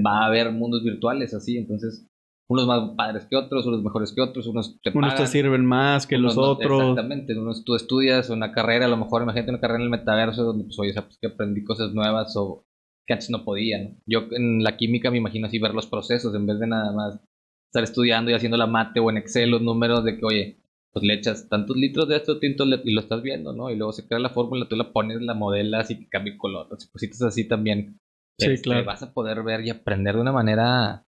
Va 0.05 0.23
a 0.23 0.27
haber 0.27 0.53
mundos 0.53 0.83
virtuales 0.83 1.35
así, 1.35 1.59
entonces 1.59 2.09
unos 2.49 2.67
más 2.67 2.91
padres 2.97 3.27
que 3.27 3.37
otros, 3.37 3.67
unos 3.67 3.83
mejores 3.83 4.13
que 4.13 4.21
otros, 4.21 4.47
unos 4.47 4.81
te 4.81 4.97
Unos 4.97 5.15
te 5.15 5.27
sirven 5.27 5.65
más 5.65 6.07
que 6.07 6.19
los 6.19 6.37
otros. 6.39 6.81
Exactamente, 6.81 7.39
unos 7.39 7.65
tú 7.65 7.75
estudias 7.75 8.31
una 8.31 8.53
carrera, 8.53 8.87
a 8.87 8.89
lo 8.89 8.97
mejor 8.97 9.23
imagínate 9.23 9.51
una 9.51 9.61
carrera 9.61 9.79
en 9.79 9.85
el 9.85 9.91
metaverso 9.91 10.45
donde 10.45 10.65
pues 10.65 10.79
oye, 10.79 10.93
pues 10.95 11.19
que 11.21 11.29
aprendí 11.29 11.65
cosas 11.65 11.93
nuevas 11.93 12.37
o 12.37 12.65
que 13.07 13.15
antes 13.15 13.31
no 13.31 13.45
podía, 13.45 13.83
¿no? 13.83 13.97
Yo 14.07 14.27
en 14.31 14.63
la 14.63 14.77
química 14.77 15.11
me 15.11 15.19
imagino 15.19 15.47
así 15.47 15.59
ver 15.59 15.75
los 15.75 15.87
procesos 15.87 16.35
en 16.35 16.47
vez 16.47 16.59
de 16.59 16.67
nada 16.67 16.93
más 16.93 17.21
estar 17.69 17.83
estudiando 17.83 18.31
y 18.31 18.35
haciendo 18.35 18.57
la 18.57 18.67
mate 18.67 19.01
o 19.01 19.11
en 19.11 19.17
Excel 19.17 19.51
los 19.51 19.63
números 19.63 20.05
de 20.05 20.17
que, 20.17 20.25
oye, 20.25 20.61
pues 20.93 21.05
le 21.05 21.15
echas 21.15 21.49
tantos 21.49 21.77
litros 21.77 22.09
de 22.09 22.17
esto 22.17 22.39
tinto 22.39 22.65
y 22.65 22.93
lo 22.93 23.01
estás 23.01 23.23
viendo, 23.23 23.53
¿no? 23.53 23.71
Y 23.71 23.77
luego 23.77 23.93
se 23.93 24.07
crea 24.07 24.19
la 24.19 24.31
fórmula, 24.31 24.67
tú 24.69 24.77
la 24.77 24.93
pones, 24.93 25.21
la 25.21 25.35
modelas 25.35 25.91
y 25.91 26.07
cambia 26.07 26.33
el 26.33 26.39
color, 26.39 26.69
cositas 26.69 27.23
así 27.23 27.47
también. 27.47 27.99
Sí, 28.39 28.51
este, 28.51 28.63
claro. 28.63 28.85
Vas 28.85 29.03
a 29.03 29.13
poder 29.13 29.43
ver 29.43 29.65
y 29.65 29.71
aprender 29.71 30.15
de 30.15 30.21
una 30.21 30.33
manera 30.33 31.06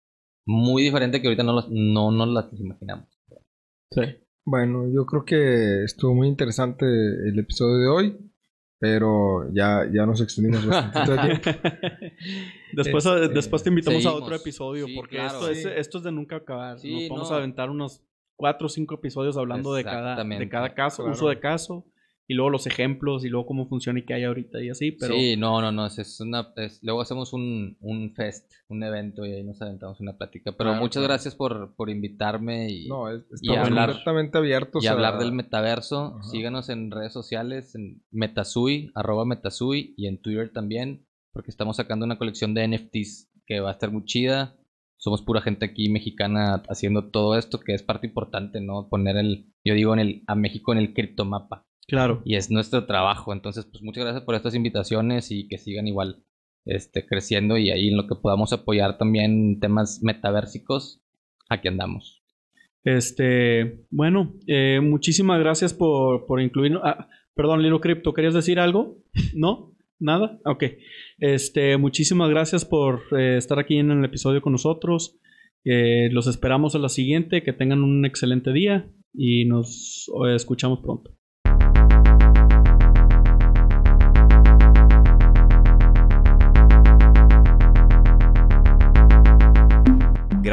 muy 0.46 0.84
diferente 0.84 1.20
que 1.20 1.26
ahorita 1.26 1.42
no, 1.42 1.52
los, 1.52 1.68
no 1.70 2.10
nos 2.10 2.28
las 2.28 2.52
imaginamos. 2.58 3.06
Sí. 3.90 4.02
Bueno, 4.44 4.88
yo 4.92 5.04
creo 5.06 5.24
que 5.24 5.84
estuvo 5.84 6.14
muy 6.14 6.28
interesante 6.28 6.86
el 6.86 7.38
episodio 7.38 7.78
de 7.78 7.88
hoy, 7.88 8.30
pero 8.78 9.52
ya, 9.52 9.88
ya 9.92 10.06
nos 10.06 10.20
extendimos 10.20 10.64
bastante 10.66 11.42
después, 12.72 13.06
este, 13.06 13.28
después 13.28 13.62
te 13.62 13.70
invitamos 13.70 14.06
a 14.06 14.12
otro 14.12 14.36
episodio, 14.36 14.86
porque 14.94 15.24
esto, 15.24 15.50
es, 15.50 15.64
esto 15.64 15.98
es 15.98 16.04
de 16.04 16.12
nunca 16.12 16.36
acabar. 16.36 16.76
nos 16.76 17.08
vamos 17.08 17.32
a 17.32 17.36
aventar 17.36 17.70
unos 17.70 18.02
cuatro 18.36 18.66
o 18.66 18.68
cinco 18.68 18.94
episodios 18.94 19.36
hablando 19.36 19.74
de 19.74 19.82
cada, 19.82 20.22
de 20.22 20.48
cada 20.48 20.74
caso, 20.74 21.04
uso 21.06 21.28
de 21.28 21.40
caso, 21.40 21.84
y 22.28 22.34
luego 22.34 22.50
los 22.50 22.66
ejemplos, 22.66 23.24
y 23.24 23.28
luego 23.28 23.46
cómo 23.46 23.68
funciona 23.68 24.00
y 24.00 24.04
qué 24.04 24.14
hay 24.14 24.24
ahorita 24.24 24.62
y 24.62 24.70
así, 24.70 24.92
pero... 24.92 25.14
Sí, 25.14 25.36
no, 25.36 25.60
no, 25.60 25.70
no, 25.70 25.86
es, 25.86 26.20
una... 26.20 26.52
luego 26.82 27.00
hacemos 27.00 27.32
un, 27.32 27.76
un 27.80 28.14
fest, 28.14 28.52
un 28.68 28.82
evento, 28.82 29.24
y 29.24 29.32
ahí 29.32 29.44
nos 29.44 29.60
aventamos 29.62 30.00
una 30.00 30.16
plática. 30.16 30.52
Pero 30.56 30.74
muchas 30.74 31.02
gracias 31.02 31.34
por, 31.34 31.74
por 31.76 31.88
invitarme 31.88 32.70
y, 32.70 32.88
no, 32.88 33.06
y 33.40 33.54
hablar, 33.54 33.90
completamente 33.90 34.38
abiertos 34.38 34.84
y 34.84 34.86
hablar 34.88 35.18
del 35.18 35.32
metaverso. 35.32 36.18
Síganos 36.30 36.68
en 36.68 36.90
redes 36.90 37.12
sociales, 37.12 37.74
en 37.74 38.02
Metasui, 38.10 38.90
arroba 38.94 39.24
Metasui, 39.24 39.94
y 39.96 40.06
en 40.06 40.20
Twitter 40.20 40.52
también, 40.52 41.06
porque 41.32 41.50
estamos 41.50 41.76
sacando 41.76 42.04
una 42.04 42.18
colección 42.18 42.54
de 42.54 42.66
NFTs 42.66 43.30
que 43.46 43.60
va 43.60 43.70
a 43.70 43.72
estar 43.72 43.92
muy 43.92 44.04
chida 44.04 44.56
somos 44.98 45.22
pura 45.22 45.42
gente 45.42 45.66
aquí 45.66 45.88
mexicana 45.88 46.62
haciendo 46.68 47.10
todo 47.10 47.36
esto, 47.36 47.60
que 47.60 47.74
es 47.74 47.82
parte 47.82 48.06
importante, 48.06 48.60
¿no? 48.60 48.88
Poner 48.88 49.16
el, 49.16 49.52
yo 49.64 49.74
digo, 49.74 49.92
en 49.92 50.00
el, 50.00 50.24
a 50.26 50.34
México 50.34 50.72
en 50.72 50.78
el 50.78 50.94
criptomapa. 50.94 51.65
Claro. 51.86 52.22
Y 52.24 52.36
es 52.36 52.50
nuestro 52.50 52.86
trabajo. 52.86 53.32
Entonces, 53.32 53.64
pues 53.64 53.82
muchas 53.82 54.04
gracias 54.04 54.24
por 54.24 54.34
estas 54.34 54.54
invitaciones 54.54 55.30
y 55.30 55.48
que 55.48 55.58
sigan 55.58 55.86
igual 55.86 56.24
este, 56.64 57.06
creciendo 57.06 57.56
y 57.56 57.70
ahí 57.70 57.88
en 57.88 57.96
lo 57.96 58.06
que 58.06 58.16
podamos 58.16 58.52
apoyar 58.52 58.98
también 58.98 59.60
temas 59.60 60.00
metaversicos, 60.02 61.00
aquí 61.48 61.68
andamos. 61.68 62.22
Este, 62.82 63.84
bueno, 63.90 64.34
eh, 64.46 64.80
muchísimas 64.82 65.38
gracias 65.40 65.72
por, 65.74 66.26
por 66.26 66.40
incluirnos. 66.40 66.82
Ah, 66.84 67.08
perdón, 67.34 67.62
Lilo 67.62 67.80
Crypto, 67.80 68.14
¿querías 68.14 68.34
decir 68.34 68.58
algo? 68.58 68.98
¿No? 69.34 69.76
¿Nada? 69.98 70.38
Ok. 70.44 70.64
Este, 71.18 71.76
muchísimas 71.78 72.28
gracias 72.30 72.64
por 72.64 73.02
eh, 73.18 73.36
estar 73.38 73.58
aquí 73.58 73.78
en 73.78 73.90
el 73.90 74.04
episodio 74.04 74.42
con 74.42 74.52
nosotros. 74.52 75.18
Eh, 75.64 76.10
los 76.12 76.26
esperamos 76.26 76.74
a 76.74 76.78
la 76.78 76.88
siguiente. 76.88 77.42
Que 77.42 77.52
tengan 77.52 77.82
un 77.82 78.04
excelente 78.04 78.52
día 78.52 78.90
y 79.14 79.46
nos 79.46 80.10
eh, 80.26 80.34
escuchamos 80.34 80.80
pronto. 80.80 81.15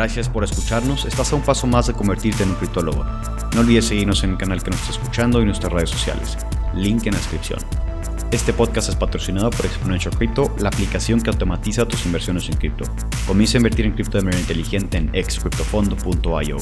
Gracias 0.03 0.27
por 0.27 0.43
escucharnos. 0.43 1.05
Estás 1.05 1.31
a 1.31 1.37
un 1.37 1.43
paso 1.43 1.65
más 1.65 1.87
de 1.87 1.93
convertirte 1.93 2.43
en 2.43 2.49
un 2.49 2.55
criptólogo. 2.55 3.05
No 3.55 3.61
olvides 3.61 3.85
seguirnos 3.85 4.21
en 4.25 4.31
el 4.31 4.37
canal 4.37 4.61
que 4.61 4.69
nos 4.69 4.81
está 4.81 4.91
escuchando 4.91 5.41
y 5.41 5.45
nuestras 5.45 5.71
redes 5.71 5.91
sociales. 5.91 6.37
Link 6.75 7.05
en 7.05 7.13
la 7.13 7.19
descripción. 7.19 7.59
Este 8.29 8.51
podcast 8.51 8.89
es 8.89 8.97
patrocinado 8.97 9.49
por 9.49 9.65
Exponential 9.65 10.13
Crypto, 10.17 10.53
la 10.59 10.67
aplicación 10.67 11.21
que 11.21 11.29
automatiza 11.29 11.85
tus 11.85 12.05
inversiones 12.05 12.49
en 12.49 12.57
cripto. 12.57 12.83
Comienza 13.25 13.57
a 13.57 13.59
invertir 13.59 13.85
en 13.85 13.93
cripto 13.93 14.17
de 14.17 14.25
manera 14.25 14.41
inteligente 14.41 14.97
en 14.97 15.09
excryptofondo.io. 15.15 16.57